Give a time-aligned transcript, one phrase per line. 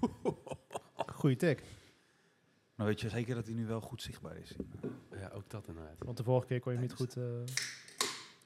[1.18, 1.62] Goeie tik.
[2.74, 4.54] Maar weet je zeker dat hij nu wel goed zichtbaar is?
[5.12, 5.96] Ja, ook dat inderdaad.
[5.98, 7.16] Want de vorige keer kon je hem niet goed...
[7.16, 7.22] eh,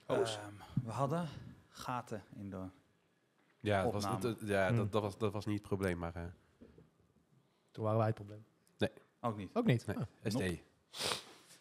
[0.07, 0.53] Ehm,
[0.85, 1.29] we hadden
[1.69, 2.65] gaten in de...
[3.61, 4.77] Ja, dat was, dat, ja Hmm.
[4.77, 6.23] dat, dat, was, dat was niet het probleem, maar eh,
[7.71, 8.45] toen waren wij het probleem.
[9.25, 9.51] Ook niet.
[9.55, 9.87] Ook niet.
[9.87, 9.97] Nee.
[9.97, 10.63] Ah, SD.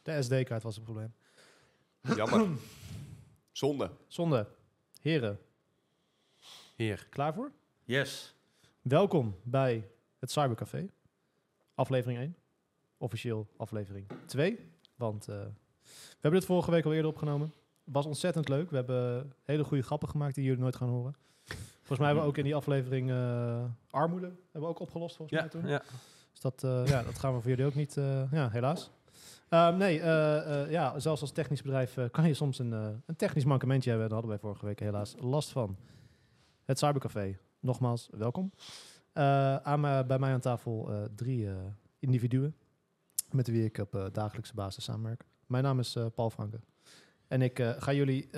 [0.01, 1.13] de SD-kaart was het probleem.
[2.01, 2.47] Jammer.
[3.51, 3.91] Zonde.
[4.07, 4.47] Zonde.
[5.01, 5.39] Heren,
[6.75, 7.07] Heer.
[7.09, 7.51] klaar voor?
[7.83, 8.35] Yes.
[8.81, 9.87] Welkom bij
[10.19, 10.87] het Cybercafé.
[11.75, 12.35] Aflevering 1.
[12.97, 14.59] Officieel aflevering 2.
[14.95, 17.53] Want eh, we hebben dit vorige week al eerder opgenomen.
[17.83, 18.69] Was ontzettend leuk.
[18.69, 21.15] We hebben hele goede grappen gemaakt die jullie nooit gaan horen.
[21.77, 25.37] Volgens mij hebben we ook in die aflevering eh, armoede hebben we ook opgelost volgens
[25.39, 25.69] Ja, mij toen.
[25.71, 25.81] ja.
[26.31, 27.93] Dus dat, eh, ja, dat gaan we voor jullie ook niet.
[28.31, 28.91] ja, helaas.
[29.49, 29.93] Ehm, nee,
[30.69, 34.09] ja, zelfs als technisch bedrijf kan je soms een, een technisch mankementje hebben.
[34.09, 35.77] Daar hadden wij vorige week helaas last van.
[36.65, 37.37] Het Cybercafé.
[37.61, 38.51] Nogmaals, welkom.
[39.13, 41.55] Eh, aan bij mij aan tafel eh, drie eh,
[41.99, 42.55] individuen
[43.31, 45.25] met wie ik op dagelijkse basis samenwerk.
[45.45, 46.59] Mijn naam is Paul Franke.
[47.27, 48.29] En ik ga jullie,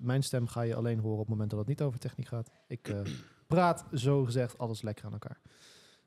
[0.00, 2.50] mijn stem ga je alleen horen op het moment dat het niet over techniek gaat.
[2.66, 2.94] Ik
[3.46, 5.40] praat zo gezegd alles lekker aan elkaar.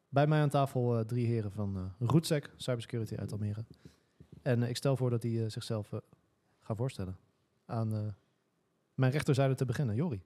[0.09, 3.65] Bij mij aan tafel drie heren van Rootsec, Cybersecurity uit Almere.
[4.41, 5.93] En ik stel voor dat die zichzelf
[6.59, 7.17] gaan voorstellen.
[7.65, 8.15] Aan
[8.93, 10.21] mijn rechterzijde te beginnen, Jori.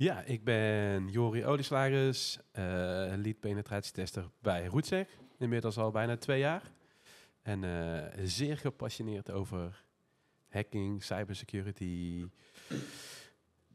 [0.00, 2.62] Ja, ik ben Jori Olieslagers, eh
[3.16, 5.08] lead penetratietester bij Rootsec.
[5.38, 6.62] Inmiddels al bijna twee jaar.
[7.42, 9.84] En eh, zeer gepassioneerd over
[10.48, 12.26] hacking, cybersecurity,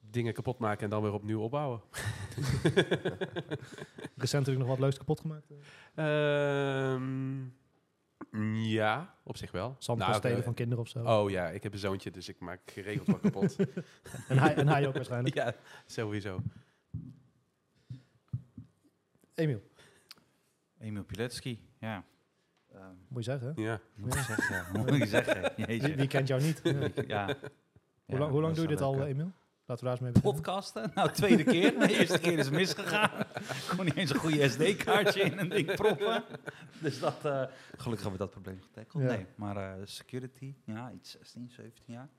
[0.10, 1.82] dingen kapot maken en dan weer opnieuw opbouwen.
[4.16, 5.48] Recent heb ik nog wat leuks kapot gemaakt.
[5.96, 6.94] eh.
[6.94, 7.44] Ehm,
[8.54, 9.76] ja, op zich wel.
[9.80, 11.04] Zandkastelen Nou, van kinderen of zo.
[11.04, 13.56] Oh ja, ik heb een zoontje, dus ik maak geregeld wat kapot.
[14.28, 15.36] En, hij, en hij ook waarschijnlijk.
[15.36, 15.54] ja,
[15.86, 16.40] sowieso.
[19.36, 19.62] Emiel,
[20.80, 21.60] Emiel Piletski.
[21.80, 22.04] Ja.
[22.74, 23.54] Ehm, moet je zeggen.
[23.56, 23.62] hè?
[23.62, 23.80] Ja.
[23.96, 24.66] moet je zeggen.
[24.74, 25.54] Moet je zeggen.
[25.68, 26.62] Wie, wie kent jou niet?
[26.64, 26.90] Ja.
[27.08, 27.36] Ja.
[28.06, 29.32] hoe lang, hoe lang doe je dit al, eh, Emiel?
[29.68, 30.42] Laten we daar eens mee beginnen.
[30.44, 30.92] Podcasten?
[30.96, 31.80] Nou, tweede keer.
[31.80, 33.20] De eerste keer is misgegaan.
[33.20, 36.24] Ik kon niet eens een goede SD-kaartje in een ding proppen.
[36.80, 37.44] Dus dat, eh,
[37.78, 39.04] gelukkig hebben we dat probleem getackeld.
[39.04, 39.10] Ja.
[39.10, 42.10] Nee, maar eh, security, ja, iets 16, 17 jaar.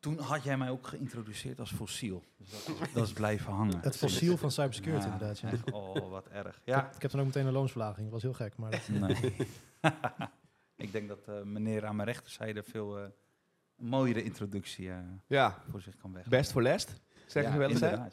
[0.00, 2.24] Toen had jij mij ook geïntroduceerd als fossiel.
[2.36, 3.80] Dus dat, is- dat is blijven hangen.
[3.80, 5.38] Het fossiel van cybersecurity Ja, inderdaad.
[5.38, 5.50] Ja.
[5.50, 6.56] echt, Oh, wat erg.
[6.56, 8.02] Ik, Ja, heb, ik heb dan ook meteen een loonsverlaging.
[8.10, 8.56] Dat was heel gek.
[8.56, 9.36] Maar dat, nee.
[10.76, 13.12] Ik denk dat eh, meneer aan mijn rechterzijde veel
[13.80, 16.26] een mooiere introductie eh, Ja, voor zich kan weg.
[16.28, 16.96] best voor.
[17.26, 18.10] Zeggen ja, we wel eens, ja.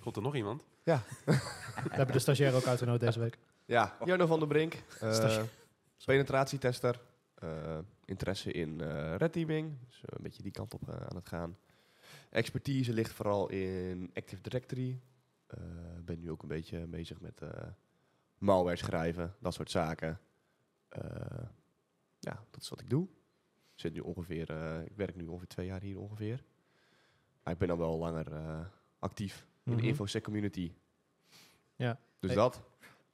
[0.00, 0.64] Komt er nog iemand?
[0.84, 3.38] we hebben de stagiair ook uitgenodigd deze week.
[3.64, 4.74] Ja, Jarno van der Brink.
[5.00, 5.48] eh, Station.
[6.04, 7.00] penetratietester.
[7.34, 9.74] eh, interesse in eh red teaming.
[9.86, 11.56] Dus een beetje die kant op aan het gaan.
[12.30, 15.00] Expertise ligt vooral in Active Directory.
[15.46, 15.58] Eh
[16.04, 17.48] ben nu ook een beetje bezig met eh,
[18.38, 19.34] malware schrijven.
[19.38, 20.20] Dat soort zaken.
[20.88, 21.00] Eh,
[22.18, 23.08] ja, dat is wat ik doe.
[23.82, 26.44] Ik Zit nu ongeveer, eh, ik werk nu ongeveer twee jaar hier ongeveer.
[27.42, 28.60] Maar ik ben al wel langer eh,
[28.98, 29.80] actief in Mhm.
[29.80, 30.72] de InfoSec community.
[31.76, 31.98] Ja.
[32.20, 32.38] Dus Hey.
[32.38, 32.62] dat.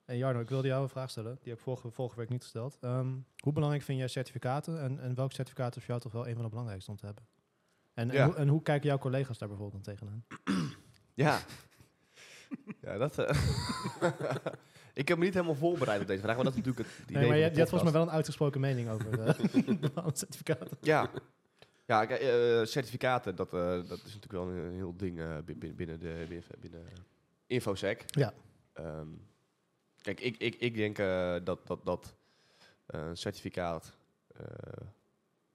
[0.05, 1.35] En Jarno, ik wilde jou een vraag stellen.
[1.41, 2.79] Die heb ik vorige, vorige week niet gesteld.
[2.81, 4.81] Ehm, hoe belangrijk vind jij certificaten?
[4.81, 7.07] En, en welk certificaat is voor jou toch wel een van de belangrijkste om te
[7.07, 7.27] hebben?
[7.95, 8.25] En, en, Ja.
[8.25, 10.25] hoe, en hoe kijken jouw collega's daar bijvoorbeeld dan tegenaan?
[11.15, 11.41] Ja.
[12.83, 13.19] ja, dat...
[13.19, 13.31] eh,
[14.99, 17.17] ik heb me niet helemaal voorbereid op deze vraag, maar dat is natuurlijk het idee
[17.17, 20.17] Nee, maar je, de je hebt volgens mij wel een uitgesproken mening over eh, bepaalde
[20.17, 20.77] certificaten.
[20.81, 21.11] Ja.
[21.87, 25.75] Ja, kijk, eh, certificaten, dat, eh, dat is natuurlijk wel een heel ding bi- bi-
[25.75, 26.83] binnen de binnen,
[27.47, 28.05] InfoSec.
[28.07, 28.33] Ja.
[28.73, 29.07] Ehm,
[30.01, 30.97] kijk, ik, ik, ik denk
[31.47, 32.15] dat, dat, dat
[32.87, 33.93] een certificaat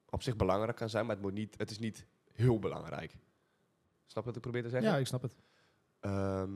[0.10, 3.12] op zich belangrijk kan zijn, maar het, moet niet, het is niet heel belangrijk.
[4.06, 4.90] Snap je wat ik probeer te zeggen?
[4.92, 5.36] Ja, ik snap het.
[6.00, 6.52] Ehm,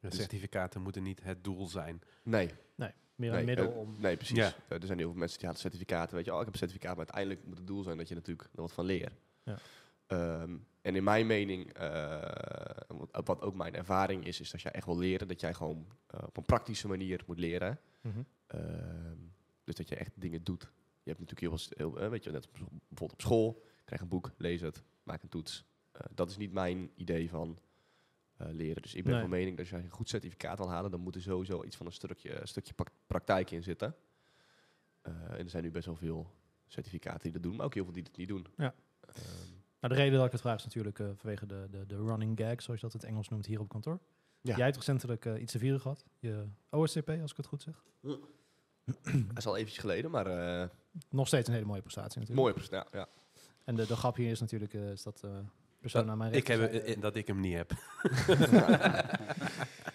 [0.00, 2.02] De Dus- certificaten moeten niet het doel zijn.
[2.22, 2.50] nee.
[3.18, 3.96] Meer nee, een middel eh, om...
[4.00, 4.36] Nee, precies.
[4.36, 4.52] Ja.
[4.68, 6.16] Eh, er zijn heel veel mensen die hadden certificaten.
[6.16, 8.14] Weet je, oh, ik heb een certificaat, maar uiteindelijk moet het doel zijn dat je
[8.14, 9.12] natuurlijk er wat van leert.
[9.42, 9.58] Ja.
[10.06, 12.30] Ehm, en in mijn mening, eh,
[12.88, 15.86] wat, wat ook mijn ervaring is, is dat jij echt wil leren, dat jij gewoon
[16.06, 17.80] eh, op een praktische manier moet leren.
[18.00, 18.18] Mhm.
[18.46, 19.16] Ehm,
[19.64, 20.62] dus dat je echt dingen doet.
[21.02, 24.00] Je hebt natuurlijk heel veel, heel, eh, weet je, net op, bijvoorbeeld op school, krijg
[24.00, 25.64] een boek, lees het, maak een toets.
[25.92, 27.67] Eh, dat is niet mijn idee van eh,
[28.38, 28.82] leren.
[28.82, 29.20] Dus ik ben Nee.
[29.20, 31.76] van mening dat als je een goed certificaat wil halen, dan moet er sowieso iets
[31.76, 32.72] van een stukje, een stukje
[33.06, 33.94] praktijk in zitten.
[35.02, 36.30] Eh, en er zijn nu best wel veel
[36.66, 38.46] certificaten die dat doen, maar ook heel veel die dat niet doen.
[38.56, 38.74] Ja.
[39.00, 39.16] Ehm,
[39.80, 42.38] Nou, de reden dat ik het vraag is natuurlijk eh, vanwege de, de, de running
[42.38, 43.98] gag, zoals je dat in het Engels noemt, hier op kantoor.
[44.40, 44.56] Ja.
[44.56, 46.04] Jij hebt recentelijk eh, iets te vieren gehad.
[46.18, 47.84] Je OSCP, als ik het goed zeg.
[49.02, 50.68] dat is al eventjes geleden, maar eh
[51.10, 52.40] Nog steeds een hele mooie prestatie natuurlijk.
[52.40, 52.88] mooie prestatie.
[52.92, 53.08] Ja, ja.
[53.64, 55.38] En de, de grap hier is natuurlijk eh, is dat eh
[55.80, 57.72] persoon aan mijn Ik heb, rechterzijde- eh, dat ik hem niet heb.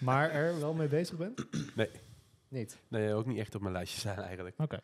[0.00, 1.46] Maar er wel mee bezig bent?
[1.76, 1.90] Nee.
[2.48, 2.80] Niet?
[2.88, 4.54] Nee, ook niet echt op mijn lijstje staan eigenlijk.
[4.58, 4.78] Oké.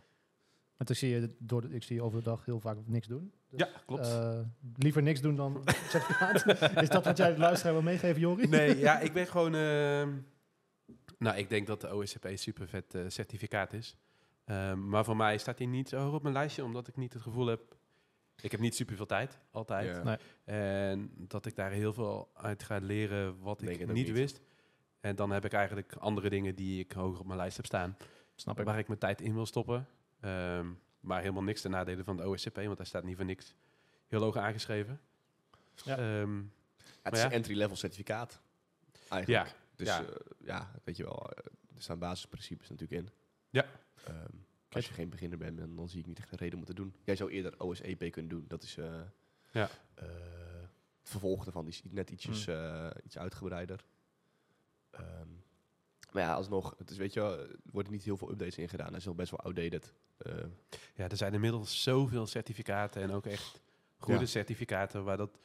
[0.77, 3.07] Want ik zie, je door de, ik zie je over de dag heel vaak niks
[3.07, 3.33] doen.
[3.57, 4.07] Ja, klopt.
[4.07, 4.39] Eh,
[4.77, 6.47] liever niks doen dan certificaat.
[6.83, 8.47] Is dat wat jij de luisteraar wil meegeven, Jori?
[8.47, 9.55] Nee, ja, ik ben gewoon...
[9.55, 10.17] ehm,
[11.19, 13.97] nou, ik denk dat de OSCP een super vet eh, certificaat is.
[14.45, 17.13] Ehm, maar voor mij staat hij niet zo hoog op mijn lijstje, omdat ik niet
[17.13, 17.77] het gevoel heb...
[18.43, 19.87] Ik heb niet super veel tijd, altijd.
[19.97, 20.03] Ja.
[20.03, 20.17] Nee.
[20.45, 24.11] En dat ik daar heel veel uit ga leren wat Denk ik niet niet.
[24.17, 24.41] wist.
[25.01, 27.97] En dan heb ik eigenlijk andere dingen die ik hoger op mijn lijst heb staan.
[28.35, 28.65] Snap ik.
[28.65, 29.87] Waar ik mijn tijd in wil stoppen.
[30.21, 30.67] Ehm,
[31.01, 33.55] maar helemaal niks ten nadele van de OSCP, want daar staat niet voor niks
[34.09, 35.01] heel hoog aangeschreven.
[35.85, 35.97] Ja.
[35.99, 36.43] Ehm,
[37.03, 37.27] het is ja.
[37.27, 38.41] een entry-level certificaat.
[39.09, 39.47] Eigenlijk.
[39.49, 40.01] ja, Dus ja.
[40.01, 40.07] ja.
[40.45, 41.45] ja, weet je wel, eh,
[41.77, 43.09] er staan basisprincipes natuurlijk in.
[43.51, 43.67] Ja.
[44.05, 44.37] Ehm,
[44.75, 46.77] als je geen beginner bent, dan, dan zie ik niet echt een reden om het
[46.77, 46.95] te doen.
[47.05, 48.45] Jij zou eerder OSEP kunnen doen.
[48.49, 49.01] Dat is eh,
[49.53, 49.69] Ja.
[49.95, 50.07] eh,
[51.01, 51.65] het vervolg ervan.
[51.65, 53.85] Die is net ietsjes, eh, iets uitgebreider.
[54.91, 55.29] Ehm,
[56.13, 58.69] maar ja, alsnog, het is, weet je wel, er worden niet heel veel updates in
[58.69, 58.89] gedaan.
[58.89, 59.93] Hij is al best wel outdated.
[60.95, 63.61] Ja, er zijn inmiddels zoveel certificaten en ook echt
[63.97, 64.27] goede Ja.
[64.27, 65.05] certificaten.
[65.05, 65.39] Waar dat,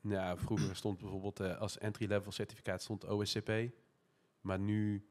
[0.00, 3.50] nou, vroeger stond bijvoorbeeld eh, als entry-level certificaat stond OSCP.
[4.40, 5.06] Maar nu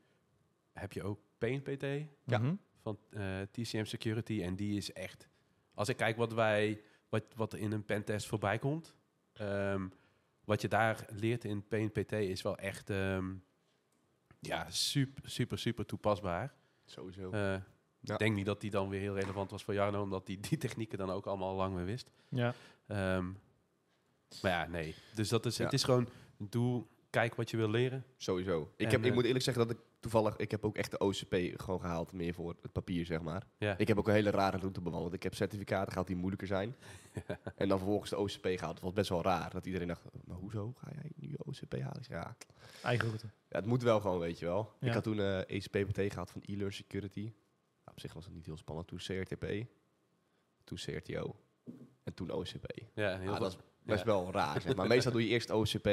[0.74, 1.82] heb je ook PNPT
[2.26, 2.38] Ja.
[2.38, 2.56] Mhm.
[2.84, 4.42] Van eh, TCM Security.
[4.44, 5.28] En die is echt,
[5.74, 8.96] als ik kijk wat wij, wat, wat er in een pentest voorbij komt.
[9.34, 9.88] ehm,
[10.46, 13.34] wat je daar leert in PNPT is wel echt ehm,
[14.40, 16.54] ja, super, super, super toepasbaar.
[16.86, 17.32] sowieso.
[17.32, 17.56] Eh,
[18.06, 18.14] Ja.
[18.14, 20.58] Ik denk niet dat die dan weer heel relevant was voor Jarno, omdat die die
[20.58, 22.10] technieken dan ook allemaal al lang weer wist.
[22.30, 22.54] Ja.
[22.88, 23.26] Ehm,
[24.42, 24.96] maar ja, nee.
[25.16, 25.64] Dus dat is, Ja.
[25.64, 26.08] het is gewoon,
[26.38, 28.06] doe, kijk wat je wil leren.
[28.18, 28.62] Sowieso.
[28.76, 30.92] Ik, En, heb, ik eh, moet eerlijk zeggen dat ik toevallig, ik heb ook echt
[30.92, 33.44] de OCP gewoon gehaald, meer voor het papier, zeg maar.
[33.58, 33.78] Ja.
[33.78, 35.14] Ik heb ook een hele rare route bewandeld.
[35.14, 36.76] Ik heb certificaten gehaald die moeilijker zijn.
[37.56, 38.74] en dan vervolgens de OCP gehaald.
[38.74, 39.50] Dat was best wel raar.
[39.52, 41.98] Dat iedereen dacht, maar hoezo ga jij nu OCP halen?
[41.98, 42.36] Ik zei, ja,
[42.84, 43.26] Eigen route.
[43.26, 44.72] ja, het moet wel gewoon, weet je wel.
[44.80, 44.88] Ja.
[44.88, 47.22] Ik had toen eh ECPPT gehad van e-learn security.
[47.22, 48.88] Nou, op zich was het niet heel spannend.
[48.88, 49.46] Toen CRTP.
[50.64, 51.36] Toen CRTO.
[52.04, 52.66] En toen OCP.
[52.94, 54.06] Ja, heel Ah, dat is best ja.
[54.06, 54.88] wel raar, zeg maar.
[54.88, 55.90] Meestal doe je eerst OCP,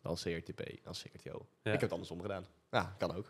[0.00, 1.46] dan CRTP, dan CRTO.
[1.62, 1.72] Ja.
[1.72, 2.46] Ik heb het andersom gedaan.
[2.72, 3.26] Ja, kan ook.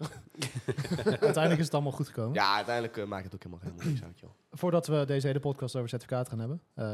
[1.04, 2.34] Uiteindelijk is het allemaal goed gekomen.
[2.34, 4.30] Ja, uiteindelijk eh, maakt het ook helemaal, helemaal niks uit, joh.
[4.50, 6.84] Voordat we deze hele podcast over certificaat gaan hebben, eh,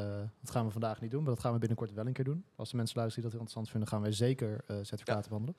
[0.41, 2.45] dat gaan we vandaag niet doen, maar dat gaan we binnenkort wel een keer doen.
[2.57, 5.57] Als de mensen luisteren die dat interessant vinden, gaan wij zeker eh, certificaten behandelen.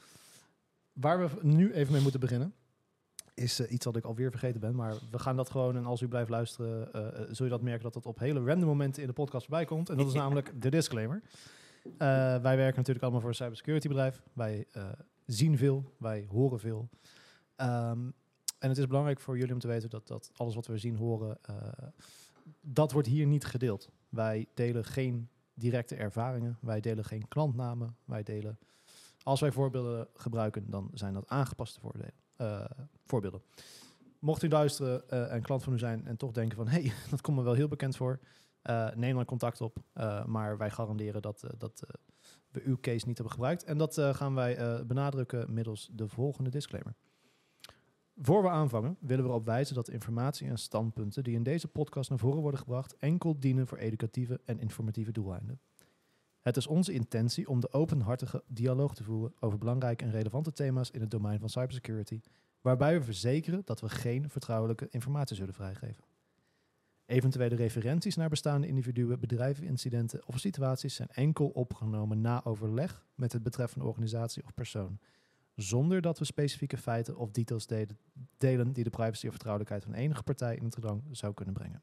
[0.93, 2.53] Waar we nu even mee moeten beginnen,
[3.33, 6.07] is iets wat ik alweer vergeten ben, maar we gaan dat gewoon, en als u
[6.07, 6.89] blijft luisteren,
[7.35, 9.89] zul je dat merken dat het op hele random momenten in de podcast voorbij komt.
[9.89, 11.21] En dat is namelijk de disclaimer.
[11.97, 14.21] Wij werken natuurlijk allemaal voor een cybersecurity bedrijf.
[14.33, 14.67] Wij
[15.31, 16.89] zien veel, wij horen veel.
[17.55, 18.09] Ehm,
[18.59, 20.95] en het is belangrijk voor jullie om te weten dat, dat alles wat we zien,
[20.95, 21.55] horen, eh,
[22.61, 23.89] dat wordt hier niet gedeeld.
[24.09, 28.59] Wij delen geen directe ervaringen, wij delen geen klantnamen, wij delen...
[29.23, 31.79] Als wij voorbeelden gebruiken, dan zijn dat aangepaste
[32.35, 32.65] eh,
[33.05, 33.41] voorbeelden.
[34.19, 36.67] Mocht u luisteren eh, en klant van u zijn en toch denken van...
[36.67, 38.19] hé, hey, dat komt me wel heel bekend voor,
[38.95, 39.77] neem dan contact op.
[40.25, 41.83] Maar wij garanderen dat, dat
[42.51, 43.63] we uw case niet hebben gebruikt.
[43.63, 46.93] En dat eh, gaan wij eh, benadrukken middels de volgende disclaimer.
[48.21, 52.09] Voor we aanvangen willen we erop wijzen dat informatie en standpunten die in deze podcast
[52.09, 55.59] naar voren worden gebracht enkel dienen voor educatieve en informatieve doeleinden.
[56.41, 60.91] Het is onze intentie om de openhartige dialoog te voeren over belangrijke en relevante thema's
[60.91, 62.21] in het domein van cybersecurity,
[62.61, 66.03] waarbij we verzekeren dat we geen vertrouwelijke informatie zullen vrijgeven.
[67.09, 73.33] Eventuele referenties naar bestaande individuen, bedrijven, incidenten of situaties zijn enkel opgenomen na overleg met
[73.33, 74.99] het betreffende organisatie of persoon,
[75.55, 77.67] zonder dat we specifieke feiten of details
[78.37, 81.81] delen, die de privacy of vertrouwelijkheid van enige partij in het gedrang zou kunnen brengen.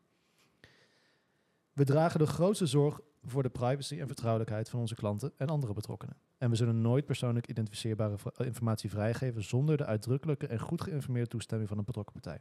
[1.72, 5.72] We dragen de grootste zorg voor de privacy en vertrouwelijkheid van onze klanten en andere
[5.72, 6.16] betrokkenen.
[6.38, 11.68] En we zullen nooit persoonlijk identificeerbare informatie vrijgeven zonder de uitdrukkelijke en goed geïnformeerde toestemming
[11.68, 12.40] van een betrokken partij.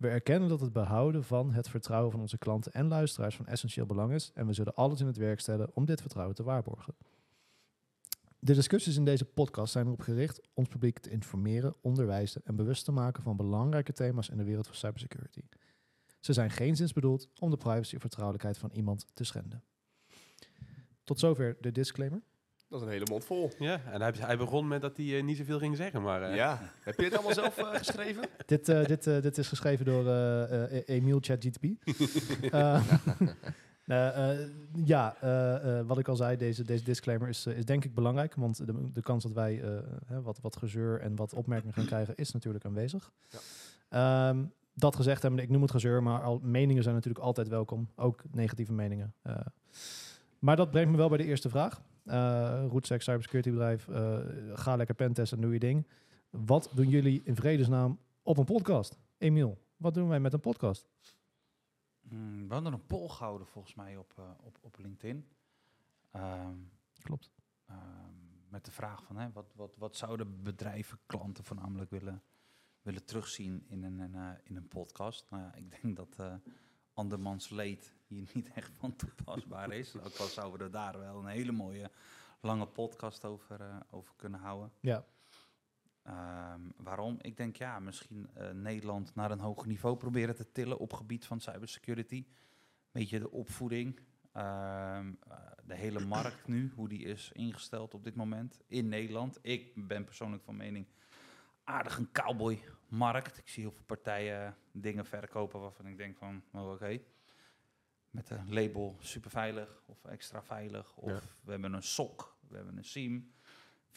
[0.00, 3.86] We erkennen dat het behouden van het vertrouwen van onze klanten en luisteraars van essentieel
[3.86, 6.94] belang is en we zullen alles in het werk stellen om dit vertrouwen te waarborgen.
[8.38, 12.84] De discussies in deze podcast zijn erop gericht ons publiek te informeren, onderwijzen en bewust
[12.84, 15.42] te maken van belangrijke thema's in de wereld van cybersecurity.
[16.20, 19.62] Ze zijn geenszins bedoeld om de privacy of vertrouwelijkheid van iemand te schenden.
[21.04, 22.22] Tot zover de disclaimer.
[22.70, 23.50] Dat is een hele mond vol.
[23.58, 26.22] Ja, en hij, hij begon met dat hij eh, niet zoveel ging zeggen, maar...
[26.22, 26.58] eh, Ja.
[26.80, 28.22] Heb je het allemaal zelf eh, geschreven?
[28.46, 31.64] dit, dit, dit is geschreven door eh, eh, Emiel ChatGTP.
[32.50, 32.82] Eh,
[33.86, 34.48] eh, eh,
[34.84, 35.16] ja,
[35.86, 38.34] wat ik al zei, deze, deze disclaimer is, is denk ik belangrijk.
[38.34, 39.68] Want de, de kans dat wij eh,
[40.06, 43.12] hè, wat, wat gezeur en wat opmerkingen gaan krijgen is natuurlijk aanwezig.
[43.88, 47.88] Ehm, dat gezegd hebben, ik noem het gezeur, maar al, meningen zijn natuurlijk altijd welkom.
[47.96, 49.14] Ook negatieve meningen.
[49.22, 49.36] Eh,
[50.38, 51.80] maar dat brengt me wel bij de eerste vraag.
[52.04, 54.18] Uh, Roetsec, cybersecurity bedrijf, eh,
[54.54, 55.86] ga lekker pentesten en doe je ding.
[56.30, 58.98] Wat doen jullie in vredesnaam op een podcast?
[59.18, 60.88] Emiel, wat doen wij met een podcast?
[62.00, 65.28] Mm, we hadden een poll gehouden volgens mij op, eh, op, op LinkedIn.
[66.10, 66.56] Ehm,
[67.02, 67.30] Klopt.
[67.66, 67.78] ehm,
[68.48, 72.22] met de vraag van hè, wat, wat, wat zouden bedrijven, klanten voornamelijk willen,
[72.82, 75.30] willen terugzien in een, eh, in een podcast.
[75.30, 76.34] Nou ja, ik denk dat eh
[76.94, 79.96] andermans leed hier niet echt van toepasbaar is.
[79.96, 81.90] Ook al zouden we daar wel een hele mooie
[82.40, 84.72] lange podcast over, eh, over kunnen houden.
[84.80, 85.04] Ja,
[86.02, 87.18] Ehm, waarom?
[87.20, 91.24] Ik denk ja, misschien eh, Nederland naar een hoger niveau proberen te tillen op gebied
[91.24, 92.26] van cybersecurity.
[92.92, 94.00] Beetje de opvoeding,
[94.32, 99.38] ehm, eh, de hele markt nu, hoe die is ingesteld op dit moment in Nederland.
[99.42, 100.86] Ik ben persoonlijk van mening
[101.70, 103.38] aardig een cowboy-markt.
[103.38, 107.00] Ik zie heel veel partijen dingen verkopen waarvan ik denk van, oh, oké.
[108.10, 110.96] Met een label super veilig of extra veilig.
[110.96, 111.20] Of Ja.
[111.42, 113.32] we hebben een SOC, we hebben een SIEM,
[113.88, 113.92] 24-7.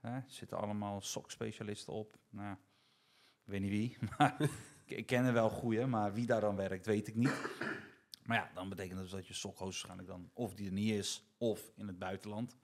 [0.00, 0.14] Hè?
[0.14, 2.18] Er zitten allemaal SOC-specialisten op.
[2.30, 2.52] Nou,
[3.44, 4.36] ik weet niet wie, maar
[4.84, 7.50] ik, ken er wel goeie, maar wie daar dan werkt, weet ik niet.
[8.24, 10.92] Maar ja, dan betekent dat dus dat je SOC-host waarschijnlijk dan of die er niet
[10.92, 12.56] is, of in het buitenland.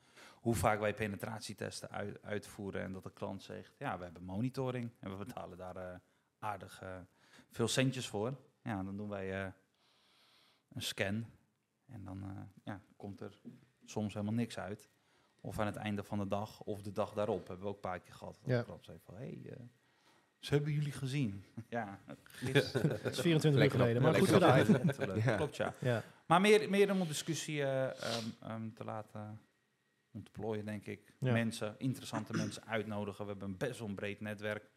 [0.43, 4.91] Hoe vaak wij penetratietesten uit, uitvoeren en dat de klant zegt, ja, we hebben monitoring
[5.01, 5.95] en we betalen daar eh,
[6.39, 6.97] aardig eh,
[7.51, 8.35] veel centjes voor.
[8.63, 9.53] Ja, dan doen wij eh,
[10.69, 11.27] een scan
[11.87, 12.29] en dan eh,
[12.65, 13.39] ja, komt er
[13.85, 14.89] soms helemaal niks uit.
[15.41, 17.81] Of aan het einde van de dag, of de dag daarop, hebben we ook een
[17.91, 18.39] paar keer gehad.
[18.41, 18.59] Dat Ja.
[18.59, 19.57] de klant zei van, hé, hey, eh,
[20.39, 21.45] ze hebben jullie gezien.
[21.69, 22.01] ja,
[22.41, 24.67] is, het is 24 uur geleden, maar goed gedaan.
[25.25, 25.37] Ja.
[25.37, 25.75] Klopt, ja.
[25.81, 29.41] Ja, Maar meer, meer om de discussie eh, ehm, ehm, te laten
[30.13, 31.15] ontplooien, denk ik.
[31.19, 31.33] Ja.
[31.33, 33.25] Mensen, interessante mensen uitnodigen.
[33.25, 34.71] We hebben een best wel een breed netwerk.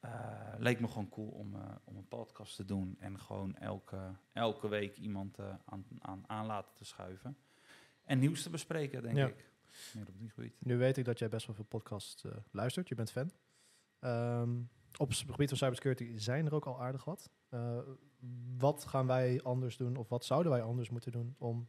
[0.00, 3.98] Eh, leek me gewoon cool om, eh, om een podcast te doen en gewoon elke,
[4.32, 7.36] elke week iemand eh, aan, aan, aan laten te schuiven.
[8.04, 9.26] En nieuws te bespreken, denk Ja.
[9.26, 9.48] ik.
[9.94, 10.54] Meer op die gebied.
[10.58, 12.88] nu weet ik dat jij best wel veel podcasts luistert.
[12.88, 13.30] Je bent fan.
[13.98, 14.60] Ehm,
[14.96, 17.30] op het gebied van cybersecurity zijn er ook al aardig wat.
[18.58, 21.68] Wat gaan wij anders doen of wat zouden wij anders moeten doen om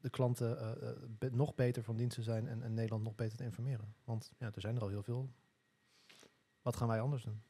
[0.00, 3.14] de klanten eh, eh, be- nog beter van dienst te zijn en, en Nederland nog
[3.14, 3.94] beter te informeren?
[4.04, 5.30] Want ja, er zijn er al heel veel.
[6.62, 7.42] Wat gaan wij anders doen?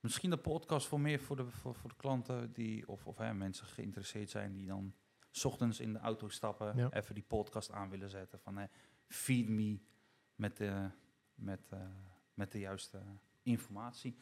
[0.00, 3.34] Misschien de podcast voor meer voor de, voor, voor de klanten die, of, of hè,
[3.34, 4.94] mensen geïnteresseerd zijn die dan
[5.30, 6.92] 's ochtends in de auto stappen, Ja.
[6.92, 8.66] even die podcast aan willen zetten van hè,
[9.06, 9.78] feed me
[10.34, 10.90] met de,
[11.34, 11.80] met, eh,
[12.34, 13.00] met de juiste
[13.42, 14.16] informatie.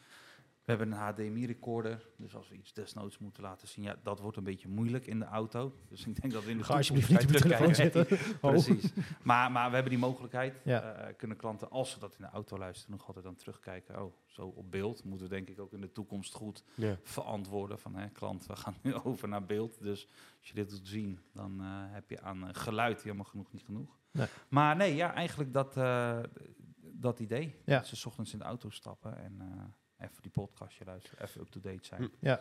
[0.67, 4.37] We hebben een HDMI-recorder, dus als we iets desnoods moeten laten zien, ja, dat wordt
[4.37, 5.73] een beetje moeilijk in de auto.
[5.89, 8.07] Dus ik denk dat we in de Ga alsjeblieft niet op de telefoon zitten.
[8.41, 8.51] Oh.
[8.51, 8.91] Precies.
[9.23, 10.61] Maar, maar we hebben die mogelijkheid.
[10.63, 10.81] Ja.
[10.93, 14.03] Eh, kunnen klanten, als ze dat in de auto luisteren, nog altijd dan terugkijken.
[14.03, 15.03] Oh, zo op beeld.
[15.03, 16.97] Moeten we denk ik ook in de toekomst goed Ja.
[17.03, 17.79] verantwoorden.
[17.79, 19.81] Van, hè, klant, we gaan nu over naar beeld.
[19.81, 20.07] Dus
[20.39, 23.63] als je dit doet zien, dan eh, heb je aan eh, geluid helemaal genoeg niet
[23.63, 23.97] genoeg.
[24.11, 24.27] Nee.
[24.49, 25.73] Maar nee, ja, eigenlijk dat,
[26.81, 27.55] dat idee.
[27.65, 27.77] Ja.
[27.77, 29.41] Dat ze 's ochtends in de auto stappen en
[29.99, 31.23] even die podcastje luisteren.
[31.25, 32.01] Even up-to-date zijn.
[32.01, 32.35] Hm.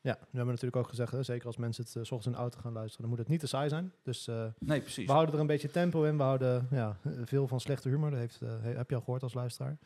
[0.00, 2.32] Ja, we hebben natuurlijk ook gezegd, hè, zeker als mensen het eh, s ochtends in
[2.32, 3.92] de auto gaan luisteren, dan moet het niet te saai zijn.
[4.02, 5.06] Dus eh, Nee, precies.
[5.06, 6.16] we houden er een beetje tempo in.
[6.16, 8.10] We houden ja, veel van slechte humor.
[8.10, 9.78] Dat heeft, eh, he- heb je al gehoord als luisteraar.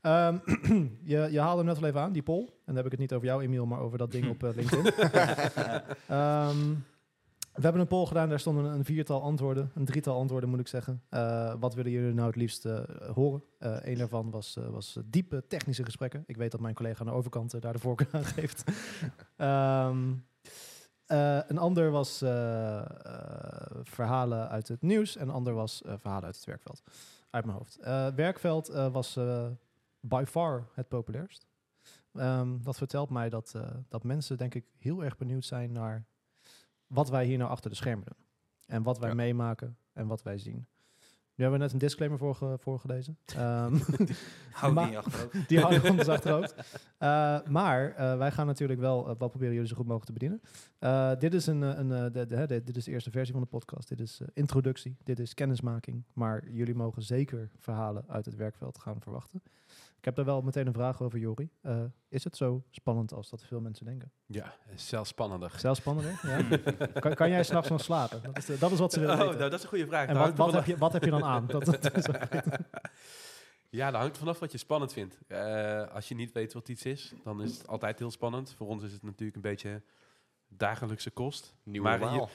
[0.00, 0.38] Ehm,
[1.12, 2.40] je, je haalde hem net al even aan, die poll.
[2.44, 4.92] En dan heb ik het niet over jou, Emiel, maar over dat ding op LinkedIn.
[6.06, 6.74] Ehm,
[7.56, 10.68] we hebben een poll gedaan, daar stonden een viertal antwoorden, een drietal antwoorden moet ik
[10.68, 11.02] zeggen.
[11.08, 12.80] Eh, wat willen jullie nou het liefst eh,
[13.14, 13.42] horen?
[13.58, 16.24] Eh een daarvan was, was diepe technische gesprekken.
[16.26, 18.64] Ik weet dat mijn collega aan de overkant daar de voorkeur aan geeft.
[19.36, 20.14] Ehm,
[21.06, 22.18] eh, een ander was
[23.82, 26.82] verhalen uit het nieuws en een ander was verhalen uit het werkveld.
[27.30, 27.78] Uit mijn hoofd.
[28.14, 29.18] Werkveld was
[30.00, 31.46] by far het populairst.
[32.12, 33.54] Ehm, dat vertelt mij dat,
[33.88, 36.06] dat mensen, denk ik, heel erg benieuwd zijn naar
[36.86, 38.26] wat wij hier nou achter de schermen doen.
[38.66, 39.14] En wat wij Ja.
[39.14, 40.66] meemaken en wat wij zien.
[41.34, 43.18] Nu hebben we net een disclaimer voorge- voorgelezen.
[43.36, 43.76] Ehm,
[44.52, 45.48] Hou die achterhoofd.
[45.48, 46.54] die houden we ons achterhoofd.
[46.98, 50.12] Eh, maar eh, wij gaan natuurlijk wel, eh, wel proberen jullie zo goed mogelijk te
[50.12, 50.40] bedienen.
[50.78, 53.42] Eh, dit, is een, eh, een, eh, de, de, dit is de eerste versie van
[53.42, 53.88] de podcast.
[53.88, 56.04] Dit is eh, introductie, dit is kennismaking.
[56.12, 59.42] Maar jullie mogen zeker verhalen uit het werkveld gaan verwachten.
[60.06, 61.50] Ik heb daar wel meteen een vraag over, Jori.
[61.60, 64.12] Eh, is het zo spannend als dat veel mensen denken?
[64.26, 65.52] Ja, zelfs spannender.
[65.56, 66.20] Zelfs spannender?
[66.22, 66.58] Ja?
[67.00, 68.22] kan, kan jij s'nachts nog slapen?
[68.22, 69.38] Dat is, de- dat is wat ze willen Oh, weten.
[69.38, 70.08] nou, dat is een goede vraag.
[70.08, 71.46] en wat, wat, heb je, wat heb je dan aan?
[71.56, 72.06] Dat, dat is
[73.70, 75.18] Ja, dat hangt vanaf wat je spannend vindt.
[75.26, 78.54] Eh, als je niet weet wat iets is, dan is het altijd heel spannend.
[78.56, 79.82] Voor ons is het natuurlijk een beetje
[80.48, 81.54] dagelijkse kost.
[81.62, 82.28] Nieuw Maar.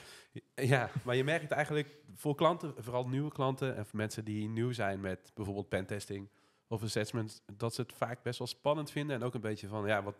[0.56, 4.72] Ja, maar je merkt eigenlijk voor klanten, vooral nieuwe klanten en voor mensen die nieuw
[4.72, 6.30] zijn met bijvoorbeeld pentesting
[6.72, 9.88] of assessment, dat ze het vaak best wel spannend vinden en ook een beetje van,
[9.88, 10.16] ja, wat,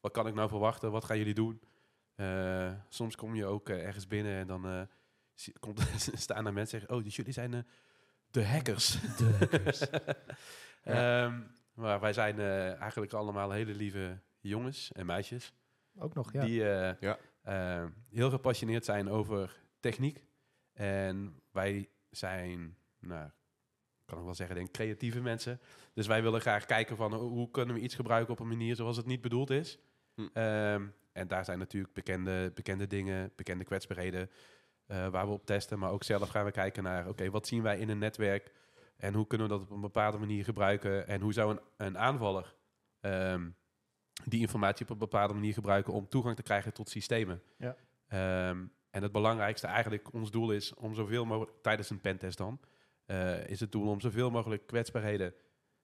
[0.00, 0.90] wat kan ik nou verwachten?
[0.90, 1.62] Wat gaan jullie doen?
[2.14, 4.82] Eh, soms kom je ook eh, ergens binnen en dan eh,
[5.34, 5.80] zie- komt,
[6.14, 7.60] staan er mensen en zeggen, oh, dus jullie zijn eh,
[8.30, 8.98] de hackers.
[10.82, 11.40] Ehm,
[11.74, 15.52] maar wij zijn eh, eigenlijk allemaal hele lieve jongens en meisjes.
[15.98, 16.44] Ook nog, ja.
[16.44, 17.18] Die eh, Ja.
[17.42, 20.24] eh, heel gepassioneerd zijn over techniek.
[20.72, 23.30] En wij zijn, nou,
[24.12, 25.60] kan ik wel zeggen, denk creatieve mensen.
[25.94, 28.76] Dus wij willen graag kijken van hoe hoe kunnen we iets gebruiken op een manier
[28.76, 29.78] zoals het niet bedoeld is.
[30.14, 30.28] Hm.
[30.32, 34.30] Ehm, en daar zijn natuurlijk bekende, bekende dingen, bekende kwetsbaarheden
[34.86, 35.78] eh, waar we op testen.
[35.78, 38.52] Maar ook zelf gaan we kijken naar, oké, wat zien wij in een netwerk?
[38.96, 41.06] En hoe kunnen we dat op een bepaalde manier gebruiken?
[41.06, 42.54] En hoe zou een, een aanvaller
[43.00, 43.50] ehm,
[44.24, 47.42] die informatie op een bepaalde manier gebruiken om toegang te krijgen tot systemen?
[47.56, 47.76] Ja.
[48.08, 52.60] Ehm, en het belangrijkste eigenlijk, ons doel is om zoveel mogelijk, tijdens een pentest dan,
[53.06, 55.34] eh, is het doel om zoveel mogelijk kwetsbaarheden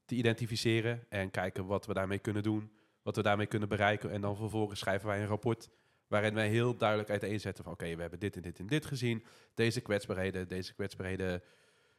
[0.05, 2.73] te identificeren en kijken wat we daarmee kunnen doen,
[3.03, 4.11] wat we daarmee kunnen bereiken.
[4.11, 5.69] En dan vervolgens schrijven wij een rapport
[6.07, 9.25] waarin wij heel duidelijk uiteenzetten van oké, we hebben dit en dit en dit gezien.
[9.55, 11.43] Deze kwetsbaarheden, deze kwetsbaarheden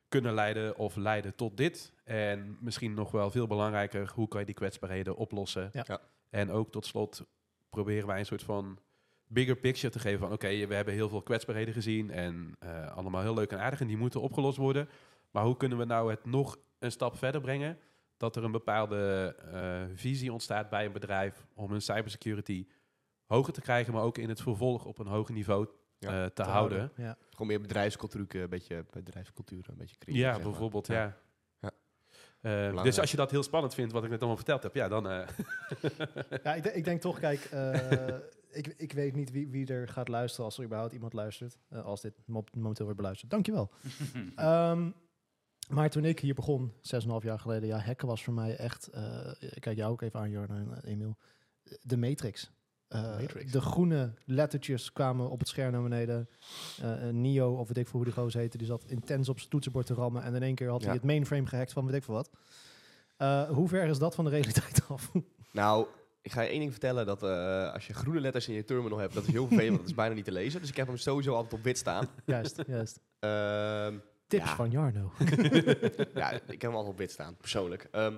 [0.08, 1.94] kunnen leiden of leiden tot dit.
[2.04, 5.70] En misschien nog wel veel belangrijker, hoe kan je die kwetsbaarheden oplossen?
[5.74, 5.84] Ja.
[5.88, 6.02] Ja.
[6.30, 7.26] En ook tot slot
[7.70, 8.80] proberen wij een soort van
[9.28, 13.22] bigger picture te geven van oké, we hebben heel veel kwetsbaarheden gezien en eh, allemaal
[13.22, 14.90] heel leuk en aardig en die moeten opgelost worden.
[15.32, 17.78] Maar hoe kunnen we nou het nog een stap verder brengen?
[18.18, 22.68] Dat er een bepaalde eh, visie ontstaat bij een bedrijf om hun cybersecurity
[23.26, 25.68] hoger te krijgen, maar ook in het vervolg op een hoger niveau
[26.00, 26.92] Ja, eh, te, houden.
[26.96, 27.18] Ja.
[27.30, 30.22] Gewoon meer bedrijfscultuur, eh, een beetje bedrijfscultuur, een beetje creëren.
[30.22, 30.42] Ja, maar.
[30.42, 31.18] bijvoorbeeld, Ja.
[32.84, 35.10] dus als je dat heel spannend vindt, wat ik net allemaal verteld heb, ja, dan...
[35.10, 35.28] eh,
[36.44, 38.08] Ja, ik, de- ik denk toch, kijk, eh,
[38.52, 41.58] ik, ik weet niet wie, wie er gaat luisteren als er überhaupt iemand luistert.
[41.84, 43.32] als dit mo- momenteel wordt beluisterd.
[43.32, 43.72] Dankjewel.
[44.36, 44.90] Ehm
[45.70, 46.80] maar toen ik hier begon, 6,5
[47.22, 50.30] jaar geleden, ja, hacken was voor mij echt, eh, ik kijk jou ook even aan,
[50.30, 51.18] Jorn en eh, Emiel,
[51.82, 52.52] de Matrix.
[52.88, 53.52] Eh, Matrix.
[53.52, 56.30] De groene lettertjes kwamen op het scherm naar beneden.
[56.82, 59.38] Eh, een Neo, of weet ik veel hoe die gozer heette, die zat intens op
[59.38, 60.24] zijn toetsenbord te rammen.
[60.24, 62.30] En in één keer had hij het mainframe gehackt van weet ik veel wat.
[63.18, 65.12] Eh, hoe ver is dat van de realiteit af?
[65.52, 65.88] Nou,
[66.22, 67.06] ik ga je één ding vertellen.
[67.06, 69.70] Dat eh, als je groene letters in je terminal hebt, dat is heel vervelend.
[69.70, 70.60] want dat is bijna niet te lezen.
[70.60, 72.08] Dus ik heb hem sowieso altijd op wit staan.
[72.26, 73.00] juist, juist.
[73.20, 73.98] Ehm,
[74.30, 74.56] Tips Ja.
[74.56, 75.12] van Jarno.
[76.14, 77.84] ja, ik heb hem altijd op wit staan, persoonlijk.
[77.92, 78.18] Ehm,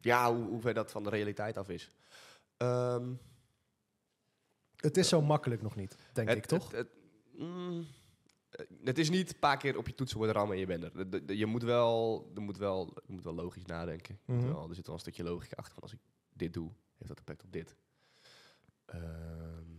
[0.00, 1.90] ja, hoe, hoe ver dat van de realiteit af is.
[2.56, 3.12] Ehm,
[4.76, 6.70] Het is zo makkelijk nog niet, denk het- ik, toch?
[6.70, 6.88] Het, het,
[7.42, 7.86] mm,
[8.50, 10.92] eh, het is niet een paar keer op je toetsenbord rammen en je bent er.
[10.96, 14.18] De- de- de- Je moet wel, er moet wel, je moet wel logisch nadenken.
[14.24, 14.46] Mhm.
[14.48, 15.74] wel, er zit wel een stukje logica achter.
[15.74, 15.98] Van als ik
[16.32, 17.76] dit doe, heeft dat effect op dit.
[18.84, 19.74] Ehm,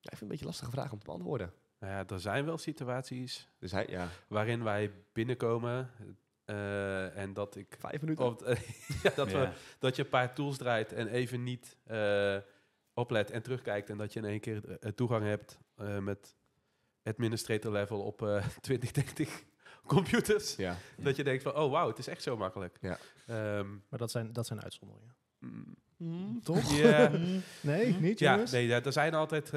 [0.00, 1.52] ja, ik vind het een beetje een lastige vraag om te beantwoorden.
[1.78, 5.90] Nou ja, er zijn wel situaties Dus hij, ja, waarin wij binnenkomen
[6.44, 7.76] eh, en dat ik...
[7.78, 8.36] vijf minuten.
[9.02, 12.36] Ja, dat, we, dat je een paar tools draait en even niet eh,
[12.94, 13.90] oplet en terugkijkt.
[13.90, 16.36] En dat je in één keer eh, toegang hebt eh, met
[17.04, 19.42] administrator level op eh 20, 30
[19.86, 20.56] computers.
[20.56, 22.78] Ja, Dat je denkt van, oh wauw, het is echt zo makkelijk.
[22.80, 22.98] Ja.
[23.26, 25.14] Ehm, Maar dat zijn, dat zijn uitzonderingen.
[25.96, 26.72] mm, Toch?
[26.76, 27.10] Ja.
[27.60, 29.50] nee, niet ja, nee, ja, er zijn altijd...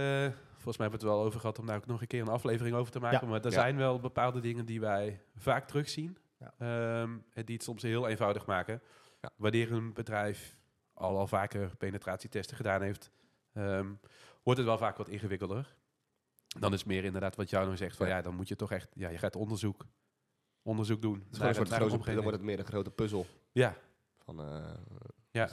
[0.62, 2.28] volgens mij hebben we het wel over gehad om daar ook nog een keer een
[2.28, 3.20] aflevering over te maken.
[3.22, 3.28] Ja.
[3.28, 3.52] Maar er Ja.
[3.52, 6.18] zijn wel bepaalde dingen die wij vaak terugzien.
[6.40, 6.54] Ja.
[6.58, 8.82] Ehm, en die het soms heel eenvoudig maken.
[9.22, 9.30] Ja.
[9.36, 10.58] Wanneer een bedrijf
[10.94, 13.12] al, al vaker penetratietesten gedaan heeft,
[13.54, 13.88] ehm,
[14.44, 15.76] wordt het wel vaak wat ingewikkelder.
[16.60, 17.98] Dan is het meer inderdaad wat jou nou zegt.
[17.98, 18.16] Van, Ja.
[18.16, 18.22] ja.
[18.22, 19.86] dan moet je toch echt, ja, je gaat onderzoek,
[20.62, 21.14] onderzoek doen.
[21.20, 22.16] het is gewoon een soort naar grote, omgeving.
[22.16, 23.26] dan wordt het meer een grote puzzel.
[23.52, 23.76] Ja,
[24.24, 24.74] Van, eh,
[25.32, 25.50] ja.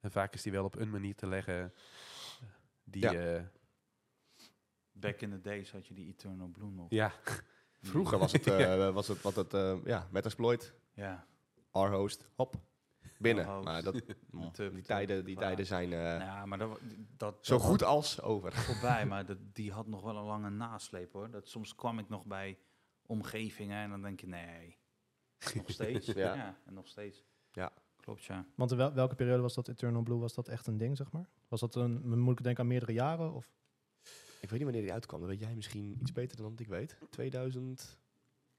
[0.00, 1.72] En vaak is die wel op een manier te leggen
[2.84, 3.02] die...
[3.02, 3.12] Ja.
[3.36, 3.42] eh,
[5.00, 6.86] Back in the days had je die Eternal Blue nog.
[6.90, 7.12] ja,
[7.80, 11.26] Vroeger was het, eh, was het wat het, eh, ja, Metasploit, Ja.
[11.72, 12.56] R-host, hop,
[13.18, 13.62] binnen.
[13.62, 13.92] Maar dat,
[14.72, 16.80] die tijden, die tijden zijn eh, ja, maar dat,
[17.16, 18.52] dat, zo dat goed als over.
[18.52, 19.06] voorbij.
[19.06, 21.30] Maar dat, die had nog wel een lange nasleep hoor.
[21.30, 22.58] Dat, soms kwam ik nog bij
[23.06, 24.78] omgevingen en dan denk je, nee.
[25.54, 26.06] Nog steeds.
[26.06, 26.34] Ja.
[26.34, 26.58] ja.
[26.66, 27.24] en nog steeds.
[27.52, 27.72] Ja.
[27.96, 28.46] Klopt, ja.
[28.54, 30.18] Want in wel- welke periode was dat Eternal Blue?
[30.18, 31.28] Was dat echt een ding, zeg maar?
[31.48, 33.32] Was dat een, moet ik denken aan meerdere jaren?
[33.32, 33.50] Of?
[34.40, 35.20] Ik weet niet wanneer die uitkwam.
[35.20, 36.96] Dat weet jij misschien iets beter dan ik weet.
[37.10, 37.98] 2000.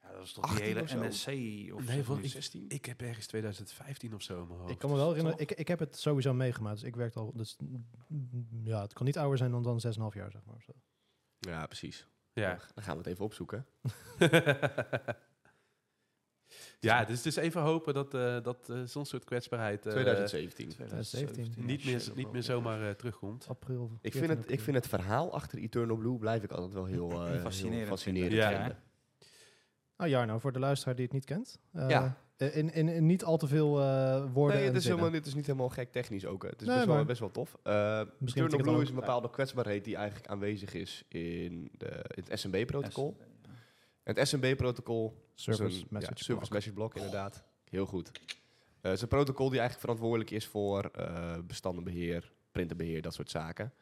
[0.01, 1.07] Ja, dat is toch 18 die hele of?
[1.09, 1.27] NSC
[1.73, 2.65] of Nee, die ik- 16?
[2.67, 4.71] ik heb ergens 2015 of zo in mijn hoofd.
[4.71, 6.79] Ik kan me wel herinneren, ik, ik heb het sowieso meegemaakt.
[6.79, 7.57] Dus ik werkte al, dus,
[8.63, 10.55] ja, het kan niet ouder zijn dan, dan 6,5 jaar, zeg maar.
[10.55, 10.71] of Zo.
[11.39, 12.07] Ja, precies.
[12.33, 12.59] Ja.
[12.73, 13.65] Dan gaan we het even opzoeken.
[16.79, 20.69] ja, dus het is even hopen dat, eh, dat eh, zo'n soort kwetsbaarheid eh, 2017.
[20.69, 21.53] 2017.
[21.65, 23.45] niet, meer, niet meer zomaar eh, terugkomt.
[23.49, 23.91] April.
[24.01, 26.85] Ik 14 vind, het, ik vind het verhaal achter Eternal Blue blijf ik altijd wel
[26.85, 27.99] heel, eh, heel Fascinerend ik.
[27.99, 28.31] vinden.
[28.69, 28.79] Ja.
[29.97, 31.59] Nou Jarno, voor de luisteraar die het niet kent.
[31.73, 32.17] eh, Ja.
[32.37, 35.25] In, in, in niet al te veel eh, woorden Nee, en het is, helemaal, dit
[35.25, 36.43] is niet helemaal gek technisch ook.
[36.43, 36.49] hè.
[36.49, 37.57] Het is Nee, best, wel, best wel tof.
[37.63, 37.73] Uh,
[38.25, 42.39] Eternal het Blue is een bepaalde kwetsbaarheid die eigenlijk aanwezig is in, de, in het
[42.39, 43.17] SMB-protocol.
[44.15, 46.49] Het SMB-protocol Service message ja, service block.
[46.51, 47.43] message block, inderdaad.
[47.69, 48.11] Heel goed.
[48.81, 53.73] het is een protocol die eigenlijk verantwoordelijk is voor eh, bestandenbeheer, printerbeheer, dat soort zaken.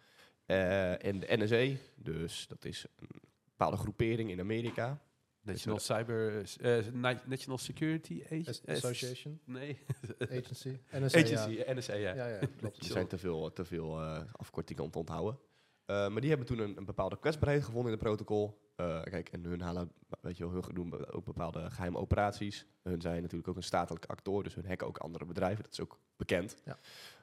[0.45, 3.07] Eh, en de NSA, dus dat is een
[3.49, 5.01] bepaalde groepering in Amerika.
[5.41, 6.43] National Cyber...
[6.61, 9.79] eh, Na- National Security Ag- As- eh, Association, Nee.
[10.19, 11.73] agency, NSA, Agency, ja.
[11.73, 12.13] NSA, ja.
[12.13, 12.77] Ja, ja, klopt.
[12.77, 15.39] Er zijn te veel, te veel eh, afkortingen om te onthouden.
[15.85, 18.65] Eh, maar die hebben toen een, een bepaalde kwetsbaarheid gevonden in het protocol.
[18.77, 22.65] Eh, kijk, en hun halen, weet je wel, hun doen ook bepaalde geheime operaties.
[22.83, 25.63] Hun zijn natuurlijk ook een statelijke actor, dus hun hacken ook andere bedrijven.
[25.63, 26.77] Dat is ook bekend Ja.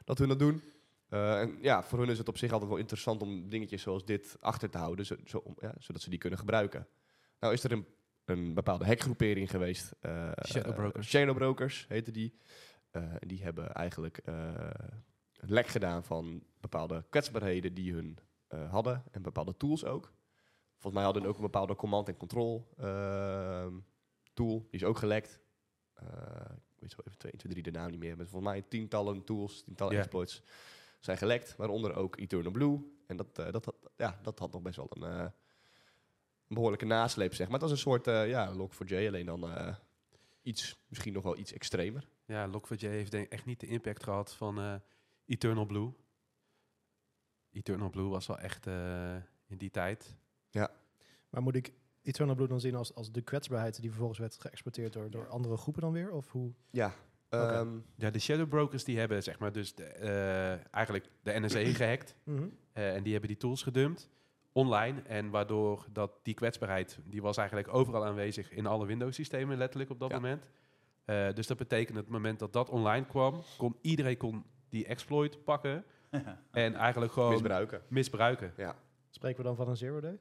[0.05, 0.63] dat hun dat doen.
[1.09, 4.05] Eh, en ja, voor hun is het op zich altijd wel interessant om dingetjes zoals
[4.05, 6.87] dit achter te houden, zo, zo- om- ja, zodat ze die kunnen gebruiken.
[7.41, 7.87] Nou is er een,
[8.25, 9.93] een bepaalde hackgroepering geweest.
[10.01, 11.09] eh Shadowbrokers.
[11.09, 12.39] Shadowbrokers heette die.
[12.91, 14.73] En die hebben eigenlijk een
[15.41, 18.19] lek gedaan van bepaalde kwetsbaarheden die hun
[18.71, 20.13] hadden en bepaalde tools ook.
[20.79, 23.73] Volgens mij hadden ook een bepaalde command en control ehm,
[24.35, 25.41] tool, die is ook gelekt.
[25.95, 26.07] Eh,
[26.75, 29.25] ik weet zo even 2, 2, 3 de naam niet meer, maar volgens mij tientallen
[29.25, 30.43] tools, tientallen exploits
[31.01, 32.93] zijn gelekt, waaronder ook Eternal Blue.
[33.07, 35.27] En dat, eh, dat, had, ja, dat had nog best wel een, eh,
[36.47, 37.61] behoorlijke nasleep, zeg maar.
[37.61, 39.77] Het was een soort ja, Log4j, alleen dan
[40.43, 42.09] iets, misschien nog wel iets extremer.
[42.27, 44.83] Ja, Log4j heeft denk echt niet de impact gehad van
[45.25, 45.93] Eternal Blue.
[47.51, 48.67] Eternal Blue was wel echt
[49.47, 50.17] in die tijd.
[51.31, 54.93] Maar moet ik Eternal Blue dan zien als, als de kwetsbaarheid die vervolgens werd geëxporteerd
[54.93, 56.11] door, door andere groepen dan weer?
[56.11, 56.53] Of hoe?
[56.71, 56.95] Ja,
[57.29, 61.65] ehm, Ja, de Shadow Brokers die hebben zeg maar dus de, eh, eigenlijk de NSA
[61.83, 62.15] gehackt.
[62.25, 62.45] Mhm.
[62.73, 64.09] Eh, en die hebben die tools gedumpt
[64.53, 65.03] online.
[65.03, 69.99] En waardoor dat die kwetsbaarheid, die was eigenlijk overal aanwezig in alle Windows-systemen, letterlijk op
[69.99, 70.15] dat Ja.
[70.17, 70.51] moment.
[71.05, 75.45] Eh, dus dat betekent het moment dat dat online kwam, kon iedereen kon die exploit
[75.45, 75.85] pakken
[76.51, 77.83] en eigenlijk gewoon misbruiken.
[77.89, 78.53] misbruiken.
[78.57, 78.77] Ja.
[79.11, 80.19] Spreken we dan van een zero day?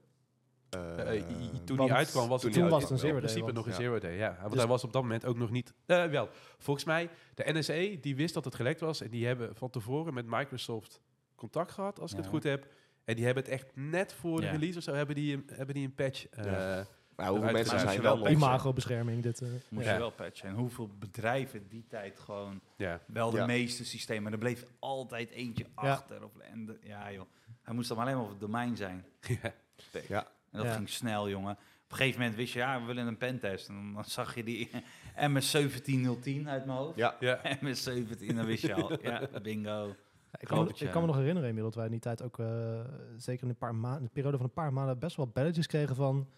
[0.75, 3.43] Eh, i- toen die uitkwam was toen het was het een in zero day, principe
[3.43, 3.77] want- nog een ja.
[3.77, 4.15] zero day.
[4.15, 5.73] Ja, want Dus- hij was op dat moment ook nog niet.
[5.85, 9.55] eh, wel, volgens mij de NSA die wist dat het gelekt was en die hebben
[9.55, 11.01] van tevoren met Microsoft
[11.35, 12.67] contact gehad, als ik het goed heb.
[13.05, 15.75] En die hebben het echt net voor de release of zo hebben die een, hebben
[15.75, 16.27] die een patch.
[16.29, 16.85] eh, Ja.
[17.15, 18.27] Maar hoeveel mensen zijn Wel.
[18.29, 19.41] Imago-bescherming, dit.
[19.41, 19.47] eh.
[19.69, 19.93] Moest Ja.
[19.93, 20.49] je wel patchen.
[20.49, 22.99] En hoeveel bedrijven die tijd gewoon ja.
[23.07, 23.45] wel de Ja.
[23.45, 24.31] meeste systemen.
[24.31, 25.91] Er bleef altijd eentje Ja.
[25.91, 26.23] achter.
[26.23, 27.25] Of, en de- ja, joh.
[27.61, 29.05] Hij moest dan alleen maar op het domein zijn.
[30.07, 30.27] Ja.
[30.53, 30.73] En dat Ja.
[30.75, 31.51] ging snel, jongen.
[31.51, 33.67] Op een gegeven moment wist je, ja, we willen een pentest.
[33.69, 34.69] En dan zag je die
[35.27, 36.97] MS17010 uit mijn hoofd.
[36.97, 37.15] ja.
[37.19, 37.41] Ja.
[37.65, 39.01] MS17, dan wist je al.
[39.09, 39.95] Ja, bingo.
[40.39, 40.91] Ik, kan me, Klopt, ik ja.
[40.91, 42.79] kan me nog herinneren, dat wij in die tijd ook, eh,
[43.17, 45.95] zeker in een, paar maanden, een periode van een paar maanden, best wel belletjes kregen
[45.95, 46.29] van,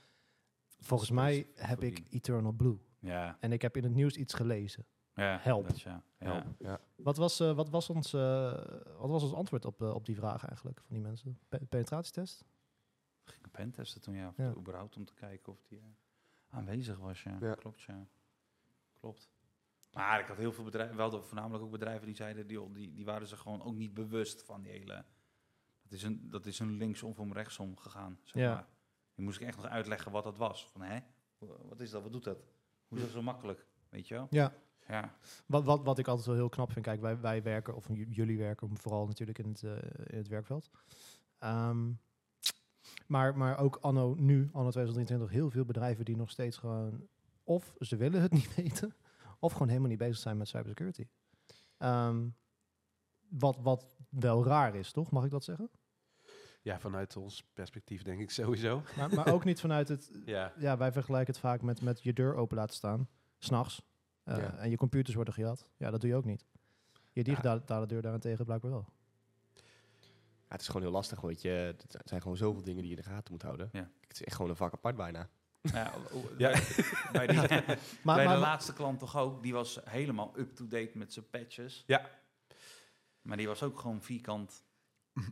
[0.80, 2.78] volgens mij heb ik Eternal Blue.
[2.99, 4.86] Ja, En ik heb in het nieuws iets gelezen.
[5.13, 5.39] ja.
[5.41, 5.69] Help.
[5.69, 6.04] is ja.
[6.19, 6.45] Ja.
[6.60, 6.82] Help.
[6.95, 8.51] Wat was, eh, wat was, ons, eh,
[8.99, 11.39] wat was ons antwoord op, op die vraag eigenlijk van die mensen?
[11.49, 12.45] Pe- penetratietest?
[13.56, 14.28] Pentesten toen, ja.
[14.28, 14.54] Of Ja.
[14.58, 15.86] überhaupt om te kijken of die eh,
[16.50, 17.56] aanwezig was, ja.
[17.56, 18.08] Klopt, ja.
[19.00, 19.30] Klopt.
[19.94, 23.06] Maar ik had heel veel bedrijven, wel voornamelijk ook bedrijven die zeiden, die, die, die
[23.06, 25.06] waren zich gewoon ook niet bewust van die hele...
[25.82, 28.54] Dat is een, dat is een linksom of rechtsom gegaan, zeg Ja.
[28.54, 28.68] maar.
[29.15, 30.68] Die moest ik echt nog uitleggen wat dat was.
[30.68, 31.00] Van, hè?
[31.38, 32.02] Wat is dat?
[32.04, 32.38] Wat doet dat?
[32.88, 33.65] Hoe is dat zo makkelijk?
[33.89, 34.28] Weet je wel?
[34.30, 34.54] Ja.
[34.88, 35.15] Ja.
[35.46, 38.38] Wat, wat, wat ik altijd wel heel knap vind, kijk, wij, wij werken, of jullie
[38.38, 39.72] werken vooral natuurlijk in het, eh,
[40.06, 40.70] in het werkveld.
[41.39, 41.91] Ehm,
[43.06, 47.08] maar, maar ook anno nu, anno 2023, heel veel bedrijven die nog steeds gewoon,
[47.44, 48.96] of ze willen het niet weten,
[49.39, 51.08] of gewoon helemaal niet bezig zijn met cybersecurity.
[51.78, 52.28] Ehm,
[53.30, 55.12] wat, wat wel raar is, toch?
[55.12, 55.70] Mag ik dat zeggen?
[56.62, 58.82] ja, vanuit ons perspectief denk ik sowieso.
[58.98, 60.54] Maar, maar ook niet vanuit het, Ja.
[60.58, 63.82] ja, wij vergelijken het vaak met, met je deur open laten staan, s'nachts,
[64.26, 64.56] uh, Ja.
[64.58, 65.70] en je computers worden gejat.
[65.78, 66.46] Ja, dat doe je ook niet.
[67.12, 68.86] Je digitale deur daarentegen blijkbaar wel.
[70.47, 71.49] Ja, het is gewoon heel lastig, weet je.
[71.49, 73.69] Het zijn gewoon zoveel dingen die je in de gaten moet houden.
[73.71, 73.89] Ja.
[74.08, 75.29] Het is echt gewoon een vak apart bijna.
[75.62, 75.93] Ja,
[76.38, 76.60] Ja.
[77.12, 77.38] Bij, die,
[78.03, 81.84] Maar, bij maar- de laatste klant toch ook, die was helemaal up-to-date met zijn patches.
[81.88, 82.10] Ja.
[83.21, 84.63] Maar die was ook gewoon vierkant.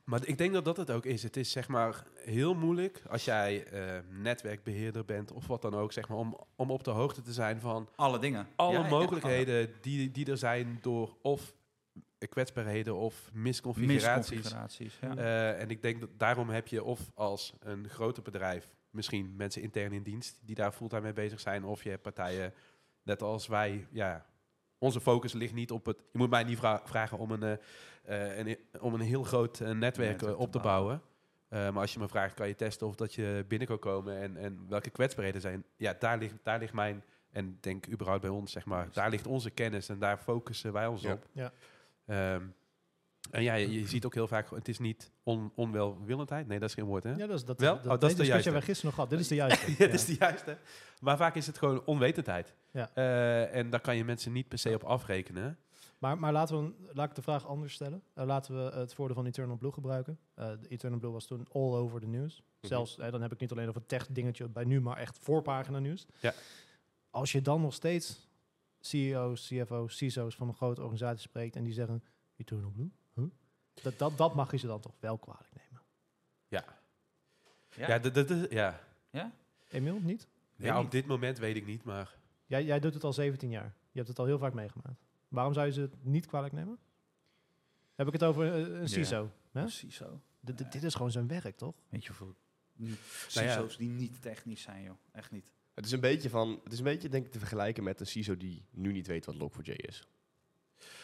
[0.06, 1.24] Maar ik denk dat dat het ook is.
[1.24, 5.92] Het is zeg maar heel moeilijk als jij eh, netwerkbeheerder bent of wat dan ook,
[5.94, 8.48] zeg maar, om, om op de hoogte te zijn van Alle dingen.
[8.56, 11.54] alle Ja, ja, mogelijkheden die, die er zijn door of
[12.28, 14.30] kwetsbaarheden of misconfiguraties.
[14.30, 15.16] Misconfiguraties, ja.
[15.16, 19.62] Eh, en ik denk dat daarom heb je of als een groter bedrijf misschien mensen
[19.62, 22.54] intern in dienst die daar fulltime mee bezig zijn, of je hebt partijen
[23.04, 24.26] net als wij, ja,
[24.78, 25.98] onze focus ligt niet op het.
[26.12, 27.60] Je moet mij niet vra- vragen om een,
[28.04, 31.02] eh, een, om een heel groot eh, netwerk Netwerk op te bouwen.
[31.48, 34.18] Eh, maar als je me vraagt, kan je testen of dat je binnen kan komen
[34.22, 35.64] en, en welke kwetsbaarheden zijn.
[35.78, 39.28] Ja, daar ligt, daar ligt mijn, en denk überhaupt bij ons, zeg maar, daar ligt
[39.28, 41.14] onze kennis en daar focussen wij ons Ja.
[41.14, 41.26] op.
[41.32, 41.52] Ja.
[42.06, 42.42] Ehm,
[43.32, 46.48] en ja, je, je ziet ook heel vaak, het is niet on, onwelwillendheid.
[46.48, 47.10] Nee, dat is geen woord, hè?
[47.12, 47.76] Ja, dat is, dat, Wel?
[47.76, 48.72] Dat, Oh, dat is de discussie juiste.
[48.72, 49.10] gisteren nog gehad.
[49.10, 49.72] Dit is de juiste.
[49.72, 50.58] ja, dat is de juiste.
[51.02, 52.54] Maar vaak is het gewoon onwetendheid.
[52.72, 52.92] Ja.
[52.94, 55.58] Eh, en daar kan je mensen niet per se op afrekenen.
[55.98, 58.04] Maar, maar laten we, laat ik de vraag anders stellen.
[58.14, 60.20] Eh, laten we het voordeel van Eternal Blue gebruiken.
[60.34, 62.44] Eh, de Eternal Blue was toen all over the news.
[62.62, 65.18] Zelfs, eh, dan heb ik niet alleen over het tech dingetje bij nu, maar echt
[65.22, 66.06] voorpagina nieuws.
[66.20, 66.34] Ja.
[67.10, 68.28] Als je dan nog steeds
[68.88, 72.04] CEO's, CFO's, CISO's van een grote organisatie spreekt en die zeggen
[72.36, 73.26] Eternal Blue, huh?
[73.82, 75.82] dat, dat, dat mag je ze dan toch wel kwalijk nemen.
[76.48, 76.64] Ja,
[77.76, 77.88] Ja?
[78.50, 79.32] ja, ja.
[79.70, 80.28] Emiel, niet?
[80.56, 80.86] Weet ja niet.
[80.86, 82.16] op dit moment weet ik niet, maar
[82.46, 83.74] Jij, jij doet het al 17 jaar.
[83.92, 85.02] Je hebt het al heel vaak meegemaakt.
[85.28, 86.78] Waarom zou je ze het niet kwalijk nemen?
[87.96, 88.88] Heb ik het over eh, een Ja.
[88.88, 89.32] CISO?
[89.52, 89.62] hè?
[89.62, 90.22] Precies zo.
[90.46, 91.76] D- d- dit is gewoon zijn werk, toch?
[91.90, 92.36] Weet je hoeveel
[92.76, 92.90] Nou
[93.34, 93.54] ja.
[93.54, 94.98] CISO's die niet technisch zijn, joh.
[95.12, 95.52] Echt niet.
[95.74, 98.06] Het is een beetje van, het is een beetje denk ik te vergelijken met een
[98.08, 100.08] CISO die nu niet weet wat Log4j is.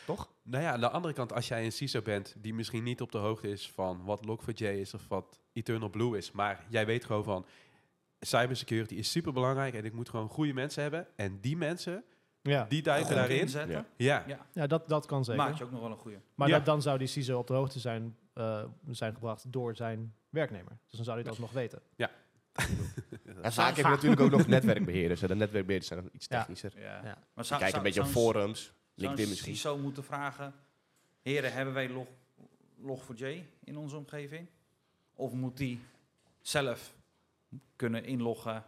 [0.05, 0.29] Toch?
[0.43, 3.11] Nou ja, aan de andere kant, als jij een CISO bent die misschien niet op
[3.11, 7.05] de hoogte is van wat Log4j is of wat Eternal Blue is, maar jij weet
[7.05, 7.45] gewoon van
[8.19, 11.07] cybersecurity is super belangrijk en ik moet gewoon goede mensen hebben.
[11.15, 12.03] En die mensen,
[12.41, 13.39] Ja, die duiken daarin.
[13.39, 13.75] inzetten.
[13.75, 13.85] Ja.
[13.95, 14.45] Ja, Ja.
[14.53, 15.43] ja dat, dat kan zeker.
[15.43, 16.19] Maak je ook nog wel een goede.
[16.35, 16.55] Maar Ja.
[16.57, 20.77] dat, dan zou die CISO op de hoogte zijn, eh, zijn gebracht door zijn werknemer.
[20.87, 21.81] Dus dan zou hij dat alsnog weten.
[23.41, 25.21] En vaak heb je natuurlijk ook nog netwerkbeheerders.
[25.21, 26.79] En de netwerkbeheerders zijn nog iets technischer.
[26.79, 27.17] Ja.
[27.33, 29.55] Maar zou, kijken een beetje op forums, LinkedIn misschien.
[29.55, 30.53] CISO moeten vragen...
[31.21, 32.07] Heren, hebben wij log,
[32.81, 33.25] log4j
[33.63, 34.47] in onze omgeving?
[35.13, 35.79] Of moet die
[36.41, 36.93] zelf
[37.75, 38.65] kunnen inloggen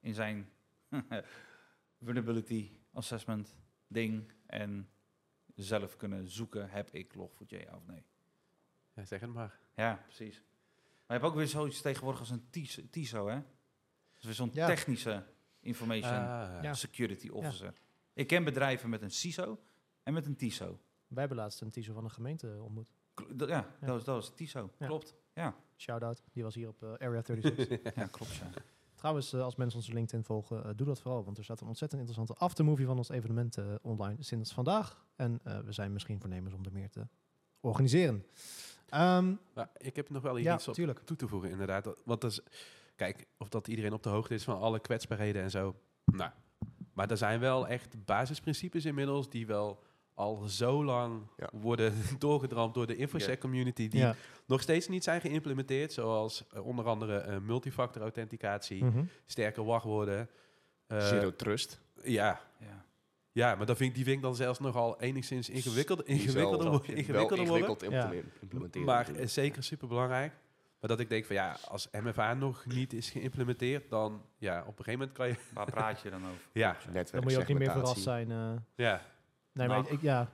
[0.00, 0.48] in zijn
[2.04, 3.56] vulnerability assessment
[3.88, 4.32] ding...
[4.46, 4.88] en
[5.54, 8.04] zelf kunnen zoeken, heb ik log4j ja of nee?
[8.94, 9.58] Ja, zeg het maar.
[9.74, 10.42] Ja, precies.
[11.06, 13.40] Maar je hebt ook weer zoiets tegenwoordig als een TISO hè?
[14.26, 14.66] Weer zo'n Ja.
[14.66, 15.22] technische
[15.60, 16.74] information Ah, Ja.
[16.74, 17.72] security officer.
[18.12, 19.58] Ik ken bedrijven met een CISO
[20.02, 20.78] en met een TISO.
[21.06, 22.92] Wij hebben laatst een CISO van een gemeente ontmoet.
[23.36, 23.66] Ja, Ja.
[23.80, 24.70] Dat, was, dat was TISO.
[24.78, 24.86] Ja.
[24.86, 25.14] Klopt.
[25.34, 26.22] Ja, Shout-out.
[26.32, 27.68] Die was hier op eh, Area 36.
[27.96, 28.34] ja klopt.
[28.34, 28.50] Ja.
[28.94, 31.24] Trouwens, eh, als mensen onze LinkedIn volgen, eh, doe dat vooral.
[31.24, 35.04] Want er staat een ontzettend interessante aftermovie van ons evenement eh, online sinds vandaag.
[35.16, 37.06] En eh, we zijn misschien voornemens om er meer te
[37.60, 38.26] organiseren.
[38.88, 39.34] Ehm,
[39.76, 40.98] ik heb nog wel ja, iets op tuurlijk.
[41.04, 41.84] toe te voegen, inderdaad.
[42.04, 42.40] Want dat is,
[42.96, 45.74] kijk, of dat iedereen op de hoogte is van alle kwetsbaarheden en zo.
[46.04, 46.30] Nou,
[46.92, 49.82] maar er zijn wel echt basisprincipes inmiddels die wel
[50.14, 51.48] al zo lang Ja.
[51.52, 54.14] worden doorgedramd door de InfoSec-community, die Ja.
[54.46, 55.92] nog steeds niet zijn geïmplementeerd.
[55.92, 59.04] Zoals eh, onder andere eh, multifactor authenticatie, Mhm.
[59.26, 60.28] sterke wachtwoorden.
[60.86, 61.80] eh, Zero Trust.
[62.04, 62.84] Ja, Ja.
[63.32, 66.82] ja, maar dat vind, ik- die vind ik dan zelfs nogal enigszins ingewikkeld, ingewikkelder, wel
[66.82, 67.38] ingewikkelder worden.
[67.38, 68.86] ingewikkeld implemen- implementeren.
[68.86, 70.32] Maar zeker super belangrijk.
[70.80, 74.66] Maar dat ik denk van ja, als MFA nog niet is geïmplementeerd, dan ja, op
[74.78, 75.36] een gegeven moment kan je.
[75.52, 76.48] Waar praat je dan over?
[76.52, 76.72] Ja.
[76.72, 78.30] Netwerk, Dan moet je ook niet meer verrast zijn.
[78.30, 78.52] eh.
[78.74, 79.00] Ja,
[79.52, 80.30] nee, maar ik, ik- ja.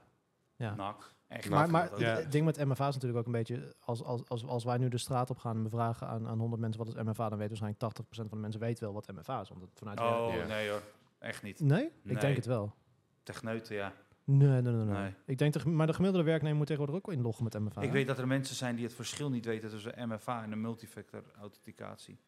[0.57, 0.75] ja.
[0.75, 1.11] NAC.
[1.29, 1.49] Echt.
[1.51, 1.99] Maar, maar.
[2.01, 2.17] Ja.
[2.17, 3.75] het ding met MFA is natuurlijk ook een beetje...
[3.81, 6.39] Als, als, als, als wij nu de straat op gaan en we vragen aan, aan
[6.39, 7.29] 100 mensen wat is MFA...
[7.29, 9.49] dan weet waarschijnlijk 80% van de mensen weet wel wat MFA is.
[9.49, 10.47] Want het vanuit Oh, Ja.
[10.47, 10.83] nee hoor.
[11.19, 11.61] Echt niet.
[11.61, 11.85] Nee?
[11.85, 12.17] Ik Nee.
[12.17, 12.75] denk het wel.
[13.23, 13.93] Techneuten, ja.
[14.25, 14.73] Nee, nee, nee.
[14.73, 14.85] nee.
[14.85, 15.15] Nee.
[15.27, 17.81] Ik denk de, gem- maar de gemiddelde werknemer moet tegenwoordig ook wel inloggen met MFA.
[17.81, 17.93] Ik hè?
[17.93, 21.23] weet dat er mensen zijn die het verschil niet weten tussen MFA en een multifactor
[21.41, 22.19] authenticatie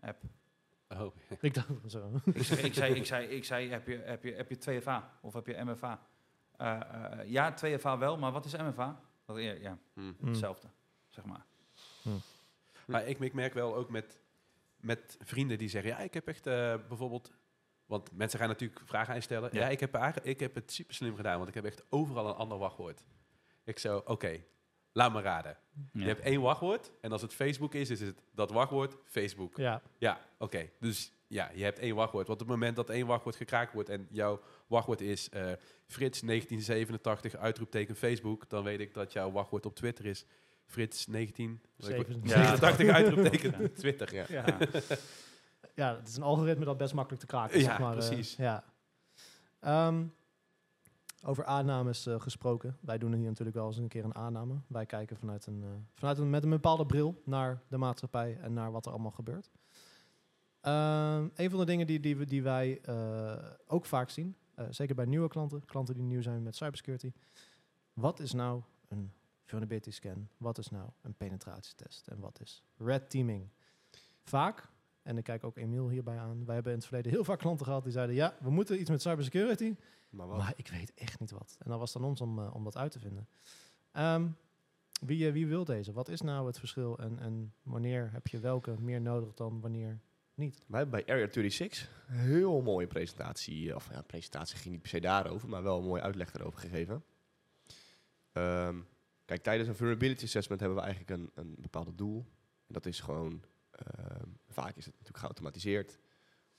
[0.00, 0.22] app.
[0.88, 2.10] oh, Ik dacht zo.
[2.24, 5.20] ik, zei, ik, zei, ik, zei, ik zei, heb je, heb, je, heb je 2FA
[5.20, 6.06] of heb je MFA?
[6.56, 9.00] Eh, eh, ja, 2FA wel, maar wat is MFA?
[9.24, 10.00] Dat, ja, ja, hm.
[10.00, 10.14] Mm.
[10.24, 10.68] hetzelfde,
[11.08, 11.44] zeg maar.
[12.86, 14.18] Maar ik, ik merk wel ook met,
[14.80, 17.32] met vrienden die zeggen, ja, ik heb echt eh, bijvoorbeeld,
[17.86, 19.50] want mensen gaan natuurlijk vragen aan je stellen.
[19.52, 19.68] Ja, Ja.
[19.68, 22.58] ik, heb ik heb het super slim gedaan, want ik heb echt overal een ander
[22.58, 23.04] wachtwoord.
[23.64, 24.40] Ik zo, oké,
[24.92, 25.56] laat me raden.
[25.92, 26.00] Ja.
[26.00, 29.56] Je hebt één wachtwoord en als het Facebook is, is het dat wachtwoord Facebook.
[29.56, 30.70] Ja, Ja, oké.
[30.80, 32.26] Dus ja, je hebt één wachtwoord.
[32.26, 35.42] Want op het moment dat één wachtwoord gekraakt wordt en jouw wachtwoord is eh,
[35.86, 40.24] Frits 1987 uitroepteken Facebook, dan weet ik dat jouw wachtwoord op Twitter is
[40.66, 42.92] Frits 1987 Ja.
[42.94, 44.32] uitroepteken Twitter.
[44.32, 44.44] Ja.
[45.76, 45.96] ja.
[45.96, 47.62] Het is een algoritme dat best makkelijk te kraken is.
[47.62, 48.36] Ja, zeg maar, eh, precies.
[48.36, 48.64] ja.
[49.60, 50.06] Ehm,
[51.24, 52.76] over aannames eh, gesproken.
[52.80, 54.54] Wij doen hier natuurlijk wel eens een keer een aanname.
[54.66, 58.52] Wij kijken vanuit een, eh, vanuit een, met een bepaalde bril naar de maatschappij en
[58.52, 59.50] naar wat er allemaal gebeurt.
[60.60, 62.80] Ehm, een van de dingen die, die, we, die wij
[63.66, 64.36] ook vaak zien,
[64.70, 67.12] zeker bij nieuwe klanten, klanten die nieuw zijn met cybersecurity.
[67.92, 69.12] Wat is nou een
[69.44, 70.28] vulnerability scan?
[70.36, 72.06] Wat is nou een penetratietest?
[72.06, 73.48] En wat is red teaming?
[74.22, 74.68] Vaak,
[75.06, 77.66] en ik kijk ook Emiel hierbij aan, wij hebben in het verleden heel vaak klanten
[77.66, 79.74] gehad die zeiden, ja, we moeten iets met cybersecurity,
[80.10, 80.38] Maar wat?
[80.38, 81.56] maar ik weet echt niet wat.
[81.58, 83.28] En dan was het aan ons om, eh, om dat uit te vinden.
[83.92, 84.28] Ehm,
[85.00, 85.92] wie, eh, wie wil deze?
[85.92, 90.00] Wat is nou het verschil en, en wanneer heb je welke meer nodig dan wanneer
[90.34, 90.64] niet?
[90.66, 94.90] Wij hebben bij Area 36 een heel mooie presentatie, of ja, presentatie ging niet per
[94.90, 97.04] se daarover, maar wel een mooie uitleg erover gegeven.
[98.32, 98.76] Ehm,
[99.24, 102.26] kijk, tijdens een vulnerability assessment hebben we eigenlijk een, een bepaalde doel.
[102.66, 103.42] En dat is gewoon,
[104.48, 105.98] vaak is het natuurlijk geautomatiseerd,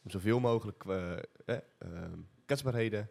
[0.03, 3.09] om zoveel mogelijk eh, eh, ehm, kwetsbaarheden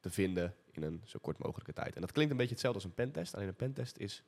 [0.00, 1.94] te vinden in een zo kort mogelijke tijd.
[1.94, 3.34] En dat klinkt een beetje hetzelfde als een pentest.
[3.34, 4.24] Alleen een pentest is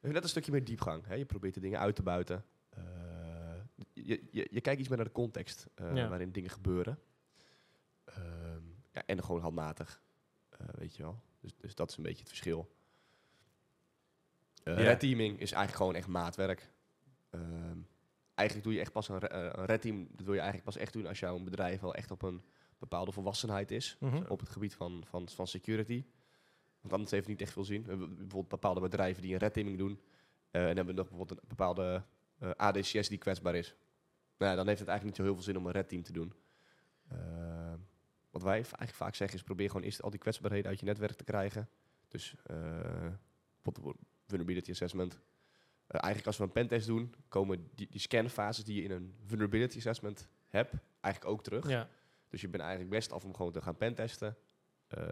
[0.00, 1.06] net een stukje meer diepgang.
[1.06, 1.14] Hè?
[1.14, 2.44] Je probeert de dingen uit te buiten.
[2.70, 2.82] Eh,
[3.92, 6.08] je, je, je kijkt iets meer naar de context eh, Ja.
[6.08, 6.98] waarin dingen gebeuren.
[8.04, 10.02] Ehm, ja, en gewoon handmatig,
[10.48, 11.22] eh, weet je wel.
[11.40, 12.76] Dus, dus dat is een beetje het verschil.
[14.64, 14.74] Ja.
[14.74, 16.70] Red teaming is eigenlijk gewoon echt maatwerk.
[18.38, 20.76] Eigenlijk doe je echt pas een, eh, een red team, dat wil je eigenlijk pas
[20.76, 22.42] echt doen als jouw bedrijf wel echt op een
[22.78, 23.96] bepaalde volwassenheid is.
[24.00, 24.22] Mhm.
[24.28, 26.04] Op het gebied van, van, van security.
[26.80, 27.82] Want anders heeft het niet echt veel zin.
[27.82, 30.00] We hebben bijvoorbeeld bepaalde bedrijven die een red teaming doen.
[30.50, 32.04] eh, en hebben we nog bijvoorbeeld een bepaalde
[32.38, 33.74] eh, ADCS die kwetsbaar is.
[34.38, 36.02] Nou, ja, dan heeft het eigenlijk niet zo heel veel zin om een red team
[36.02, 36.32] te doen.
[38.30, 41.16] Wat wij eigenlijk vaak zeggen is probeer gewoon eerst al die kwetsbaarheden uit je netwerk
[41.16, 41.68] te krijgen.
[42.08, 42.34] Dus
[44.26, 45.18] vulnerability assessment.
[45.88, 49.14] Eh, eigenlijk als we een pentest doen, komen die, die scanfases die je in een
[49.24, 51.68] vulnerability assessment hebt, eigenlijk ook terug.
[51.68, 51.88] Ja.
[52.28, 54.36] Dus je bent eigenlijk best af om gewoon te gaan pentesten.
[54.86, 55.02] Eh,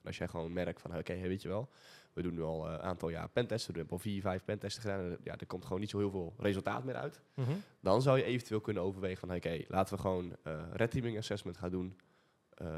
[0.00, 1.68] en als jij gewoon merkt van, oké, weet je wel,
[2.12, 4.82] we doen nu al eh, een aantal jaar pentesten, we hebben al vier, vijf pentesten
[4.82, 7.20] gedaan, en ja, er komt gewoon niet zo heel veel resultaat meer uit.
[7.34, 7.52] Mhm.
[7.80, 11.56] Dan zou je eventueel kunnen overwegen van, oké, laten we gewoon eh red teaming assessment
[11.56, 11.96] gaan doen,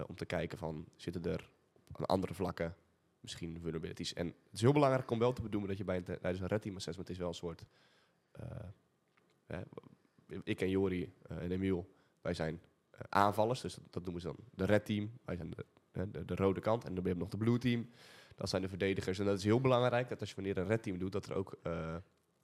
[0.06, 1.50] om te kijken van, zitten er
[1.92, 2.76] op andere vlakken
[3.20, 4.12] misschien vulnerabilities.
[4.12, 6.46] En het is heel belangrijk om wel te bedoelen dat je bij een, tijdens een
[6.46, 7.64] red team assessment is wel een soort,
[9.46, 9.58] eh,
[10.42, 14.26] ik en Jori eh, en Emiel, wij zijn eh, aanvallers, dus dat, dat noemen ze
[14.26, 15.10] dan de red team.
[15.24, 17.88] Wij zijn de, de, de rode kant en dan heb je nog de blue team.
[18.34, 19.18] Dat zijn de verdedigers.
[19.18, 21.34] En dat is heel belangrijk dat als je wanneer een red team doet, dat er
[21.34, 21.58] ook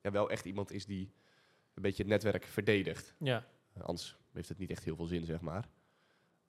[0.00, 1.12] ja, wel echt iemand is die
[1.74, 3.14] een beetje het netwerk verdedigt.
[3.18, 3.46] Ja.
[3.80, 5.68] Anders heeft het niet echt heel veel zin, zeg maar.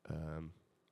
[0.02, 0.44] Ehm,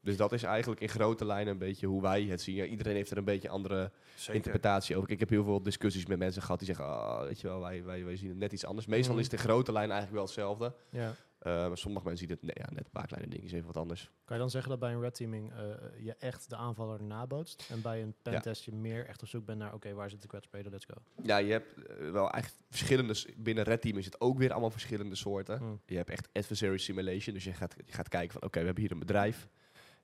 [0.03, 2.55] dus dat is eigenlijk in grote lijnen een beetje hoe wij het zien.
[2.55, 4.33] Ja, iedereen heeft er een beetje andere Zeker.
[4.35, 5.09] interpretatie over.
[5.09, 7.83] Ik heb heel veel discussies met mensen gehad die zeggen, ah, weet je wel, wij,
[7.83, 8.85] wij, wij zien het net iets anders.
[8.85, 9.19] Meestal Mhm.
[9.23, 10.73] is het in grote lijn eigenlijk wel hetzelfde.
[10.89, 11.15] ja.
[11.39, 13.77] Eh, maar sommige mensen zien het nee, ja, net een paar kleine dingetjes even wat
[13.77, 14.11] anders.
[14.25, 15.59] Kan je dan zeggen dat bij een red teaming eh,
[16.05, 19.59] je echt de aanvaller nabootst en bij een pentest je meer echt op zoek bent
[19.59, 21.23] naar, oké, waar zit de kwetsbaarheden, let's go.
[21.23, 24.71] Ja, je hebt eh, wel echt verschillende, binnen Red Team is het ook weer allemaal
[24.71, 25.57] verschillende soorten.
[25.57, 25.65] Hm.
[25.85, 28.83] Je hebt echt adversary simulation, dus je gaat, je gaat kijken van, oké, we hebben
[28.83, 29.47] hier een bedrijf.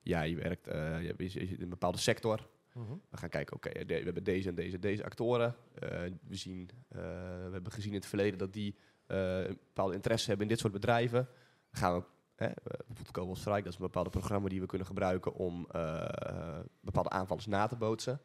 [0.02, 2.48] Ja, je werkt eh, je hebt, je zit in een bepaalde sector.
[2.74, 2.92] Mhm.
[3.10, 5.56] We gaan kijken, oké, we hebben deze en deze en deze actoren.
[5.74, 5.88] Eh,
[6.26, 6.98] we, zien, eh,
[7.44, 10.72] we hebben gezien in het verleden dat die een bepaalde interesse hebben in dit soort
[10.72, 11.28] bedrijven.
[11.70, 14.86] Dan gaan we, hè, bijvoorbeeld Cobalt Strike, dat is een bepaalde programma die we kunnen
[14.86, 15.66] gebruiken om
[16.80, 18.20] bepaalde aanvallers na te bootsen.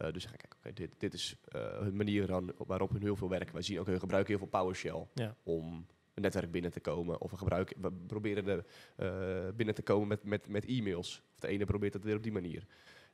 [0.00, 3.02] Eh, dus we gaan kijken, oké, dit, dit is eh hun manier dan, waarop hun
[3.02, 3.52] heel veel werken.
[3.54, 5.36] Wij zien, oké, we gebruiken heel veel PowerShell Ja.
[5.42, 5.86] om
[6.20, 7.20] netwerk binnen te komen.
[7.20, 8.64] Of we, gebruiken, we proberen de,
[8.96, 11.22] eh, binnen te komen met, met, met e-mails.
[11.34, 12.66] Of de ene probeert het weer op die manier.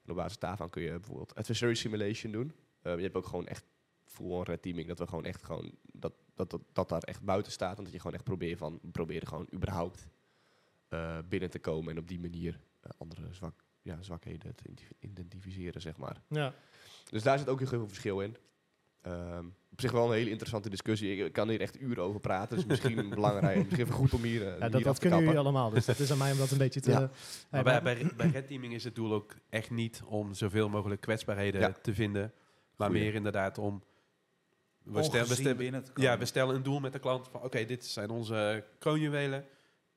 [0.05, 2.53] En op basis daarvan kun je bijvoorbeeld adversary simulation doen.
[2.83, 3.65] Eh, je hebt ook gewoon echt
[4.05, 4.89] full-on red teaming.
[4.89, 7.79] Dat we gewoon echt gewoon dat, dat, dat, dat daar echt buiten staat.
[7.79, 10.07] En dat je gewoon echt probeert van proberen gewoon überhaupt
[10.89, 11.93] eh, binnen te komen.
[11.93, 12.61] En op die manier
[12.99, 16.23] andere zwak, ja, zwakheden te identif- identificeren, zeg maar.
[16.29, 16.55] Ja.
[17.11, 18.37] Dus daar zit ook heel veel verschil in.
[19.07, 21.25] Ehm, op zich wel een hele interessante discussie.
[21.25, 22.57] Ik kan hier echt uren over praten.
[22.57, 25.39] Dus misschien belangrijk, misschien even goed om hier, eh, Ja, hier dat te kunnen jullie
[25.39, 26.91] allemaal, dus dat is aan mij om dat een beetje te...
[26.91, 27.11] Ja.
[27.51, 31.61] Hey, Maar bij, bij, teaming is het doel ook echt niet om zoveel mogelijk kwetsbaarheden
[31.61, 31.73] Ja.
[31.83, 32.33] te vinden.
[32.77, 33.03] Maar Goeie.
[33.05, 33.83] meer inderdaad om...
[34.83, 37.29] We, stel, we, Ongezien stel- binnen te ja, we stellen een doel met de klant
[37.29, 37.43] van...
[37.43, 39.45] Oké, dit zijn onze kroonjuwelen.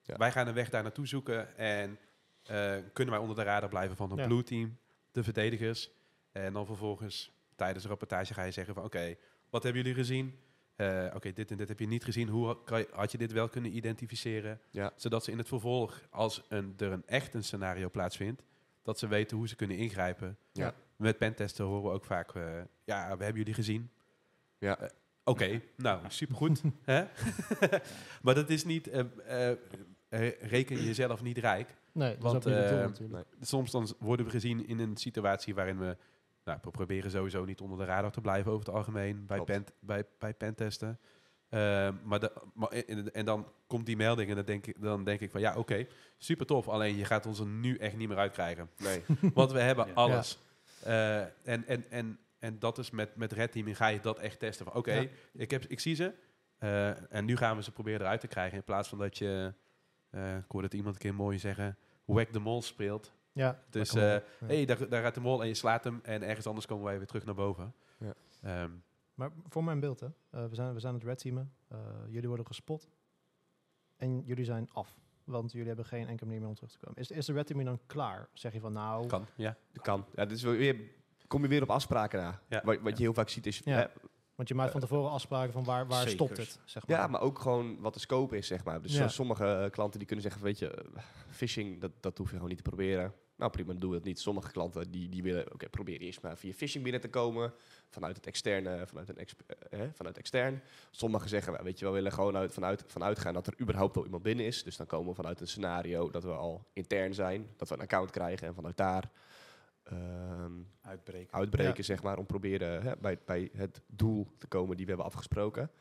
[0.02, 0.17] Ja.
[0.17, 1.58] Wij gaan een weg daar naartoe zoeken.
[1.58, 1.98] En
[2.43, 4.26] eh, kunnen wij onder de radar blijven van het Ja.
[4.28, 4.78] blue team,
[5.12, 5.89] de verdedigers.
[6.32, 8.84] En dan vervolgens tijdens de rapportage ga je zeggen van...
[8.84, 9.15] Oké,
[9.50, 10.39] wat hebben jullie gezien?
[10.76, 12.28] Eh, Oké, dit en dit heb je niet gezien.
[12.30, 14.60] Hoe ha- kan je- had je dit wel kunnen identificeren?
[14.72, 14.91] Ja.
[14.95, 18.43] Zodat ze in het vervolg, als een, er een echt een scenario plaatsvindt...
[18.84, 20.38] dat ze weten hoe ze kunnen ingrijpen.
[20.52, 20.74] Ja.
[20.95, 22.36] Met pentesten horen we ook vaak...
[22.36, 22.43] eh,
[22.84, 23.89] ja, we hebben jullie gezien.
[24.58, 24.78] Ja.
[24.80, 24.89] Eh,
[25.24, 26.62] Oké, nou, supergoed.
[26.84, 27.06] hè?
[28.24, 28.88] maar dat is niet...
[28.88, 29.00] eh,
[29.50, 29.58] eh,
[30.10, 31.76] eh, reken jezelf niet rijk.
[31.93, 33.28] nee, dat is want, ook niet het doel eh, natuurlijk.
[33.41, 35.98] Soms dan worden we gezien in een situatie waarin we...
[36.43, 39.52] Nou, we proberen sowieso niet onder de radar te blijven over het algemeen bij, Klopt.
[39.52, 40.99] pen, bij, bij pentesten.
[41.49, 45.03] Ehm, maar de, maar en, en dan komt die melding en dan denk ik, dan
[45.03, 45.88] denk ik van ja, oké,
[46.18, 46.68] super tof.
[46.68, 48.70] Alleen je gaat ons er nu echt niet meer uitkrijgen.
[48.78, 49.01] Nee.
[49.34, 49.93] Want we hebben Ja.
[49.93, 50.39] alles.
[50.84, 54.39] Eh, en, en, en, en dat is met, met Red Teaming ga je dat echt
[54.39, 54.66] testen.
[54.66, 55.07] Van oké, Ja.
[55.34, 56.13] ik, heb, ik zie ze.
[56.57, 58.57] eh, en nu gaan we ze proberen eruit te krijgen.
[58.57, 59.53] In plaats van dat je,
[60.09, 63.11] eh ik hoorde het iemand een keer mooi zeggen, whack the mol speelt.
[63.39, 64.21] Ja, Dus eh, Ja.
[64.45, 65.99] hey, daar, daar gaat de mol en je slaat hem.
[66.03, 67.73] En ergens anders komen wij weer terug naar boven.
[67.97, 68.13] Ja.
[68.41, 68.71] Ehm,
[69.13, 70.07] Maar voor mijn beeld, hè.
[70.29, 71.53] Eh, we, zijn, we zijn het red teamen.
[71.67, 71.77] Eh,
[72.09, 72.89] jullie worden gespot.
[73.97, 74.97] En jullie zijn af.
[75.23, 76.97] Want jullie hebben geen enkele manier meer om terug te komen.
[77.01, 78.29] Is, is de red teaming dan klaar?
[78.33, 79.07] Zeg je van nou...
[79.07, 79.57] kan, ja.
[79.81, 80.05] Kan.
[80.15, 80.75] Ja, dit is wel weer,
[81.27, 82.39] kom je weer op afspraken na.
[82.49, 82.61] Ja.
[82.65, 83.61] Wat, wat je heel vaak ziet is...
[83.65, 83.75] Ja.
[83.77, 83.85] hè,
[84.35, 86.13] Want je maakt van tevoren afspraken van waar, waar Zekers.
[86.13, 86.97] stopt het, zeg maar.
[86.97, 88.81] ja, maar ook gewoon wat de scope is, zeg maar.
[88.81, 89.07] Dus Ja.
[89.07, 90.85] sommige klanten die kunnen zeggen, weet je,
[91.29, 93.13] phishing, dat, dat hoef je gewoon niet te proberen.
[93.39, 94.19] Nou prima, dan doen we het niet.
[94.19, 97.53] Sommige klanten die, die willen, oké, probeer eerst maar via phishing binnen te komen.
[97.89, 100.61] Vanuit het externe, vanuit, een exp- eh, vanuit extern.
[100.91, 103.53] Sommigen zeggen, "Nou, weet je wel, we willen gewoon uit, vanuit, vanuit gaan dat er
[103.61, 104.63] überhaupt al iemand binnen is.
[104.63, 107.47] Dus dan komen we vanuit een scenario dat we al intern zijn.
[107.57, 109.11] Dat we een account krijgen en vanuit daar
[109.83, 111.33] ehm, Uitbreken.
[111.33, 111.83] uitbreken, Ja.
[111.83, 115.71] zeg maar, om proberen hè, bij, bij het doel te komen die we hebben afgesproken.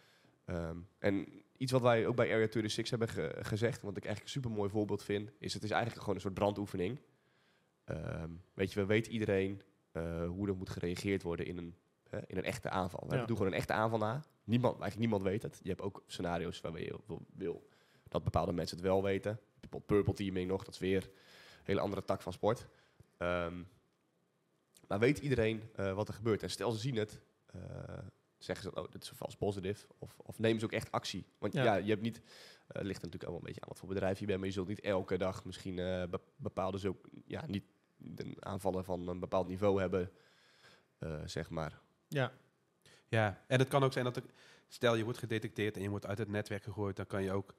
[0.44, 4.24] Ehm, en iets wat wij ook bij Area 26 hebben ge- gezegd, wat ik eigenlijk
[4.34, 6.98] een super mooi voorbeeld vind, is het is eigenlijk gewoon een soort brandoefening.
[7.88, 9.62] Ehm, weet je, we weten iedereen
[9.92, 11.74] eh, hoe er moet gereageerd worden in een,
[12.08, 13.04] hè, in een echte aanval.
[13.08, 13.24] We Ja.
[13.24, 14.24] doen gewoon een echte aanval na.
[14.44, 15.60] Niemand, eigenlijk niemand weet het.
[15.62, 17.68] Je hebt ook scenario's waarbij je wil, wil
[18.08, 19.40] dat bepaalde mensen het wel weten.
[19.60, 22.66] Bijvoorbeeld purple teaming nog, dat is weer een hele andere tak van sport.
[23.16, 23.62] Ehm,
[24.88, 26.42] maar weet iedereen eh, wat er gebeurt?
[26.42, 27.60] En stel ze zien het, eh,
[28.38, 29.86] zeggen ze, oh, dit is een vals positief.
[29.98, 31.26] Of, of nemen ze ook echt actie.
[31.38, 31.64] Want Ja.
[31.64, 32.16] ja, je hebt niet,
[32.66, 34.68] het ligt natuurlijk allemaal een beetje aan wat voor bedrijf je bent, maar je zult
[34.68, 37.64] niet elke dag misschien be- bepaalde zo, ja, niet
[37.98, 40.10] de aanvallen van een bepaald niveau hebben,
[40.98, 41.78] eh, zeg maar.
[42.08, 42.32] Ja,
[43.10, 44.22] Ja, en het kan ook zijn dat er,
[44.68, 47.54] stel je wordt gedetecteerd en je wordt uit het netwerk gegooid, dan kan je ook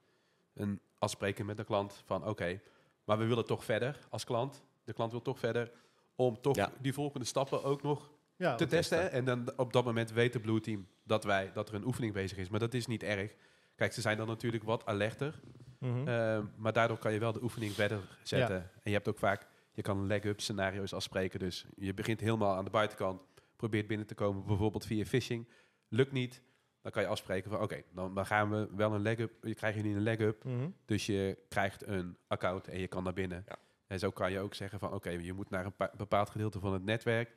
[0.53, 2.61] een afspreken met de klant van oké,
[3.03, 4.63] maar we willen toch verder als klant.
[4.83, 5.71] De klant wil toch verder
[6.15, 6.71] om toch Ja.
[6.79, 9.11] die volgende stappen ook nog ja te testen.
[9.11, 12.13] En dan op dat moment weet de Blue Team dat, wij, dat er een oefening
[12.13, 12.49] bezig is.
[12.49, 13.35] Maar dat is niet erg.
[13.75, 15.39] Kijk, ze zijn dan natuurlijk wat alerter.
[15.79, 16.07] Mhm.
[16.07, 18.57] Ehm, maar daardoor kan je wel de oefening verder zetten.
[18.57, 19.47] En je hebt ook vaak,
[19.79, 21.39] je kan leg-up scenario's afspreken.
[21.39, 23.21] Dus je begint helemaal aan de buitenkant,
[23.55, 25.47] probeert binnen te komen, bijvoorbeeld via phishing.
[25.87, 26.41] Lukt niet,
[26.81, 29.83] dan kan je afspreken van oké, dan, dan gaan we wel een leg-up, je krijgt
[29.83, 30.43] nu een leg-up.
[30.43, 30.69] Mhm.
[30.85, 33.43] Dus je krijgt een account en je kan naar binnen.
[33.47, 33.55] Ja.
[33.87, 36.59] En zo kan je ook zeggen van oké, je moet naar een pa- bepaald gedeelte
[36.59, 37.35] van het netwerk.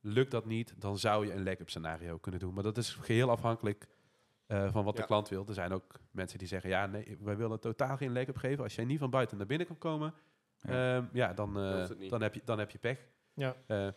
[0.00, 2.54] Lukt dat niet, dan zou je een leg-up scenario kunnen doen.
[2.54, 3.86] Maar dat is geheel afhankelijk
[4.46, 5.44] eh, van wat de klant wil.
[5.48, 8.64] Er zijn ook mensen die zeggen, ja, nee, wij willen totaal geen leg-up geven.
[8.64, 10.14] Als jij niet van buiten naar binnen kan komen,
[10.60, 10.94] Ja.
[10.96, 11.72] ja, ja dan, eh,
[12.10, 12.98] Dan heb je, dan heb je pech.
[13.34, 13.56] Ja.
[13.66, 13.88] Eh,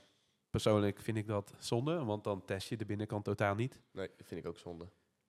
[0.49, 3.81] persoonlijk vind ik dat zonde, want dan test je de binnenkant totaal niet.
[3.91, 4.87] Nee, dat vind ik ook zonde.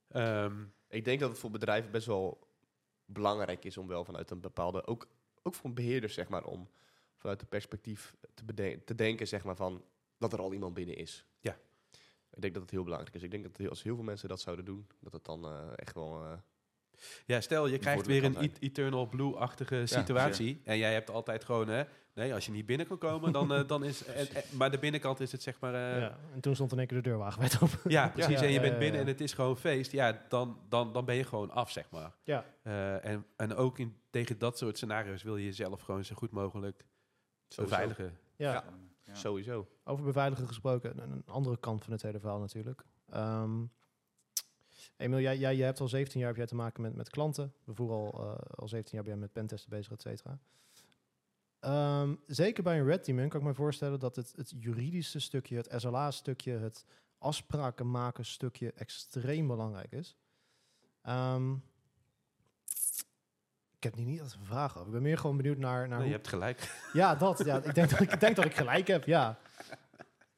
[0.09, 2.49] Ehm, Ik denk dat het voor bedrijven best wel
[3.05, 5.07] belangrijk is om wel vanuit een bepaalde, ook,
[5.43, 6.69] ook voor een beheerder zeg maar, om
[7.17, 9.85] vanuit het perspectief te, beden- te denken zeg maar van
[10.19, 11.27] dat er al iemand binnen is.
[11.41, 11.57] Ja.
[12.31, 13.23] Ik denk dat het heel belangrijk is.
[13.23, 15.69] Ik denk dat heel- als heel veel mensen dat zouden doen, dat het dan eh,
[15.75, 16.25] echt wel.
[16.25, 16.39] eh,
[17.27, 20.61] Ja, stel je krijgt weer een Eternal Blue-achtige situatie.
[20.65, 21.83] En jij hebt altijd gewoon, hè,
[22.15, 24.05] nee, als je niet binnen kan komen, dan, eh, dan is.
[24.15, 25.75] En, en- maar de binnenkant is het zeg maar.
[25.75, 26.19] eh, ja.
[26.35, 27.79] En toen stond in één keer de deurwagen wijd open.
[28.13, 28.41] precies.
[28.41, 29.07] Ja, en je bent ja, binnen ja.
[29.07, 29.93] en het is gewoon feest.
[29.93, 32.13] Ja, dan, dan, dan ben je gewoon af, zeg maar.
[32.23, 32.45] Ja.
[32.63, 36.31] Eh, en, en ook in, tegen dat soort scenario's wil je jezelf gewoon zo goed
[36.31, 36.85] mogelijk
[37.49, 37.77] Sowieso.
[37.77, 38.19] beveiligen.
[38.37, 38.53] Ja.
[38.53, 38.65] Ja.
[39.07, 39.15] Ja.
[39.15, 39.67] Sowieso.
[39.85, 42.83] Over beveiligen gesproken, een, een andere kant van het hele verhaal natuurlijk.
[43.11, 43.63] Ehm
[44.97, 47.53] Emiel, jij, jij, jij hebt al 17 jaar heb jij te maken met, met klanten.
[47.65, 50.39] We voeren al, eh, al 17 jaar ben jij met pentesten bezig, et cetera.
[51.61, 55.57] Ehm, zeker bij een red team kan ik me voorstellen dat het, het juridische stukje,
[55.57, 56.85] het SLA-stukje, het
[57.19, 60.17] afspraken maken stukje extreem belangrijk is.
[61.03, 61.53] Ehm,
[63.77, 64.87] ik heb hier niet echt een vraag over.
[64.87, 66.89] Ik ben meer gewoon benieuwd naar, naar Nee, je hebt gelijk.
[66.93, 67.45] ja, dat.
[67.45, 69.39] Ja, ik, denk dat ik, ik denk dat ik gelijk heb, ja.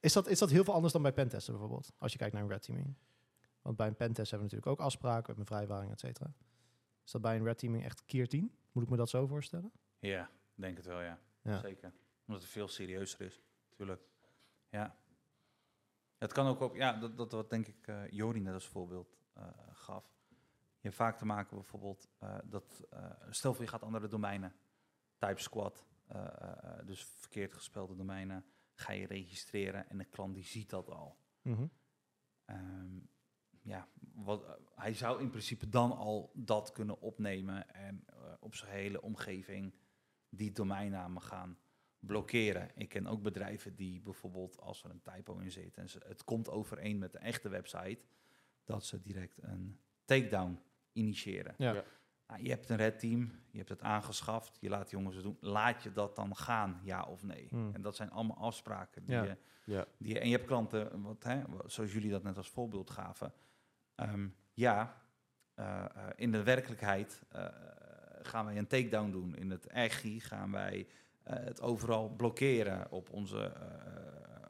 [0.00, 1.92] Is dat, is dat heel veel anders dan bij pentesten bijvoorbeeld?
[1.98, 2.94] Als je kijkt naar een red teaming.
[3.66, 6.32] Want bij een pentest hebben we natuurlijk ook afspraken, hebben een vrijwaring, et cetera.
[7.04, 8.56] Is dat bij een red teaming echt keer 10?
[8.72, 9.72] Moet ik me dat zo voorstellen?
[9.98, 11.20] Ja, denk het wel, ja.
[11.42, 11.58] Ja.
[11.58, 11.92] Zeker.
[12.26, 13.40] Omdat het veel serieuzer is,
[13.70, 14.02] natuurlijk.
[14.68, 14.96] Ja.
[16.18, 19.18] Het kan ook op, ja, dat, dat wat denk ik eh Jori net als voorbeeld
[19.32, 20.14] eh, gaf.
[20.78, 22.86] Je hebt vaak te maken bijvoorbeeld eh, dat,
[23.30, 24.54] stel voor je gaat andere domeinen,
[25.18, 28.44] type squad, eh, dus verkeerd gespelde domeinen,
[28.74, 31.18] ga je registreren en de klant die ziet dat al.
[31.42, 31.66] Mhm.
[32.44, 32.98] Ehm,
[33.66, 38.54] ja, wat, eh, hij zou in principe dan al dat kunnen opnemen en eh, op
[38.54, 39.74] zijn hele omgeving
[40.28, 41.58] die domeinnamen gaan
[41.98, 42.70] blokkeren.
[42.74, 46.24] Ik ken ook bedrijven die bijvoorbeeld als er een typo in zit en ze, het
[46.24, 47.98] komt overeen met de echte website,
[48.64, 50.60] dat ze direct een takedown
[50.92, 51.54] initiëren.
[51.58, 51.72] Ja.
[51.72, 51.84] Ja.
[52.26, 55.36] Nou, je hebt een red team, je hebt het aangeschaft, je laat jongens het doen.
[55.40, 57.46] Laat je dat dan gaan, ja of nee?
[57.50, 57.74] Hmm.
[57.74, 59.22] En dat zijn allemaal afspraken die Ja.
[59.24, 59.86] je Ja.
[59.98, 63.32] die, en je hebt klanten, wat, hè, wat- zoals jullie dat net als voorbeeld gaven.
[63.96, 65.02] Ehm, ja,
[65.54, 67.46] eh, eh, in de werkelijkheid eh,
[68.22, 69.34] gaan wij een takedown doen.
[69.36, 70.86] In het EGI gaan wij
[71.22, 73.52] het overal blokkeren op onze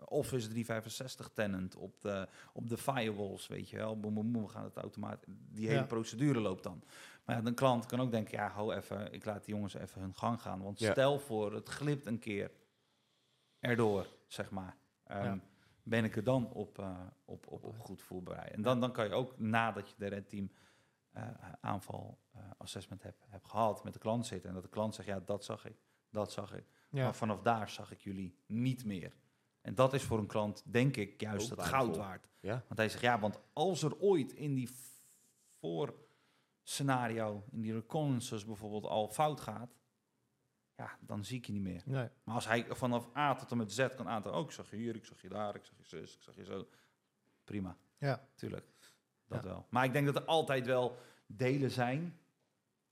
[0.04, 4.00] Office 365 tenant, op de, op de firewalls, weet je wel.
[4.00, 5.34] Boem, boem, boem, we gaan het automatisch.
[5.52, 5.86] Die hele Ja.
[5.86, 6.82] procedure loopt dan.
[7.24, 10.00] Maar ja, een klant kan ook denken, ja, hou even, ik laat die jongens even
[10.00, 10.62] hun gang gaan.
[10.62, 10.90] Want Ja.
[10.92, 12.50] stel voor, het glipt een keer
[13.60, 14.76] erdoor, zeg maar.
[15.04, 15.38] Ehm, Ja.
[15.88, 18.52] Ben ik er dan op, eh, op, op, op goed voorbereid?
[18.52, 20.50] En dan, dan kan je ook, nadat je de red team
[21.10, 21.22] eh,
[21.60, 24.48] aanval eh, assessment hebt, hebt gehad, met de klant zitten.
[24.48, 25.76] En dat de klant zegt, ja, dat zag ik,
[26.10, 26.64] dat zag ik.
[26.90, 27.04] Ja.
[27.04, 29.16] Maar vanaf daar zag ik jullie niet meer.
[29.60, 32.28] En dat is voor een klant, denk ik, juist het goud waard.
[32.40, 32.64] Ja.
[32.66, 34.70] Want hij zegt, ja, want als er ooit in die
[35.58, 35.94] voor
[36.62, 39.74] scenario, in die reconnaissance bijvoorbeeld, al fout gaat,
[40.76, 41.82] ja, dan zie ik je niet meer.
[41.84, 42.08] Nee.
[42.24, 44.76] Maar als hij vanaf A tot en met Z kan aantonen, oh, ik zag je
[44.76, 46.66] hier, ik zag je daar, ik zag je zus, ik zag je zo.
[47.44, 48.28] Prima, Ja.
[48.34, 48.66] tuurlijk.
[49.28, 49.48] Dat Ja.
[49.48, 49.66] wel.
[49.70, 52.18] Maar ik denk dat er altijd wel delen zijn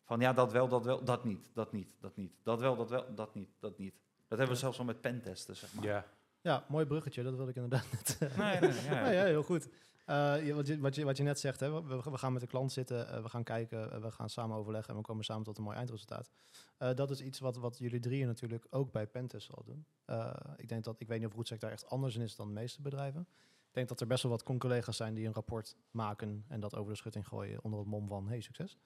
[0.04, 2.32] van ja, dat wel, dat wel, dat niet, dat niet, dat niet.
[2.42, 3.94] Dat wel, dat wel, dat niet, dat niet.
[4.28, 5.84] Dat hebben we zelfs al met pentesten, zeg maar.
[5.84, 6.06] Ja,
[6.40, 7.22] ja, mooi bruggetje.
[7.22, 8.36] Dat wil ik inderdaad net.
[8.36, 9.10] Nee, nee, ja.
[9.18, 9.68] Ja, heel goed.
[10.04, 12.46] Eh, wat, je, wat, je, wat je net zegt, hè, we, we gaan met de
[12.48, 15.44] klant zitten, eh, we gaan kijken, eh, we gaan samen overleggen en we komen samen
[15.44, 16.30] tot een mooi eindresultaat.
[16.78, 19.86] Eh, dat is iets wat, wat jullie drieën natuurlijk ook bij Pentest zal doen.
[20.04, 22.46] Eh, ik denk dat, ik weet niet of Roetsec daar echt anders in is dan
[22.46, 23.20] de meeste bedrijven.
[23.68, 26.76] Ik denk dat er best wel wat con-collega's zijn die een rapport maken en dat
[26.76, 28.78] over de schutting gooien onder het mom van hey, succes.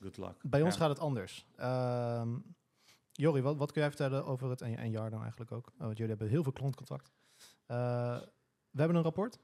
[0.00, 0.36] Good luck.
[0.42, 0.80] Bij ons Ja.
[0.80, 1.46] gaat het anders.
[1.56, 2.36] Ehm
[3.12, 5.96] Jori, wat, wat kun jij vertellen over het, en, en Jarno eigenlijk ook, Oh, want
[5.96, 7.12] jullie hebben heel veel klantcontact.
[7.66, 7.76] Eh,
[8.70, 9.38] we hebben een rapport,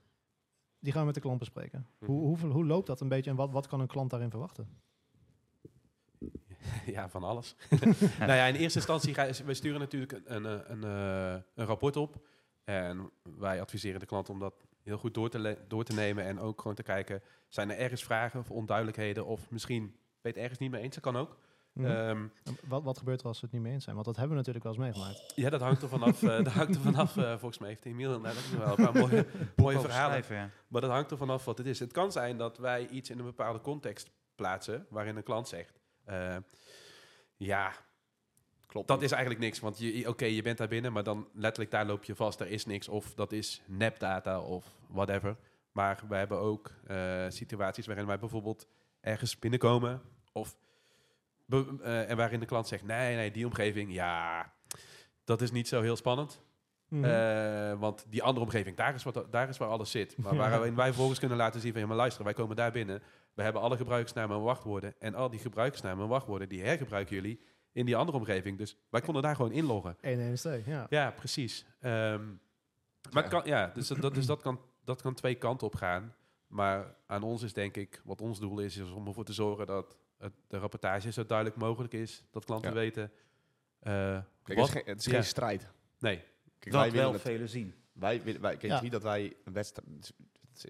[0.80, 1.86] die gaan we met de klant bespreken.
[1.98, 2.10] Mhm.
[2.10, 4.68] Hoe, hoe, hoe loopt dat een beetje en wat, wat kan een klant daarin verwachten?
[6.96, 7.56] ja, van alles.
[8.18, 11.66] nou ja, in eerste instantie, ga, we sturen natuurlijk een, een, eh, een, eh, een
[11.66, 12.26] rapport op.
[12.64, 16.24] En wij adviseren de klant om dat heel goed door te, door te nemen.
[16.24, 19.26] En ook gewoon te kijken, zijn er ergens vragen of onduidelijkheden?
[19.26, 21.38] Of misschien weet ergens niet mee eens, dat kan ook.
[21.72, 21.86] Mhm.
[21.86, 22.26] Ehm,
[22.68, 23.94] wat, wat gebeurt er als we het niet mee eens zijn?
[23.94, 25.32] Want dat hebben we natuurlijk wel eens meegemaakt.
[25.36, 26.22] ja, dat hangt er vanaf.
[26.22, 28.84] eh, dat hangt er vanaf eh, volgens mij heeft Emiel nou, dat is wel een
[28.92, 30.24] paar mooie, verhalen.
[30.28, 30.50] ja.
[30.68, 31.78] Maar dat hangt er vanaf wat het is.
[31.78, 35.80] Het kan zijn dat wij iets in een bepaalde context plaatsen waarin een klant zegt:
[36.04, 36.36] eh,
[37.36, 37.72] Ja,
[38.66, 38.88] Klopt.
[38.88, 39.60] dat is eigenlijk niks.
[39.60, 42.40] Want je, oké, je bent daar binnen, maar dan letterlijk daar loop je vast.
[42.40, 42.88] Er is niks.
[42.88, 45.36] Of dat is nepdata of whatever.
[45.72, 48.66] Maar we hebben ook eh, situaties waarin wij bijvoorbeeld
[49.00, 50.00] ergens binnenkomen.
[50.32, 50.56] Of
[51.50, 54.52] be- eh, en waarin de klant zegt: Nee, nee, die omgeving, ja,
[55.24, 56.42] dat is niet zo heel spannend.
[56.88, 57.04] Mhm.
[57.04, 60.16] Eh, want die andere omgeving, daar is, wat, daar is waar alles zit.
[60.16, 60.38] Maar Ja.
[60.38, 61.80] waarin wij vervolgens kunnen laten zien van...
[61.80, 63.02] ja, maar luister, wij komen daar binnen.
[63.34, 64.94] We hebben alle gebruikersnamen en wachtwoorden.
[64.98, 66.48] En al die gebruikersnamen en wachtwoorden...
[66.48, 67.40] die hergebruiken jullie
[67.72, 68.58] in die andere omgeving.
[68.58, 69.96] Dus wij konden daar gewoon inloggen.
[70.02, 70.86] 112, ja.
[70.88, 71.66] Ja, precies.
[71.80, 72.24] Ehm,
[73.12, 76.14] maar het kan, ja, dus, dat, dus dat, kan, dat kan twee kanten op gaan.
[76.46, 78.00] Maar aan ons is denk ik...
[78.04, 79.66] wat ons doel is, is om ervoor te zorgen...
[79.66, 82.24] dat het, de rapportage zo duidelijk mogelijk is.
[82.30, 82.76] Dat klanten Ja.
[82.76, 83.12] weten...
[83.80, 85.12] eh, Kijk, het wat, is geen, het is Ja.
[85.12, 85.68] geen strijd.
[85.98, 86.16] nee,
[86.58, 87.74] Kijk, Dat wij willen wel het- velen zien.
[87.92, 90.12] Wij, willen- wij, kijk, niet dat wij een wedstrijd...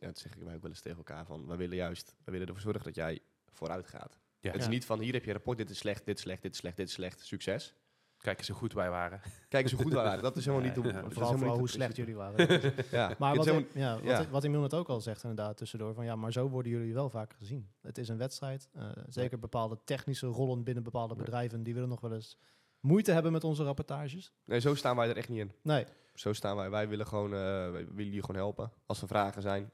[0.00, 1.26] Dat zeggen wij ook wel eens tegen elkaar.
[1.26, 4.18] Van, wij willen juist wij willen ervoor zorgen dat jij vooruit gaat.
[4.40, 4.50] Ja.
[4.50, 4.70] Het is Ja.
[4.70, 6.58] niet van, hier heb je een rapport, dit is slecht, dit is slecht, dit is
[6.58, 7.74] slecht, dit is slecht, succes.
[8.20, 9.20] Kijk eens hoe goed wij waren.
[9.48, 10.22] Kijk eens hoe goed wij waren.
[10.22, 10.84] Dat is helemaal niet...
[10.84, 10.92] Ja.
[10.92, 12.60] dat is Vooral, niet hoe slecht jullie waren.
[12.90, 13.14] Ja.
[13.18, 14.28] Maar wat, helemaal- ja, wat, ja.
[14.30, 17.34] wat net ook al zegt inderdaad tussendoor, van ja, maar zo worden jullie wel vaak
[17.38, 17.68] gezien.
[17.80, 18.68] Het is een wedstrijd.
[18.72, 21.20] eh, zeker bepaalde technische rollen binnen bepaalde Ja.
[21.20, 22.38] bedrijven, die willen nog wel eens
[22.80, 24.32] moeite hebben met onze rapportages.
[24.44, 25.52] Nee, zo staan wij er echt niet in.
[25.62, 26.70] Nee, Zo staan wij.
[26.70, 28.72] Wij willen gewoon, eh, wij willen jullie gewoon helpen.
[28.86, 29.70] Als er vragen zijn,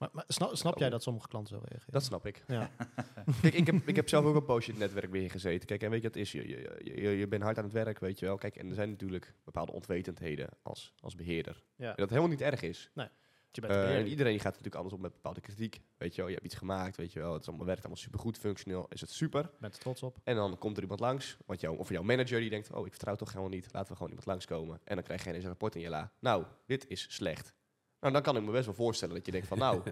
[0.00, 1.92] maar, maar snap, snap jij dat sommige klanten zo reageren?
[1.92, 2.44] dat snap ik.
[2.46, 2.70] ja.
[3.42, 5.66] Kijk, ik heb, ik heb zelf ook een poosje in het netwerkbeheer gezeten.
[5.66, 6.32] Kijk, en weet je wat is?
[6.32, 8.36] Je, je, je, je bent hard aan het werk, weet je wel.
[8.36, 11.62] Kijk, en er zijn natuurlijk bepaalde onwetendheden als, als beheerder.
[11.76, 11.88] ja.
[11.88, 12.90] En dat helemaal niet erg is.
[13.52, 15.80] Je bent er en iedereen gaat natuurlijk anders om met bepaalde kritiek.
[15.96, 17.32] Weet je wel, je hebt iets gemaakt, weet je wel.
[17.32, 19.50] Het is allemaal, werkt allemaal supergoed, functioneel, is het super.
[19.58, 20.18] bent er trots op.
[20.24, 22.92] En dan komt er iemand langs, want jou, of jouw manager die denkt, oh, ik
[22.92, 23.66] vertrouw toch helemaal niet.
[23.72, 24.80] Laten we gewoon iemand langskomen.
[24.84, 26.12] En dan krijg je ineens een rapport in je la.
[26.18, 27.54] Nou, dit is slecht.
[28.00, 29.82] Nou, dan kan ik me best wel voorstellen dat je denkt van, nou,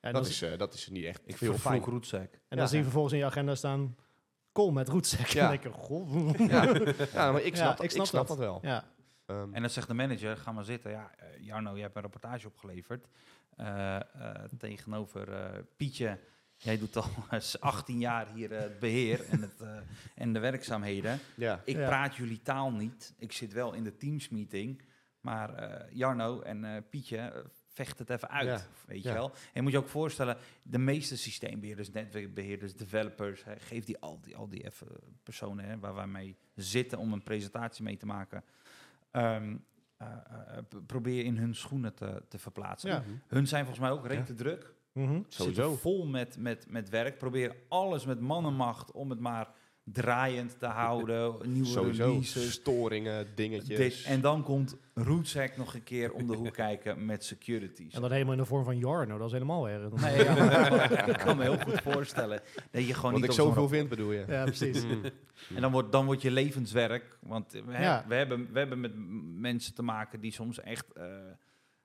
[0.00, 1.60] En dat, is, eh, dat is niet echt Ik heel fijn.
[1.60, 2.32] vervloek roetzak.
[2.32, 2.66] en dan ja.
[2.66, 3.96] zie je vervolgens in je agenda staan,
[4.52, 5.26] call met roetsek.
[5.32, 5.52] Ja.
[5.52, 6.38] En dan denk je, goh.
[6.48, 6.64] Ja,
[7.12, 8.28] ja maar ik Ja, snap, ik snap dat.
[8.28, 8.36] dat.
[8.38, 8.58] wel.
[8.62, 8.84] Ja,
[9.26, 10.90] Ehm, En dan zegt de manager, ga maar zitten.
[10.90, 13.06] Ja, eh, Jarno, je hebt een rapportage opgeleverd.
[13.56, 14.02] Eh, eh,
[14.58, 16.18] tegenover eh, Pietje.
[16.56, 19.68] Jij doet al eens 18 jaar hier het beheer en, het, eh,
[20.14, 21.18] en de werkzaamheden.
[21.36, 21.60] ja.
[21.64, 21.86] Ik Ja.
[21.86, 23.14] praat jullie taal niet.
[23.18, 24.82] Ik zit wel in de teamsmeeting.
[25.26, 28.46] Maar eh, Jarno en eh, Pietje eh, vecht het even uit.
[28.46, 28.60] Ja.
[28.86, 29.30] Weet je wel?
[29.30, 34.20] En je moet je ook voorstellen, de meeste systeembeheerders, netwerkbeheerders, developers, hè, geef die al
[34.20, 34.86] die, al die even
[35.22, 38.44] personen hè, waar wij mee zitten om een presentatie mee te maken.
[39.10, 39.56] ehm,
[39.96, 42.90] eh, eh, probeer in hun schoenen te, te verplaatsen.
[42.90, 43.02] Ja.
[43.26, 44.74] Hun zijn volgens mij ook rete druk.
[45.28, 45.62] Sowieso.
[45.62, 47.18] Zitten vol met, met, met werk.
[47.18, 49.48] Probeer alles met mannenmacht om het maar
[49.92, 51.34] draaiend te houden.
[51.52, 52.04] Nieuwe Sowieso.
[52.06, 52.52] releases.
[52.52, 53.78] Storingen, dingetjes.
[53.78, 54.04] Dit.
[54.06, 57.94] En dan komt Rootsec nog een keer om de hoek kijken met securities.
[57.94, 59.92] En dan helemaal in de vorm van Jarno, dat is helemaal erg.
[59.92, 63.68] Nee, ja, ik kan me heel goed voorstellen dat je gewoon Wat niet ik zoveel
[63.68, 64.24] vind, bedoel je?
[64.28, 64.84] Ja, precies.
[64.84, 65.02] Mm.
[65.54, 67.18] En dan wordt, dan wordt je levenswerk.
[67.20, 67.60] Want we,
[68.08, 68.92] we, hebben, we hebben met
[69.40, 70.92] mensen te maken die soms echt.
[70.92, 71.04] eh,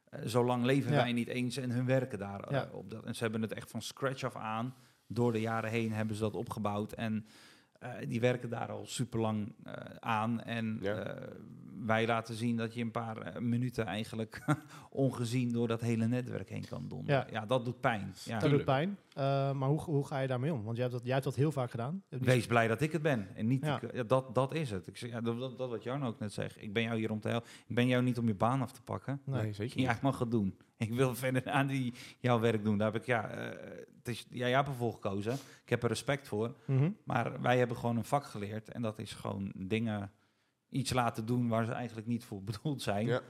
[0.10, 0.98] eh, zo lang leven Ja.
[0.98, 2.70] wij niet eens en hun werken daar eh, Ja.
[2.72, 3.04] op dat.
[3.06, 4.76] En ze hebben het echt van scratch af aan.
[5.08, 6.92] Door de jaren heen hebben ze dat opgebouwd.
[6.92, 7.26] En
[7.82, 9.54] eh, die werken daar al super lang
[10.00, 10.42] aan.
[10.42, 10.94] En Ja.
[10.96, 11.28] eh,
[11.86, 14.42] wij laten zien dat je een paar eh, minuten eigenlijk
[14.90, 17.04] ongezien door dat hele netwerk heen kan doen.
[17.06, 17.28] Ja.
[17.32, 18.14] Ja, dat doet pijn.
[18.26, 18.40] Ja.
[18.40, 18.98] Dat doet pijn.
[19.14, 20.64] Eh, maar hoe, hoe ga je daarmee om?
[20.64, 22.04] Want jij hebt dat, jij hebt dat heel vaak gedaan.
[22.10, 23.28] Niet- Wees blij dat ik het ben.
[23.36, 23.82] En niet Ja.
[23.82, 24.88] ik- ja, dat, dat is het.
[24.88, 26.62] Ik zeg, ja, dat, dat, dat wat Jarno ook net zegt.
[26.62, 27.50] Ik ben jou hier om te helpen.
[27.68, 29.22] Ik ben jou niet om je baan af te pakken.
[29.26, 29.54] Nee.
[29.54, 30.56] zeker Jij mag het doen.
[30.88, 32.78] Ik wil verder aan die jouw werk doen.
[32.78, 35.34] Daar heb ik, ja, eh, het is, ja, jij hebt ervoor gekozen.
[35.34, 36.56] Ik heb er respect voor.
[36.66, 36.92] Mhm.
[37.04, 38.70] Maar wij hebben gewoon een vak geleerd.
[38.70, 40.12] En dat is gewoon dingen,
[40.70, 43.06] iets laten doen waar ze eigenlijk niet voor bedoeld zijn.
[43.08, 43.22] Ja.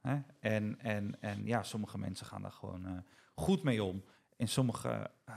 [0.00, 0.20] Hè?
[0.40, 2.98] En, en, en ja, sommige mensen gaan daar gewoon eh,
[3.34, 4.04] goed mee om.
[4.36, 5.34] En sommige eh,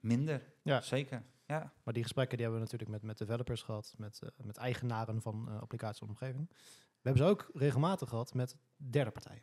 [0.00, 0.42] minder.
[0.62, 0.80] Ja.
[0.80, 1.22] Zeker.
[1.46, 1.72] Ja.
[1.82, 5.48] Maar die gesprekken die hebben we natuurlijk met, met developers gehad, met, met eigenaren van
[5.48, 6.48] eh applicaties en omgeving.
[6.48, 9.42] We hebben ze ook regelmatig gehad met derde partijen.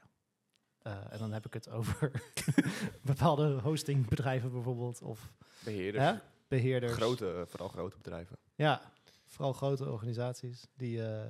[0.88, 2.12] Eh, en dan heb ik het over
[3.02, 5.34] bepaalde hostingbedrijven bijvoorbeeld, of
[5.64, 6.04] Beheerders.
[6.04, 6.14] hè,
[6.48, 6.94] beheerders.
[6.94, 8.38] Grote, eh, vooral grote bedrijven.
[8.56, 8.82] Ja,
[9.26, 10.68] vooral grote organisaties.
[10.76, 11.26] Die, eh,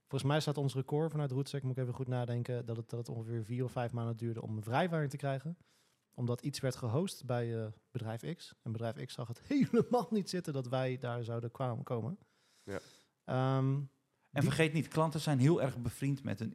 [0.00, 2.98] volgens mij staat ons record vanuit Rootsec, moet ik even goed nadenken, dat het, dat
[2.98, 5.56] het ongeveer vier of vijf maanden duurde om een vrijwaring te krijgen.
[6.14, 8.54] Omdat iets werd gehost bij bedrijf X.
[8.62, 12.18] En bedrijf X zag het helemaal niet zitten dat wij daar zouden kwamen komen.
[12.62, 12.78] Ja.
[13.24, 13.80] Ehm,
[14.32, 16.52] En vergeet niet, klanten zijn heel erg bevriend met een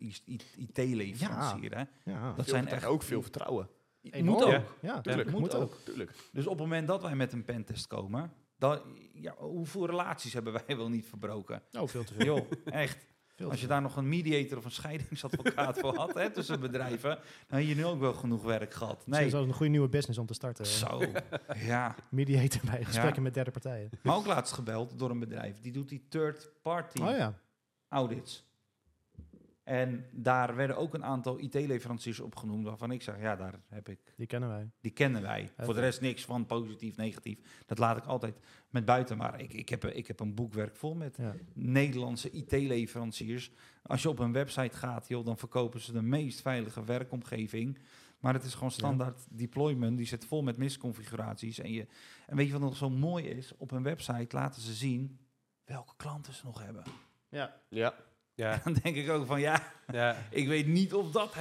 [0.55, 1.77] IT-leverancier.
[1.77, 2.11] hè?
[2.11, 3.69] ja, Dat Veel zijn echt ook veel vertrouwen.
[4.01, 4.25] enorm.
[4.39, 4.51] Moet ook.
[4.51, 5.61] Ja, Ja, tuurlijk, moet moet ook.
[5.61, 5.77] ook.
[5.85, 6.11] Tuurlijk.
[6.31, 8.79] Dus op het moment dat wij met een pentest komen, dan,
[9.13, 11.61] ja, hoeveel relaties hebben wij wel niet verbroken?
[11.79, 12.25] Oh, veel te veel.
[12.25, 13.05] Joh, echt.
[13.35, 17.19] Veel Als je daar nog een mediator of een scheidingsadvocaat voor had hè, tussen bedrijven,
[17.47, 19.07] dan had je nu ook wel genoeg werk gehad.
[19.07, 19.29] Nee.
[19.29, 20.65] Dat is een goede nieuwe business om te starten.
[20.65, 21.01] zo.
[21.55, 21.95] Ja.
[22.09, 23.89] Mediator bij gesprekken met derde partijen.
[24.03, 25.59] Maar ook laatst gebeld door een bedrijf.
[25.59, 27.39] Die doet die third party Oh ja.
[27.89, 28.47] Audits.
[29.67, 33.99] En daar werden ook een aantal IT-leveranciers opgenoemd waarvan ik zeg, ja, daar heb ik
[34.15, 34.69] Die kennen wij.
[34.81, 35.49] Die kennen wij.
[35.57, 37.39] Voor de rest niks van positief, negatief.
[37.65, 39.17] Dat laat ik altijd met buiten.
[39.17, 41.35] Maar ik, ik, heb, ik heb een boekwerk vol met Ja.
[41.53, 43.51] Nederlandse IT-leveranciers.
[43.83, 47.79] Als je op een website gaat, joh, dan verkopen ze de meest veilige werkomgeving.
[48.19, 49.97] Maar het is gewoon standaard deployment.
[49.97, 51.59] Die zit vol met misconfiguraties.
[51.59, 51.87] En, je,
[52.27, 53.53] en weet je wat nog zo mooi is?
[53.57, 55.19] Op een website laten ze zien
[55.65, 56.83] welke klanten ze nog hebben.
[57.29, 57.61] Ja.
[57.69, 57.93] Ja.
[58.35, 60.15] Ja, Dan denk ik ook van ja, ja.
[60.41, 61.35] ik weet niet of dat.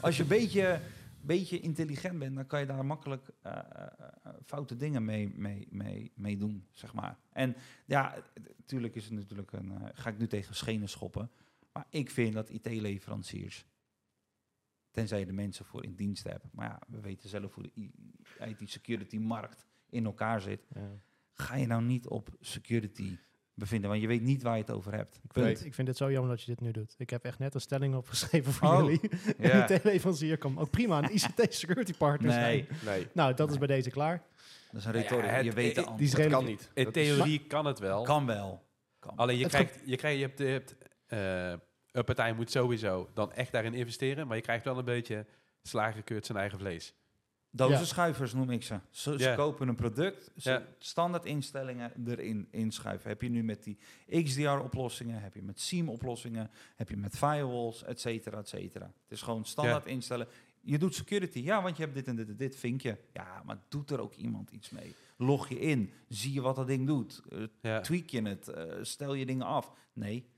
[0.00, 0.80] Als je een beetje,
[1.20, 3.86] beetje intelligent bent, dan kan je daar makkelijk eh, eh,
[4.22, 7.18] eh, foute dingen mee, mee, mee, mee doen, zeg maar.
[7.32, 7.56] En
[7.86, 8.14] ja,
[8.56, 9.70] natuurlijk is het natuurlijk een.
[9.72, 11.30] eh, ga ik nu tegen schenen schoppen.
[11.72, 13.66] Maar ik vind dat IT-leveranciers.
[14.90, 16.44] Tenzij je de mensen voor in dienst hebt.
[16.52, 17.90] Maar ja, we weten zelf hoe de
[18.48, 20.66] IT-security-markt in elkaar zit.
[20.74, 20.90] ja.
[21.34, 23.16] Ga je nou niet op security
[23.54, 25.20] bevinden, want je weet niet waar je het over hebt.
[25.24, 25.46] Ik Punt.
[25.58, 26.94] het, ik vind het zo jammer dat je dit nu doet.
[26.98, 29.00] Ik heb echt net een stelling opgeschreven voor Oh, jullie.
[29.38, 32.78] En die teleleverancier kan ook prima een ICT security partner Nee, zijn.
[32.84, 34.22] Nee, Nou, dat is bij deze klaar.
[34.70, 35.30] dat is een Ja, retoriek.
[35.30, 36.70] het- je weet de het- dat redelijk- kan niet.
[36.74, 38.02] In Dat is- theorie kan het wel.
[38.02, 38.62] Kan wel.
[38.98, 39.16] Kan.
[39.16, 40.76] Alleen je Het krijgt, je krijgt, je hebt, je hebt
[41.06, 41.52] eh,
[41.92, 45.26] een partij moet sowieso dan echt daarin investeren, maar je krijgt wel een beetje
[45.62, 46.94] slagerkeurt zijn eigen vlees.
[47.54, 48.78] Dozenschuivers noem ik ze.
[48.90, 53.08] Ze, kopen een product, ze standaard instellingen erin inschuiven.
[53.08, 53.78] Heb je nu met die
[54.24, 58.84] XDR-oplossingen, heb je met SIEM-oplossingen, heb je met firewalls, et cetera, et cetera.
[58.84, 60.26] Het is gewoon standaard instellen.
[60.60, 62.98] Je doet security, ja, want je hebt dit en dit en dit, vinkje.
[63.12, 64.94] Ja, maar doet er ook iemand iets mee?
[65.16, 67.80] Log je in, zie je wat dat ding doet, Eh, Ja.
[67.80, 69.72] tweak je het, Eh, stel je dingen af.
[69.92, 70.30] Nee.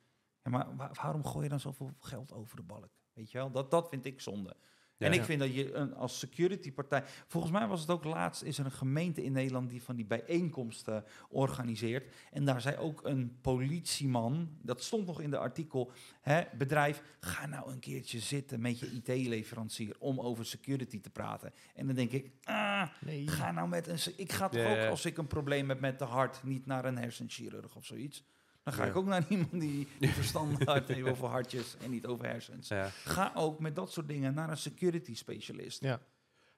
[0.42, 2.88] Ja, maar wa- waarom gooi je dan zoveel geld over de balk?
[3.12, 4.56] Weet je wel, dat, dat vind ik zonde.
[5.05, 7.02] En ik vind dat je een, als security partij.
[7.26, 8.42] Volgens mij was het ook laatst.
[8.42, 12.14] Is er een gemeente in Nederland die van die bijeenkomsten organiseert.
[12.32, 14.48] En daar zei ook een politieman.
[14.62, 15.92] Dat stond nog in de artikel.
[16.20, 19.96] Hè, bedrijf, ga nou een keertje zitten met je IT-leverancier.
[19.98, 21.52] om over security te praten.
[21.74, 22.30] En dan denk ik.
[22.44, 23.28] Ah, Nee.
[23.28, 23.98] ga nou met een.
[24.16, 26.42] Ik ga toch ook als ik een probleem heb met de hart.
[26.42, 28.24] niet naar een hersenchirurg of zoiets.
[28.64, 28.90] Dan ga Ja.
[28.90, 32.68] ik ook naar iemand die, verstand heeft over hartjes en niet over hersens.
[32.68, 32.88] Ja.
[33.04, 35.80] Ga ook met dat soort dingen naar een security specialist.
[35.80, 36.00] Ja.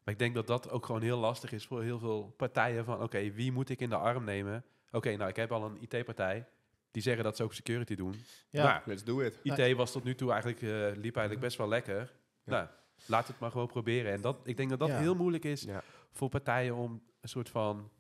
[0.05, 3.03] Maar ik denk dat dat ook gewoon heel lastig is voor heel veel partijen van,
[3.03, 4.65] oké, wie moet ik in de arm nemen?
[4.91, 6.47] Oké, nou, ik heb al een IT-partij.
[6.91, 8.15] Die zeggen dat ze ook security doen.
[8.51, 8.63] Ja.
[8.65, 9.39] Nou, Let's do it.
[9.43, 10.71] IT was tot nu toe eigenlijk, eh,
[11.03, 12.13] liep eigenlijk best wel lekker.
[12.45, 12.53] Ja.
[12.53, 12.67] Nou,
[13.07, 14.13] laat het maar gewoon proberen.
[14.13, 14.99] En dat, ik denk dat dat Ja.
[14.99, 15.83] heel moeilijk is Ja.
[16.13, 17.91] voor partijen om een soort van...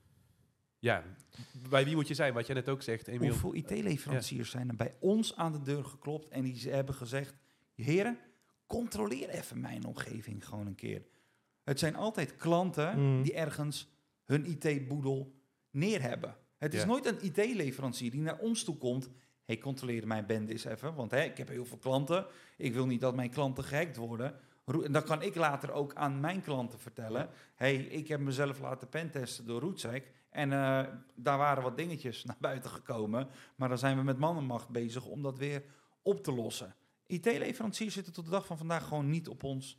[0.86, 1.02] Ja,
[1.70, 2.34] bij wie moet je zijn?
[2.34, 3.30] Wat jij net ook zegt, Emiel.
[3.30, 7.34] Hoeveel IT-leveranciers zijn er bij ons aan de deur geklopt en die ze hebben gezegd:
[7.74, 8.18] Heren,
[8.66, 11.02] controleer even mijn omgeving gewoon een keer.
[11.64, 13.22] Het zijn altijd klanten Mm.
[13.22, 13.88] die ergens
[14.24, 15.34] hun IT-boedel
[15.70, 16.36] neer hebben.
[16.58, 16.86] Het is Ja.
[16.86, 19.08] nooit een IT-leverancier die naar ons toe komt.
[19.44, 22.26] hey, controleer mijn band eens even, want hè, ik heb heel veel klanten.
[22.56, 24.34] Ik wil niet dat mijn klanten gehackt worden.
[24.84, 27.28] En dan kan ik later ook aan mijn klanten vertellen...
[27.54, 30.12] hey, ik heb mezelf laten pentesten door Rootsec...
[30.36, 33.28] en eh, daar waren wat dingetjes naar buiten gekomen...
[33.56, 35.64] maar dan zijn we met mannenmacht bezig om dat weer
[36.02, 36.74] op te lossen.
[37.06, 39.78] IT-leveranciers zitten tot de dag van vandaag gewoon niet op ons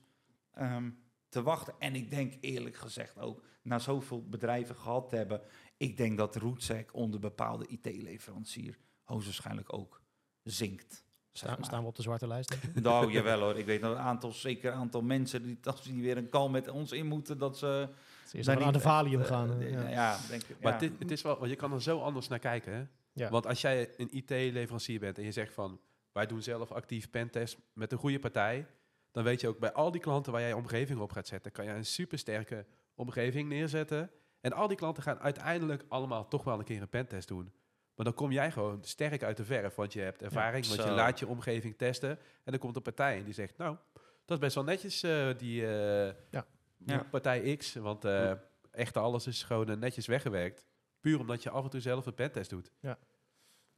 [0.54, 0.90] ehm,
[1.30, 1.74] te wachten.
[1.80, 5.42] En ik denk eerlijk gezegd ook, na zoveel bedrijven gehad te hebben...
[5.78, 10.02] ik denk dat Rootsec onder bepaalde IT-leverancier hoogstwaarschijnlijk ook
[10.44, 11.06] zinkt.
[11.38, 11.66] Staan, maar.
[11.66, 12.58] staan we op de zwarte lijst?
[12.74, 13.58] Nou, jawel hoor.
[13.58, 16.50] Ik weet dat een aantal, zeker een aantal mensen die als die weer een call
[16.50, 17.88] met ons in moeten, dat ze
[18.34, 19.62] nog aan de valium echt, gaan.
[19.62, 19.90] eh, eh, ja.
[19.90, 20.18] ja.
[20.30, 20.56] denk ik.
[20.62, 20.80] Maar ja.
[20.80, 22.74] het, is- het is wel, want je kan er zo anders naar kijken.
[22.74, 22.84] Hè?
[23.14, 23.30] Ja.
[23.30, 25.80] Want als jij een IT-leverancier bent en je zegt van...
[26.12, 28.68] wij doen zelf actief pentest met een goede partij...
[29.12, 31.52] dan weet je ook bij al die klanten waar jij je omgeving op gaat zetten...
[31.52, 32.66] kan je een supersterke
[32.96, 34.12] omgeving neerzetten.
[34.42, 37.52] En al die klanten gaan uiteindelijk allemaal toch wel een keer een pentest doen.
[37.98, 40.68] Maar dan kom jij gewoon sterk uit de verf, want je hebt ervaring...
[40.68, 42.10] want je laat je omgeving testen.
[42.10, 43.58] En dan komt een partij en die zegt...
[43.58, 43.78] nou,
[44.26, 46.46] dat is best wel netjes, eh, die, eh, Ja.
[46.78, 47.04] die Ja.
[47.12, 47.74] partij X.
[47.74, 48.32] Want eh
[48.78, 50.66] echt alles is gewoon netjes weggewerkt.
[51.00, 52.72] Puur omdat je af en toe zelf een pentest doet.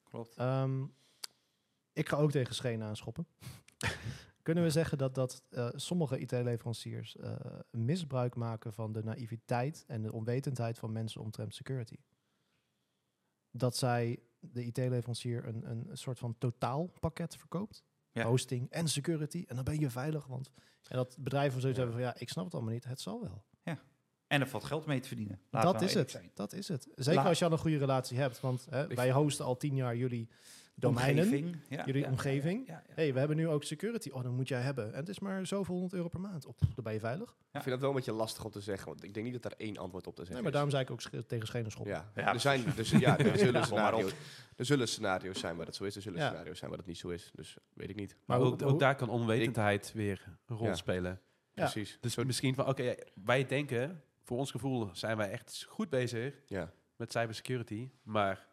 [0.04, 0.36] Klopt.
[0.38, 0.84] Ehm,
[1.94, 3.28] ik ga ook tegen schenen aanschoppen.
[4.44, 7.36] Kunnen we zeggen dat, dat eh, sommige IT-leveranciers eh,
[7.72, 11.96] misbruik maken van de naïviteit en de onwetendheid van mensen omtrent security?
[13.52, 17.84] Dat zij, de IT-leverancier, een, een soort van totaalpakket verkoopt.
[18.12, 18.26] Ja.
[18.26, 19.44] Hosting en security.
[19.48, 20.26] En dan ben je veilig.
[20.28, 20.52] Want
[20.88, 21.86] en dat bedrijven zoiets Ja.
[21.86, 22.84] hebben van ja, ik snap het allemaal niet.
[22.86, 23.44] Het zal wel.
[24.30, 25.40] En er valt geld mee te verdienen.
[25.50, 26.12] Dat is het.
[26.12, 26.32] zijn.
[26.34, 26.88] Dat is het.
[26.96, 28.40] Zeker La- als je al een goede relatie hebt.
[28.40, 30.30] Want hè, wij hosten al tien jaar jullie
[30.76, 31.24] domeinen.
[31.24, 32.68] Omgeving, ja, jullie ja, omgeving.
[32.68, 32.94] Ja, ja, ja.
[32.96, 34.10] hey, we hebben nu ook security.
[34.10, 34.92] Oh, dan moet jij hebben.
[34.94, 36.46] En het is maar zoveel honderd euro per maand.
[36.46, 37.28] Op, dan ben je veilig.
[37.30, 37.58] Ja.
[37.58, 39.52] Ik vind dat wel een beetje lastig om te zeggen, want ik denk niet dat
[39.52, 40.70] daar één antwoord op te zeggen Nee, maar is.
[40.70, 41.94] daarom zei ik ook sch- tegen schenen schoppen.
[41.94, 44.12] Ja, Ja, er, zijn, dus, ja, er, zullen scenario's,
[44.56, 45.96] er zullen scenario's zijn waar dat zo is.
[45.96, 46.28] Er zullen Ja.
[46.28, 47.32] scenario's zijn waar dat niet zo is.
[47.36, 48.16] Dus weet ik niet.
[48.26, 50.76] Maar, ook, ook daar kan onwetendheid weer een rol Ja.
[50.76, 51.20] spelen.
[51.54, 51.64] Ja.
[51.70, 51.98] Precies.
[52.02, 56.72] Dus misschien van, oké, wij denken, voor ons gevoel zijn wij echt goed bezig ja.
[56.96, 57.90] met cybersecurity.
[58.04, 58.48] Maar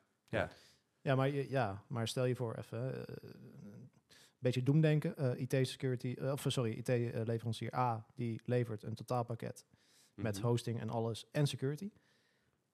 [1.00, 3.06] Ja, maar, je- ja, maar stel je voor even...
[3.06, 5.16] eh, een beetje doemdenken.
[5.16, 6.14] eh IT-security...
[6.18, 8.06] eh, of sorry, IT-leverancier A...
[8.14, 9.66] die levert een totaalpakket
[10.14, 10.46] met Mhm.
[10.46, 11.90] hosting en alles en security.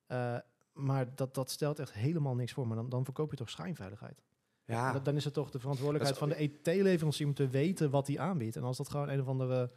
[0.07, 0.39] Eh,
[0.73, 2.67] maar dat, dat stelt echt helemaal niks voor.
[2.67, 4.23] Maar dan, dan verkoop je toch schijnveiligheid?
[4.65, 8.07] Ja, Dan, dan is het toch de verantwoordelijkheid van de IT-leverancier om te weten wat
[8.07, 8.57] hij aanbiedt.
[8.57, 9.71] En als dat gewoon een of andere,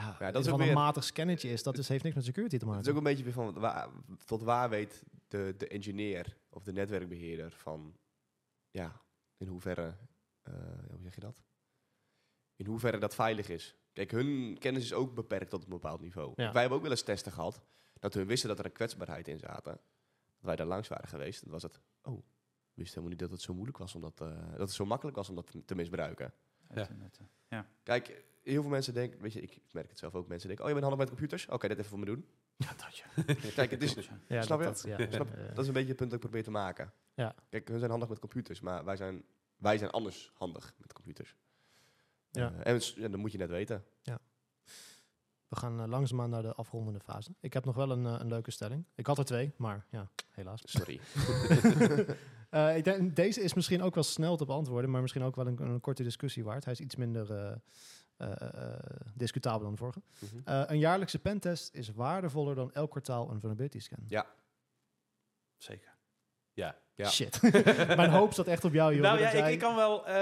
[0.00, 2.56] ja, dat een is ook weer- matig scannetje is, dat is, heeft niks met security
[2.58, 2.90] te het is maken.
[2.90, 3.88] ook een beetje weer van, waar,
[4.24, 7.96] tot waar weet de, de engineer of de netwerkbeheerder van,
[8.70, 9.00] ja,
[9.36, 9.94] in hoeverre,
[10.42, 10.52] eh,
[10.90, 11.42] hoe zeg je dat?
[12.56, 13.76] In hoeverre dat veilig is.
[13.92, 16.32] Kijk, hun kennis is ook beperkt tot een bepaald niveau.
[16.36, 16.52] Ja.
[16.52, 17.62] Wij hebben ook wel eens testen gehad,
[17.98, 19.72] dat we wisten dat er een kwetsbaarheid in zaten.
[19.72, 22.22] Dat wij daar langs waren geweest, dan was het, oh, we
[22.74, 25.16] wisten helemaal niet dat het zo moeilijk was om dat, eh, dat het zo makkelijk
[25.16, 26.26] was om dat te- misbruiken.
[26.26, 26.76] Eh,
[27.48, 27.66] Ja.
[27.82, 30.70] Kijk, heel veel mensen denken, weet je, ik merk het zelf ook, mensen denken, oh,
[30.72, 31.48] je bent handig met computers?
[31.48, 32.26] Oké, dit even voor me doen.
[32.56, 33.04] Ja, dat je.
[33.54, 33.94] Kijk, het is,
[34.28, 34.88] Ja, Snap dat, je?
[34.88, 36.92] dat, ja, Snap- dat is een beetje het punt dat ik probeer te maken.
[37.14, 37.34] Ja.
[37.48, 39.24] Kijk, hun zijn handig met computers, maar wij zijn,
[39.56, 41.36] wij zijn anders handig met computers.
[42.30, 42.52] Ja.
[42.62, 43.84] Eh, en ja, dat moet je net weten.
[45.48, 47.34] we gaan eh, langzaamaan naar de afrondende fase.
[47.40, 48.84] Ik heb nog wel een, eh, een leuke stelling.
[48.94, 50.62] Ik had er twee, maar ja, helaas.
[50.64, 51.00] Sorry.
[52.50, 55.46] Eh, ik denk, deze is misschien ook wel snel te beantwoorden, maar misschien ook wel
[55.46, 56.64] een, een korte discussie waard.
[56.64, 57.58] Hij is iets minder
[58.16, 58.72] eh,
[59.14, 60.02] discutabel dan de vorige.
[60.18, 60.36] Mhm.
[60.44, 64.04] Eh, een jaarlijkse pentest is waardevoller dan elk kwartaal een vulnerability scan.
[64.08, 64.26] Ja.
[65.56, 65.94] Zeker.
[66.52, 66.76] ja.
[66.94, 67.08] Ja.
[67.08, 67.40] Shit.
[67.96, 69.02] Mijn hoop staat echt op jou, joh.
[69.02, 70.14] Nou dat ja, ik, jij- ik kan wel, eh,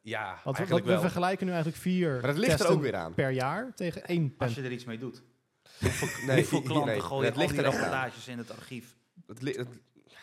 [0.00, 1.00] ja, Want we, eigenlijk we wel.
[1.00, 3.14] vergelijken nu eigenlijk vier Maar het ligt er ook weer aan.
[3.14, 5.22] per jaar tegen één Als je er iets mee doet.
[5.80, 5.90] Nee,
[6.36, 7.72] Hoeveel i- i- klanten nee, gooien het al ligt die er
[8.28, 8.96] in het archief.
[9.26, 9.68] Het li- het-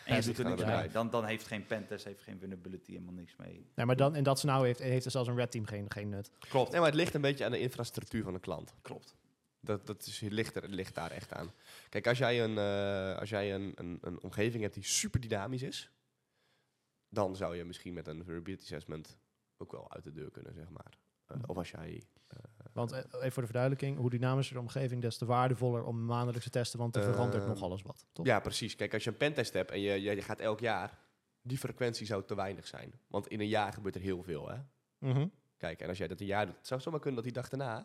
[0.04, 0.88] En je doet er niks mee.
[0.88, 3.66] Dan, dan heeft geen pentest, heeft geen vulnerability helemaal niks mee.
[3.74, 6.08] Nee, maar dan, in dat scenario heeft, heeft er zelfs een red team geen, geen
[6.08, 6.30] nut.
[6.38, 6.70] Klopt.
[6.70, 8.74] nee, maar het ligt een beetje aan de infrastructuur van de klant.
[8.82, 9.14] Klopt.
[9.60, 11.52] Dat, dat is, het ligt, er, ligt daar echt aan.
[11.88, 15.62] Kijk, als jij, een, eh, als jij een, een, een omgeving hebt die super dynamisch
[15.62, 15.90] is,
[17.08, 19.18] dan zou je misschien met een vulnerability assessment
[19.56, 20.98] ook wel uit de deur kunnen, zeg maar.
[21.26, 22.02] Eh, of als jij...
[22.72, 26.44] Want eh, even voor de verduidelijking, hoe dynamischer de omgeving, des te waardevoller om maandelijks
[26.44, 28.06] te testen, want er verandert nog alles wat.
[28.12, 28.26] Toch?
[28.26, 28.76] Ja, precies.
[28.76, 30.98] Kijk, als je een pentest hebt en je, je, je gaat elk jaar,
[31.42, 32.92] die frequentie zou te weinig zijn.
[33.06, 34.56] Want in een jaar gebeurt er heel veel, hè.
[34.98, 35.26] Mhm.
[35.56, 37.48] Kijk, en als jij dat een jaar doet, het zou zomaar kunnen dat die dag
[37.48, 37.76] daarna,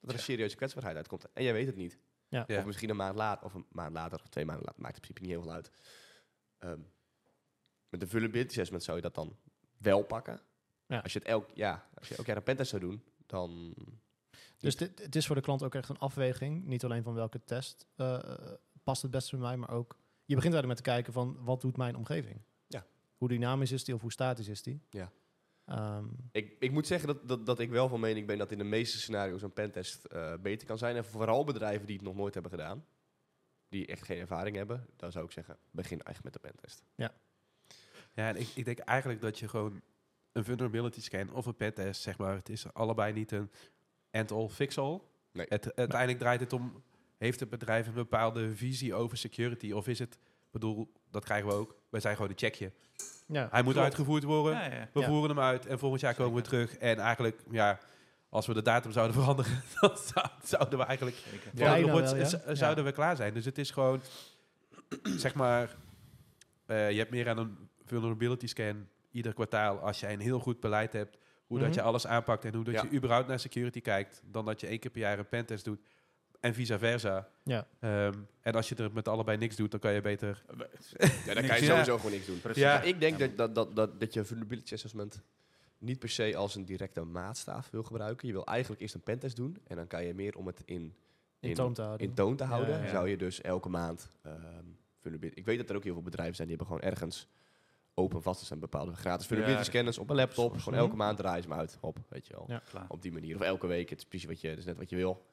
[0.00, 1.32] dat er een serieuze kwetsbaarheid uitkomt.
[1.32, 1.98] En jij weet het niet.
[2.28, 2.44] Ja.
[2.46, 2.58] Ja.
[2.58, 5.00] Of misschien een maand later, of een maand later, of twee maanden later, maakt in
[5.00, 5.70] principe niet heel veel uit.
[6.58, 6.80] Ehm,
[7.88, 9.36] met de vulnerability assessment zou je dat dan
[9.78, 10.40] wel pakken.
[10.86, 10.98] Ja.
[10.98, 13.74] Als je het elk, ja, als je elk jaar een pentest zou doen, dan...
[14.60, 16.64] Dus dit, het is voor de klant ook echt een afweging.
[16.64, 18.18] Niet alleen van welke test eh,
[18.82, 19.96] past het beste bij mij, maar ook...
[20.24, 22.40] Je begint eigenlijk met te kijken van, wat doet mijn omgeving?
[22.66, 22.86] Ja.
[23.16, 24.80] Hoe dynamisch is die of hoe statisch is die?
[24.90, 25.12] Ja.
[25.64, 28.58] Ehm, Ik, ik moet zeggen dat, dat, dat ik wel van mening ben dat in
[28.58, 30.96] de meeste scenario's een pentest eh, beter kan zijn.
[30.96, 32.86] En vooral bedrijven die het nog nooit hebben gedaan,
[33.68, 36.82] die echt geen ervaring hebben, dan zou ik zeggen, begin echt met de pentest.
[36.94, 39.82] Ja, en ik, ik denk eigenlijk dat je gewoon
[40.32, 43.50] een vulnerability scan of een pentest, zeg maar, het is allebei niet een
[44.10, 45.00] end-all, fix-all.
[45.32, 45.46] Nee.
[45.48, 46.82] Het, uiteindelijk draait het om,
[47.18, 49.72] heeft het bedrijf een bepaalde visie over security?
[49.72, 50.18] Of is het,
[50.50, 52.72] bedoel, dat krijgen we ook, wij zijn gewoon een checkje.
[53.26, 53.86] ja, Hij moet Klopt.
[53.86, 54.88] uitgevoerd worden, Ja, ja.
[54.92, 55.06] we Ja.
[55.06, 56.76] voeren hem uit en volgend jaar komen we terug.
[56.76, 57.78] En eigenlijk, ja,
[58.28, 61.16] als we de datum zouden veranderen, dan zou- zouden we eigenlijk.
[61.54, 61.80] Ja.
[61.84, 62.06] Wel,
[62.56, 63.34] zouden we klaar zijn.
[63.34, 64.00] Dus het is gewoon,
[65.24, 65.76] zeg maar,
[66.66, 70.60] eh, je hebt meer aan een vulnerability scan ieder kwartaal als jij een heel goed
[70.60, 71.18] beleid hebt,
[71.50, 71.76] hoe dat Mhm.
[71.78, 72.82] je alles aanpakt en hoe dat Ja.
[72.90, 75.80] je überhaupt naar security kijkt, dan dat je één keer per jaar een pentest doet
[76.40, 77.28] en vice versa.
[77.42, 77.66] Ja.
[77.80, 80.42] Ehm, en als je er met allebei niks doet, dan kan je beter...
[81.26, 81.68] Ja, dan kan je Ja.
[81.68, 82.40] sowieso gewoon niks doen.
[82.40, 82.62] Precies.
[82.62, 82.80] Ja.
[82.82, 85.20] Ik denk dat, dat, dat, dat, dat je een vulnerability assessment
[85.78, 88.26] niet per se als een directe maatstaaf wil gebruiken.
[88.26, 90.94] Je wil eigenlijk eerst een pentest doen en dan kan je meer om het in,
[91.40, 92.06] in toon te houden.
[92.08, 92.78] in toon te houden.
[92.78, 92.90] Ja, ja.
[92.90, 94.36] Zou je dus elke maand ehm
[95.00, 95.40] vulnerability...
[95.40, 97.28] Ik weet dat er ook heel veel bedrijven zijn die hebben gewoon ergens
[97.94, 100.58] open vast te zijn bepaalde gratis vulnerability op een laptop.
[100.58, 101.78] Gewoon elke maand draaien ze hem uit.
[101.80, 102.44] Op, weet je wel.
[102.48, 102.62] Ja.
[102.68, 102.86] Klaar.
[102.88, 103.36] Op die manier.
[103.36, 103.90] Of elke week.
[103.90, 105.26] Het is precies wat je, is net wat je wil.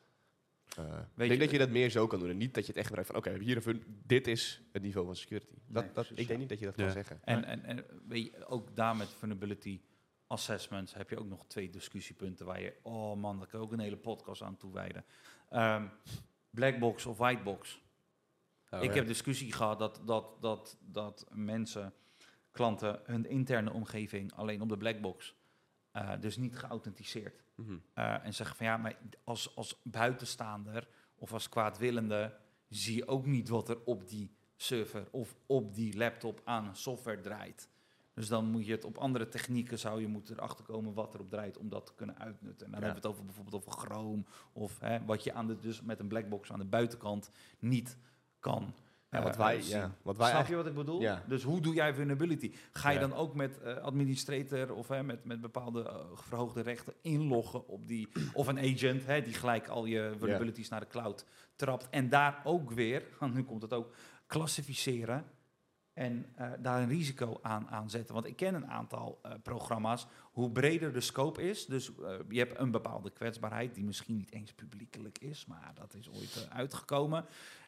[0.78, 0.84] Eh,
[1.16, 2.30] ik je- denk dat je dat meer zo kan doen.
[2.30, 5.06] En niet dat je het echt gebruikt van, oké, hier een dit is het niveau
[5.06, 5.54] van security.
[5.68, 6.38] Dat, Nee, dat, ik denk ja.
[6.38, 6.84] niet dat je dat Ja.
[6.84, 7.20] kan zeggen.
[7.24, 9.82] En, en, en weet je, ook daar met vulnerability
[10.28, 13.72] assessments heb je ook nog twee discussiepunten waar je, oh man, daar kan ik ook
[13.72, 15.06] een hele podcast aan toewijden.
[15.50, 15.86] Ehm
[16.50, 17.82] blackbox of whitebox.
[18.70, 18.96] Oh, ik ja.
[18.96, 21.94] heb discussie gehad dat, dat, dat, dat mensen,
[22.58, 25.36] klanten, hun interne omgeving alleen op de blackbox,
[25.92, 27.44] eh, dus niet geauthenticeerd.
[27.56, 27.78] Mhm.
[27.94, 32.38] Eh, en zeggen van ja, maar als, als buitenstaander of als kwaadwillende
[32.70, 37.20] zie je ook niet wat er op die server of op die laptop aan software
[37.22, 37.70] draait.
[38.14, 41.30] Dus dan moet je het op andere technieken zou je moeten erachter komen wat erop
[41.30, 42.66] draait om dat te kunnen uitnutten.
[42.66, 42.86] En dan Ja.
[42.86, 46.00] hebben we het over bijvoorbeeld over Chrome of hè, wat je aan de, dus met
[46.00, 47.98] een blackbox aan de buitenkant niet
[48.40, 48.74] kan.
[49.18, 49.78] Ja, eh, wat wij, zien.
[49.78, 50.50] ja, wat wij Snap eigenlijk...
[50.50, 51.02] je wat ik bedoel?
[51.02, 51.24] Ja.
[51.28, 52.52] Dus hoe doe jij vulnerability?
[52.72, 56.94] Ga je dan ook met eh, administrator of hè, met, met bepaalde eh, verhoogde rechten
[57.02, 58.08] inloggen op die...
[58.34, 61.90] Of een agent hè, die gelijk al je vulnerabilities naar de cloud trapt.
[61.90, 63.04] En daar ook weer,
[63.34, 63.94] nu komt het ook,
[64.28, 65.26] klassificeren
[65.98, 68.14] en eh, daar een risico aan, aan zetten.
[68.14, 71.66] Want ik ken een aantal eh, programma's, hoe breder de scope is.
[71.66, 75.94] Dus eh, je hebt een bepaalde kwetsbaarheid die misschien niet eens publiekelijk is, maar dat
[75.94, 77.26] is ooit eh, uitgekomen.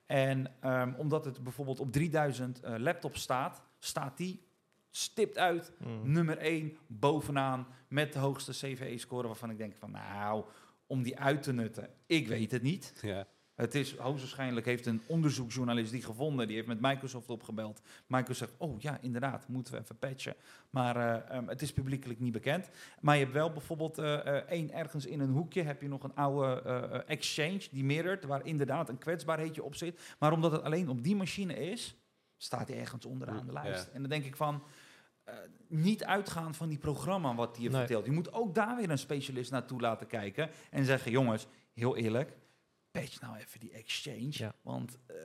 [0.10, 4.48] En ehm, omdat het bijvoorbeeld op 3000 eh, laptops staat, staat die
[4.90, 6.12] stipt uit Mm.
[6.12, 10.46] nummer 1 bovenaan met de hoogste CVE-score waarvan ik denk van nou,
[10.88, 12.94] om die uit te nutten, ik weet het niet.
[13.02, 13.28] Ja.
[13.60, 17.82] Het is hoogstwaarschijnlijk heeft een onderzoeksjournalist die gevonden, die heeft met Microsoft opgebeld.
[18.08, 20.36] Microsoft zegt, oh ja, inderdaad, moeten we even patchen.
[20.70, 22.70] Maar eh, ehm, het is publiekelijk niet bekend.
[23.02, 26.04] Maar je hebt wel bijvoorbeeld eh, eh, één ergens in een hoekje heb je nog
[26.04, 30.16] een oude Exchange die mirrored, waar inderdaad een kwetsbaarheidje op zit.
[30.20, 31.96] Maar omdat het alleen op die machine is,
[32.38, 33.64] staat hij ergens onderaan de Ja.
[33.64, 33.88] lijst.
[33.88, 34.64] En dan denk ik van,
[35.68, 37.80] niet uitgaan van die programma wat hij je Nee.
[37.80, 38.06] vertelt.
[38.06, 42.38] Je moet ook daar weer een specialist naartoe laten kijken en zeggen, jongens, heel eerlijk,
[42.92, 44.30] patch nou even die exchange.
[44.32, 44.54] Ja.
[44.62, 45.16] Want eh,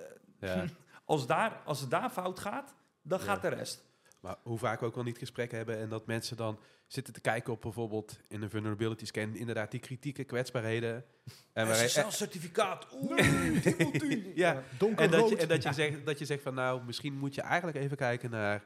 [0.41, 0.65] Ja.
[1.05, 3.25] als, daar, als het daar fout gaat, dan Ja.
[3.25, 3.83] gaat de rest.
[4.21, 7.21] Maar hoe vaak we ook wel niet gesprekken hebben en dat mensen dan zitten te
[7.21, 11.05] kijken op bijvoorbeeld in een vulnerability scan, inderdaad die kritieke kwetsbaarheden.
[11.53, 12.87] En, waar- SSL-certificaat.
[13.03, 13.17] Oeh,
[14.45, 15.13] ja, Donkerrood.
[15.13, 17.41] en, dat je, en dat, je zegt, dat je zegt van nou, misschien moet je
[17.41, 18.65] eigenlijk even kijken naar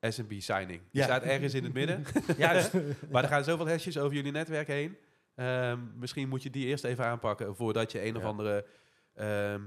[0.00, 0.80] SMB signing.
[0.80, 1.04] Die Ja.
[1.04, 2.04] staat ergens in het midden.
[2.36, 2.72] Juist.
[3.10, 4.96] maar er gaan zoveel hashjes over jullie netwerk heen.
[5.36, 8.66] Ehm, misschien moet je die eerst even aanpakken voordat je een of andere
[9.14, 9.60] ehm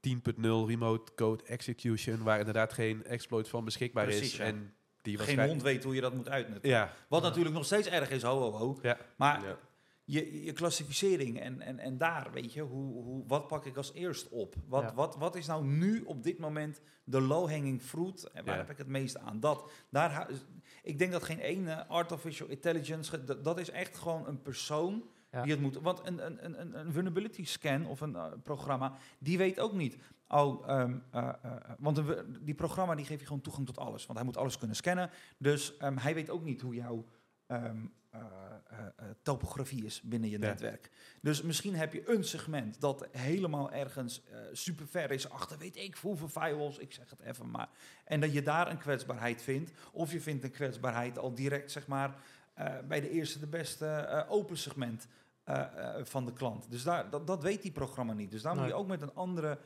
[0.00, 4.36] 10.0 remote code execution, waar inderdaad geen exploit van beschikbaar Precies, is.
[4.38, 4.44] ja.
[4.44, 6.70] En die Geen hond weet hoe je dat moet uitnutten.
[6.70, 8.78] Ja, Wat natuurlijk nog steeds erg is, ho, ho, ho.
[8.82, 8.98] Ja.
[9.16, 9.56] Maar Ja.
[10.04, 13.92] je, je klassificering en, en, en daar, weet je, hoe, hoe, wat pak ik als
[13.92, 14.54] eerst op?
[14.66, 14.94] Wat, Ja.
[14.94, 18.30] wat, wat is nou nu op dit moment de low-hanging fruit?
[18.32, 18.60] En waar Ja.
[18.60, 19.40] heb ik het meest aan?
[19.40, 20.26] Dat, daar,
[20.82, 25.02] ik denk dat geen ene artificial intelligence, ge- dat, dat is echt gewoon een persoon
[25.30, 25.42] Ja.
[25.42, 25.74] die het moet.
[25.80, 29.72] Want een, een, een- een, een vulnerability scan of een eh, programma, die weet ook
[29.72, 29.96] niet.
[30.28, 34.06] Oh, ehm, eh, eh, want een, die programma die geeft je gewoon toegang tot alles.
[34.06, 35.10] Want hij moet alles kunnen scannen.
[35.38, 37.04] Dus ehm, hij weet ook niet hoe jouw
[37.46, 37.76] ehm, eh, eh,
[38.07, 38.07] eh,
[39.22, 40.46] topografie is binnen je Ja.
[40.46, 40.90] netwerk.
[41.22, 45.76] Dus misschien heb je een segment dat helemaal ergens eh, super ver is achter, weet
[45.76, 47.68] ik hoeveel firewalls, ik zeg het even maar.
[48.04, 49.70] En dat je daar een kwetsbaarheid vindt.
[49.92, 52.14] Of je vindt een kwetsbaarheid al direct, zeg maar,
[52.54, 55.06] eh, bij de eerste, de beste eh, open segment
[55.44, 56.70] eh, eh, van de klant.
[56.70, 58.30] Dus daar, dat, dat weet die programma niet.
[58.30, 59.58] Dus daar moet je ook met een andere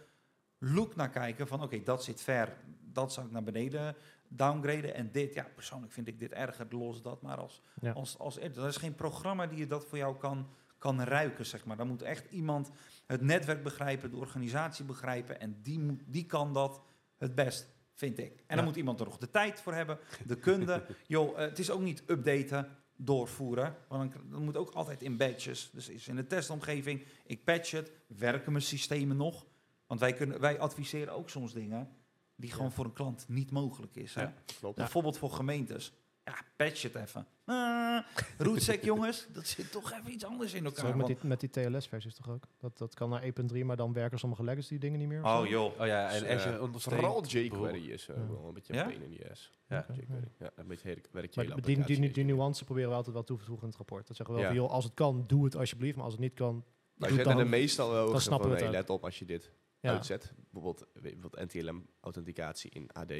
[0.58, 2.56] look naar kijken van, oké, dat zit ver,
[2.92, 3.94] dat zou ik naar beneden
[4.36, 5.34] downgraden en dit.
[5.34, 7.22] Ja, persoonlijk vind ik dit erger, los dat.
[7.22, 7.92] Maar als, Ja.
[7.92, 11.64] als, als, er is geen programma die je dat voor jou kan, kan ruiken, zeg
[11.64, 11.76] maar.
[11.76, 12.70] Dan moet echt iemand
[13.06, 15.40] het netwerk begrijpen, de organisatie begrijpen.
[15.40, 16.80] En die, moet, die kan dat
[17.18, 18.32] het best, vind ik.
[18.36, 18.54] En Ja.
[18.56, 20.84] dan moet iemand er nog de tijd voor hebben, de kunde.
[21.06, 23.76] Joh, eh, het is ook niet updaten, doorvoeren.
[23.88, 25.70] Want dan, dan moet ook altijd in batches.
[25.72, 29.46] Dus is in de testomgeving, ik patch het, werken mijn systemen nog?
[29.86, 31.88] Want wij, kunnen, wij adviseren ook soms dingen
[32.36, 34.14] die gewoon voor een klant niet mogelijk is.
[34.14, 34.22] Hè?
[34.22, 34.76] Ja, klopt.
[34.76, 35.92] Bijvoorbeeld voor gemeentes.
[36.24, 37.26] Ja, patch het even.
[37.46, 37.98] Uh,
[38.38, 40.96] Rootsec, jongens, dat zit toch even iets anders in elkaar.
[40.96, 42.44] met die, met die TLS-versies toch ook?
[42.58, 43.22] Dat, dat kan naar
[43.52, 45.24] 1.3, maar dan werken sommige legacy dingen niet meer.
[45.24, 45.46] Oh zo?
[45.46, 45.80] joh.
[45.80, 46.78] Oh ja, en Dus, eh, Azure.
[46.78, 48.26] Vooral jQuery is eh, Ja.
[48.28, 48.84] wel een beetje Ja?
[48.92, 49.50] een in.
[49.68, 49.86] Ja.
[49.92, 50.28] JQuery.
[50.38, 51.00] Ja, een beetje hele,
[51.34, 53.78] je die, die, die, die nuance proberen we altijd wel toe te voegen in het
[53.78, 54.06] rapport.
[54.06, 54.56] Dat zeggen we wel Ja.
[54.56, 55.94] van, joh, als het kan, doe het alsjeblieft.
[55.96, 56.64] Maar als het niet kan,
[56.94, 57.48] Wij doe dan.
[57.48, 59.52] meestal wel dan snappen van, we het hey, let op als je dit.
[59.90, 60.32] Uitzet.
[60.50, 63.12] Bijvoorbeeld, bijvoorbeeld NTLM-authenticatie in AD.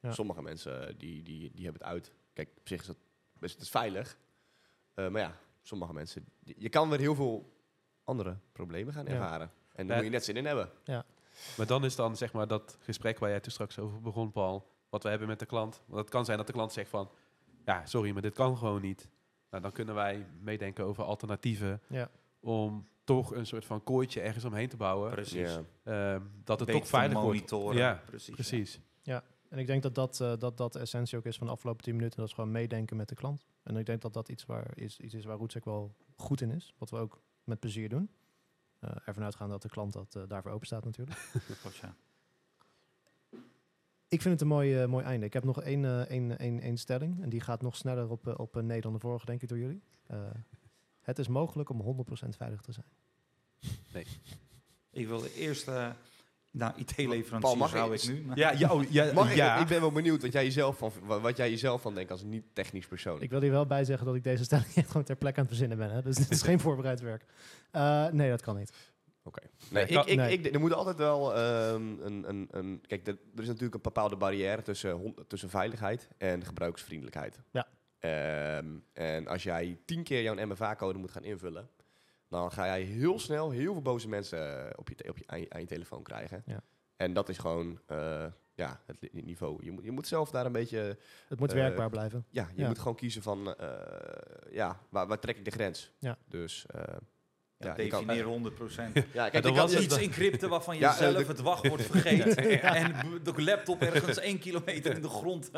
[0.00, 0.12] Ja.
[0.12, 2.12] Sommige mensen eh, die, die, die hebben het uit.
[2.32, 2.96] Kijk, op zich is dat
[3.38, 4.18] best het is veilig.
[4.94, 6.24] Eh, maar ja, sommige mensen...
[6.40, 7.52] die- je kan weer heel veel
[8.04, 9.10] andere problemen gaan Ja.
[9.12, 9.50] ervaren.
[9.74, 10.02] En daar Ja.
[10.02, 10.70] moet je net zin in hebben.
[11.56, 14.70] Maar dan is dan zeg maar dat gesprek waar jij toen straks over begon, Paul,
[14.88, 15.82] wat we hebben met de klant.
[15.86, 17.10] Want het kan zijn dat de klant zegt van,
[17.64, 19.08] ja, sorry, maar dit kan gewoon niet.
[19.50, 22.10] Nou, dan kunnen wij meedenken over alternatieven Ja.
[22.40, 25.10] om toch een soort van kooitje ergens omheen te bouwen.
[25.10, 25.58] Precies.
[25.84, 26.14] Ja.
[26.14, 27.78] Ehm, dat het Beter toch veilig wordt.
[27.78, 28.34] Ja, precies.
[28.34, 28.80] Precies.
[29.48, 31.84] En ik denk dat dat, eh, dat dat de essentie ook is van de afgelopen
[31.84, 32.18] 10 minuten.
[32.18, 33.46] Dat is gewoon meedenken met de klant.
[33.62, 36.50] En ik denk dat dat iets, waar is, iets is waar Rootsec wel goed in
[36.50, 36.74] is.
[36.78, 38.10] Wat we ook met plezier doen.
[38.78, 41.18] Eh ervan uitgaan dat de klant dat, eh, daarvoor open staat natuurlijk.
[41.82, 41.94] Ja.
[44.08, 45.26] Ik vind het een mooi, mooi einde.
[45.26, 47.22] Ik heb nog één, eh, één, één, één stelling.
[47.22, 49.82] En die gaat nog sneller op, op nee dan de vorige, denk ik, door jullie.
[51.08, 52.86] Eh, het is mogelijk om 100% veilig te zijn.
[54.90, 55.70] Ik wil de eerste
[56.50, 58.20] nou, Paul, IT-leverancier mag zou ik- ik nu.
[58.22, 59.56] maar- Ja, ja, oh, ja, Mag ik, ja.
[59.60, 62.22] ik ben wel benieuwd wat jij jezelf van, wa- wat jij jezelf van denkt als
[62.22, 63.20] niet technisch persoon.
[63.22, 65.46] Ik wil hier wel bij zeggen dat ik deze stelling echt gewoon ter plekke aan
[65.46, 65.90] het verzinnen ben.
[65.94, 66.02] Hè?
[66.02, 67.24] Dus dit is geen voorbereid werk.
[67.70, 68.72] Eh, nee, dat kan niet.
[69.70, 70.32] Nee, Nee, ik, ik, nee.
[70.32, 72.80] ik, er moet altijd wel ehm, een, een, een...
[72.86, 77.40] Kijk, er, er is natuurlijk een bepaalde barrière tussen, tussen veiligheid en gebruiksvriendelijkheid.
[77.50, 77.66] Ja.
[77.98, 81.70] Ehm, en als jij tien keer jouw MFA-code moet gaan invullen...
[82.28, 85.40] dan ga jij heel snel heel veel boze mensen eh, op je, op je, aan,
[85.40, 86.42] je, aan je telefoon krijgen.
[86.46, 86.60] Ja.
[86.96, 89.64] En dat is gewoon eh, ja, het niveau.
[89.64, 90.96] Je moet, je moet zelf daar een beetje...
[91.28, 92.24] Het moet Eh, werkbaar blijven.
[92.30, 92.66] Ja, je Ja.
[92.68, 93.54] moet gewoon kiezen van...
[94.50, 95.92] ja, waar, waar trek ik de grens?
[95.98, 96.18] Ja.
[96.26, 96.66] Dus...
[97.58, 98.92] eh, Ja, Ja, je kan- defineer 100%.
[99.12, 99.76] ja, kijk, dat ik was.
[99.78, 102.34] Iets encrypten waarvan je Ja, eh, zelf de- het wachtwoord vergeet.
[102.62, 105.50] En de laptop ergens één kilometer in de grond.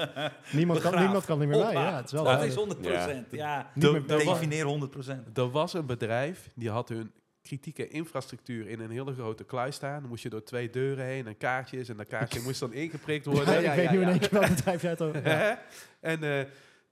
[0.53, 1.73] Niemand kan, niemand kan er meer bij.
[1.73, 3.27] Ja, het is wel dat is 100%.
[3.31, 5.39] Ja, was- defineer 100%.
[5.39, 7.11] Er was een bedrijf die had hun
[7.43, 10.01] kritieke infrastructuur in een hele grote kluis staan.
[10.01, 11.89] Dan moest je door twee deuren heen en kaartjes.
[11.89, 13.55] En dat kaartje moest dan ingeprikt worden.
[13.55, 15.63] Ja, Ja, ik weet ja, nu in één keer welk bedrijf jij het over ja.
[16.01, 16.45] en eh,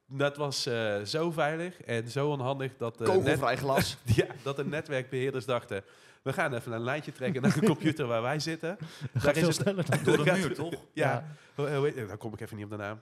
[0.08, 3.96] dat was eh, zo veilig en zo onhandig dat, de net, Kogelvrij glas.
[4.16, 5.84] ja, dat de netwerkbeheerders dachten...
[6.22, 8.76] we gaan even een lijntje trekken naar de computer waar wij zitten.
[8.78, 10.74] Dat gaat Daar is het- sneller dan Door de gaat- muur, toch?
[10.92, 11.24] Ja,
[11.56, 13.00] heet- dan kom ik even niet op de naam.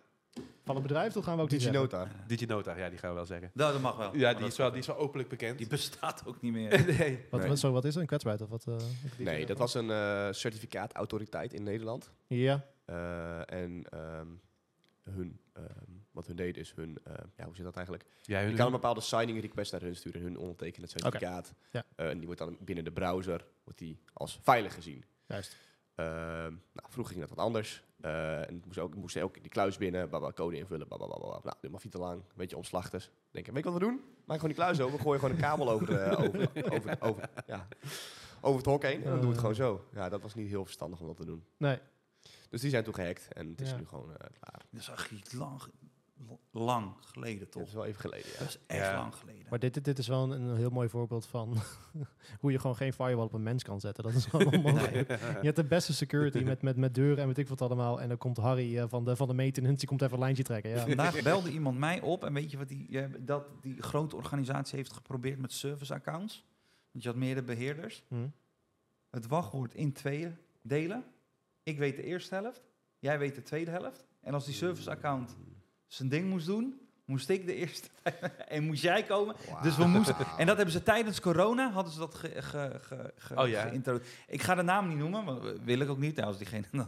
[0.65, 1.73] van het bedrijf, dat gaan we ook zeggen.
[1.73, 2.09] DigiNota.
[2.27, 3.51] DigiNota, ja, die gaan we wel zeggen.
[3.55, 4.17] Nou, dat mag wel.
[4.17, 5.59] Ja, die is, wel, die is wel openlijk bekend.
[5.59, 6.69] die bestaat ook niet meer.
[6.71, 7.25] nee.
[7.31, 7.73] Wat, Nee.
[7.73, 8.01] wat, is er?
[8.01, 8.45] Een kwetsbaarheid?
[8.45, 8.87] Of wat, eh,
[9.17, 12.11] die Nee, dat was een eh certificaatautoriteit in Nederland.
[12.27, 14.27] Ja, Eh, en ehm,
[15.11, 15.65] hun, ehm,
[16.17, 18.07] wat hun deden is hun, eh, ja, hoe zit dat eigenlijk?
[18.23, 21.53] Ja, Je hun, kan een bepaalde signing request naar hun sturen, hun ondertekende certificaat.
[21.71, 21.85] Ja.
[21.97, 25.05] Eh, en die wordt dan binnen de browser wordt die als veilig gezien.
[25.27, 25.57] juist.
[25.95, 27.85] Ehm, nou, vroeger ging dat wat anders.
[28.01, 31.21] Eh, en het moest ook, moest ook die kluis binnen, baba, code invullen, baba, baba,
[31.21, 31.41] baba.
[31.43, 33.11] Nou, dit mag veel te lang, een beetje omslachtig.
[33.31, 34.01] Denk ik, weet je wat we doen?
[34.25, 37.69] Maak gewoon die kluis open, gooi gewoon een kabel over, de, over, over, over, ja,
[38.41, 39.85] over het hok heen en dan doen we het gewoon zo.
[39.93, 41.45] Ja, dat was niet heel verstandig om dat te doen.
[41.57, 41.79] Nee,
[42.51, 43.77] Dus die zijn toen gehackt en het is Ja.
[43.77, 44.63] nu gewoon klaar.
[44.71, 45.61] Dat is echt lang,
[46.51, 47.63] lang geleden, Dat toch?
[47.63, 48.39] is wel even geleden, ja.
[48.39, 48.97] Dat is echt Ja.
[48.99, 49.47] lang geleden.
[49.51, 51.57] maar dit, dit, dit is wel een, een heel mooi voorbeeld van
[52.41, 54.05] hoe je gewoon geen firewall op een mens kan zetten.
[54.05, 55.09] Dat is gewoon onmogelijk.
[55.09, 58.01] Je hebt de beste security met, met, met deuren en weet ik wat allemaal.
[58.01, 60.43] En dan komt Harry eh, van, de, van de maintenance, die komt even een lijntje
[60.43, 60.71] trekken.
[60.71, 60.87] Ja.
[60.87, 64.77] Vandaag belde iemand mij op en weet je wat die, eh, dat die grote organisatie
[64.77, 66.45] heeft geprobeerd met service accounts?
[66.93, 68.03] Want je had meerdere beheerders.
[68.09, 68.29] Hm.
[69.11, 71.05] Het wachtwoord in tweeën delen.
[71.63, 72.63] Ik weet de eerste helft,
[72.99, 74.07] jij weet de tweede helft.
[74.21, 75.37] En als die service account
[75.87, 77.89] zijn ding moest doen, moest ik de eerste
[78.49, 79.37] en moest jij komen.
[79.63, 83.13] Dus we moesten, en dat hebben ze tijdens corona, hadden ze dat ge, ge, ge,
[83.17, 83.71] ge- Oh ja.
[84.27, 86.23] Ik ga de naam niet noemen, want dat wil ik ook niet.
[86.23, 86.67] Als diegene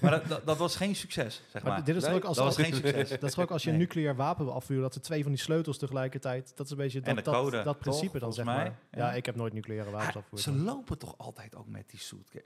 [0.00, 1.84] maar dat, dat, dat was geen succes, zeg Maar, maar.
[1.84, 3.08] dit is Nee, ook als, dat was geen succes.
[3.08, 5.78] dat is ook als je een nucleair wapen afvuren, dat ze twee van die sleutels
[5.78, 8.44] tegelijkertijd, dat is een beetje dat, En de dat, code, dat toch, principe dan zeg
[8.44, 8.64] maar.
[8.64, 8.74] Ja.
[8.90, 9.12] Ja.
[9.12, 10.42] ik heb nooit nucleaire wapens afgevoerd.
[10.42, 12.42] ze lopen toch altijd ook met die suit.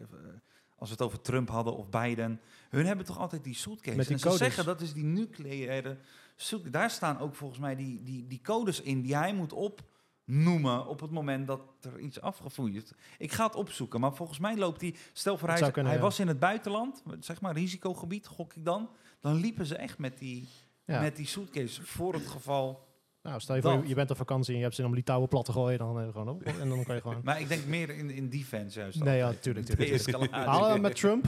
[0.79, 2.41] Als we het over Trump hadden of Biden.
[2.71, 3.97] Hun hebben toch altijd die suitcase.
[3.97, 4.41] Met die en ze codes.
[4.47, 5.99] zeggen dat is die nucleaire
[6.37, 6.73] suitcase.
[6.73, 11.01] Daar staan ook volgens mij die, die, die codes in die hij moet opnoemen op
[11.01, 12.91] het moment dat er iets afgevoerd is.
[13.19, 14.95] Ik ga het opzoeken, maar volgens mij loopt hij...
[15.13, 16.07] Stel voor hij, zou kunnen, hij ja.
[16.07, 18.91] was in het buitenland, zeg maar risicogebied, gok ik dan.
[19.21, 20.49] Dan liepen ze echt met die,
[20.85, 21.01] Ja.
[21.01, 22.88] met die suitcase voor het geval...
[23.23, 23.83] Nou, stel je voor, Dat.
[23.83, 25.79] je, je bent op vakantie en je hebt zin om die touwen plat te gooien,
[25.79, 26.43] dan eh, gewoon op.
[26.43, 27.21] En dan kan je gewoon...
[27.25, 29.03] Maar ik denk meer in, in defense juist.
[29.05, 30.31] Nee, ja, tuurlijk, tuurlijk.
[30.31, 31.25] Halen we met Trump?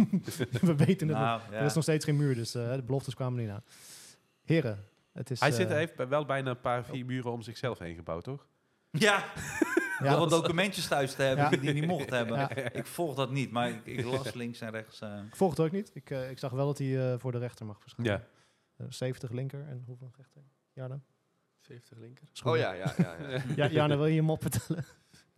[0.60, 1.16] we weten het.
[1.16, 3.64] Nou, Er is nog steeds geen muur, dus eh, de beloftes kwamen niet aan.
[4.42, 5.40] Heren, het is...
[5.40, 8.24] Hij eh, zit, heeft bij- wel bijna een paar vier muren om zichzelf heen gebouwd,
[8.24, 8.46] toch?
[8.90, 9.24] Ja,
[10.02, 11.50] ja, wat documentjes thuis te hebben Ja.
[11.50, 12.38] die hij niet mocht hebben.
[12.38, 12.50] Ja.
[12.72, 15.00] Ik volg dat niet, maar ik, ik las links en rechts.
[15.00, 15.18] eh.
[15.28, 15.90] Ik volg het ook niet.
[15.94, 18.12] Ik, eh, ik zag wel dat hij eh, voor de rechter mag verschijnen.
[18.12, 18.84] Ja.
[18.84, 20.42] Eh, 70 linker en hoeveel rechter?
[20.72, 21.00] Jarno?
[21.80, 22.26] 70 linker.
[22.44, 23.16] Oh ja, ja, ja.
[23.28, 23.42] ja.
[23.56, 24.84] Ja, Jarno, wil je je mop vertellen?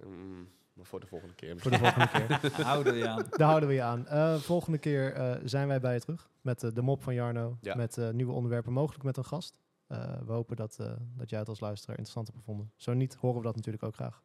[0.06, 1.58] Mm, maar voor de volgende keer.
[1.58, 2.50] voor de volgende keer.
[2.66, 3.26] Houden je aan.
[3.30, 4.06] Daar houden we je aan.
[4.06, 7.58] Eh, volgende keer eh, zijn wij bij je terug met eh, de mop van Jarno.
[7.60, 7.74] Ja.
[7.74, 9.58] Met eh, nieuwe onderwerpen, mogelijk met een gast.
[9.86, 12.72] Eh, we hopen dat, eh, dat jij het als luisteraar interessant hebt gevonden.
[12.76, 14.22] Zo niet, horen we dat natuurlijk ook graag.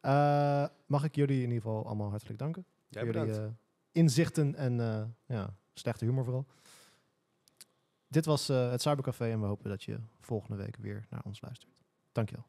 [0.00, 2.66] Eh, mag ik jullie in ieder geval allemaal hartelijk danken.
[2.88, 3.52] Ja, voor jullie
[3.92, 6.46] inzichten en eh, ja, slechte humor vooral.
[8.14, 11.40] Dit was eh, het Cybercafé en we hopen dat je volgende week weer naar ons
[11.40, 11.82] luistert.
[12.12, 12.46] Dankjewel.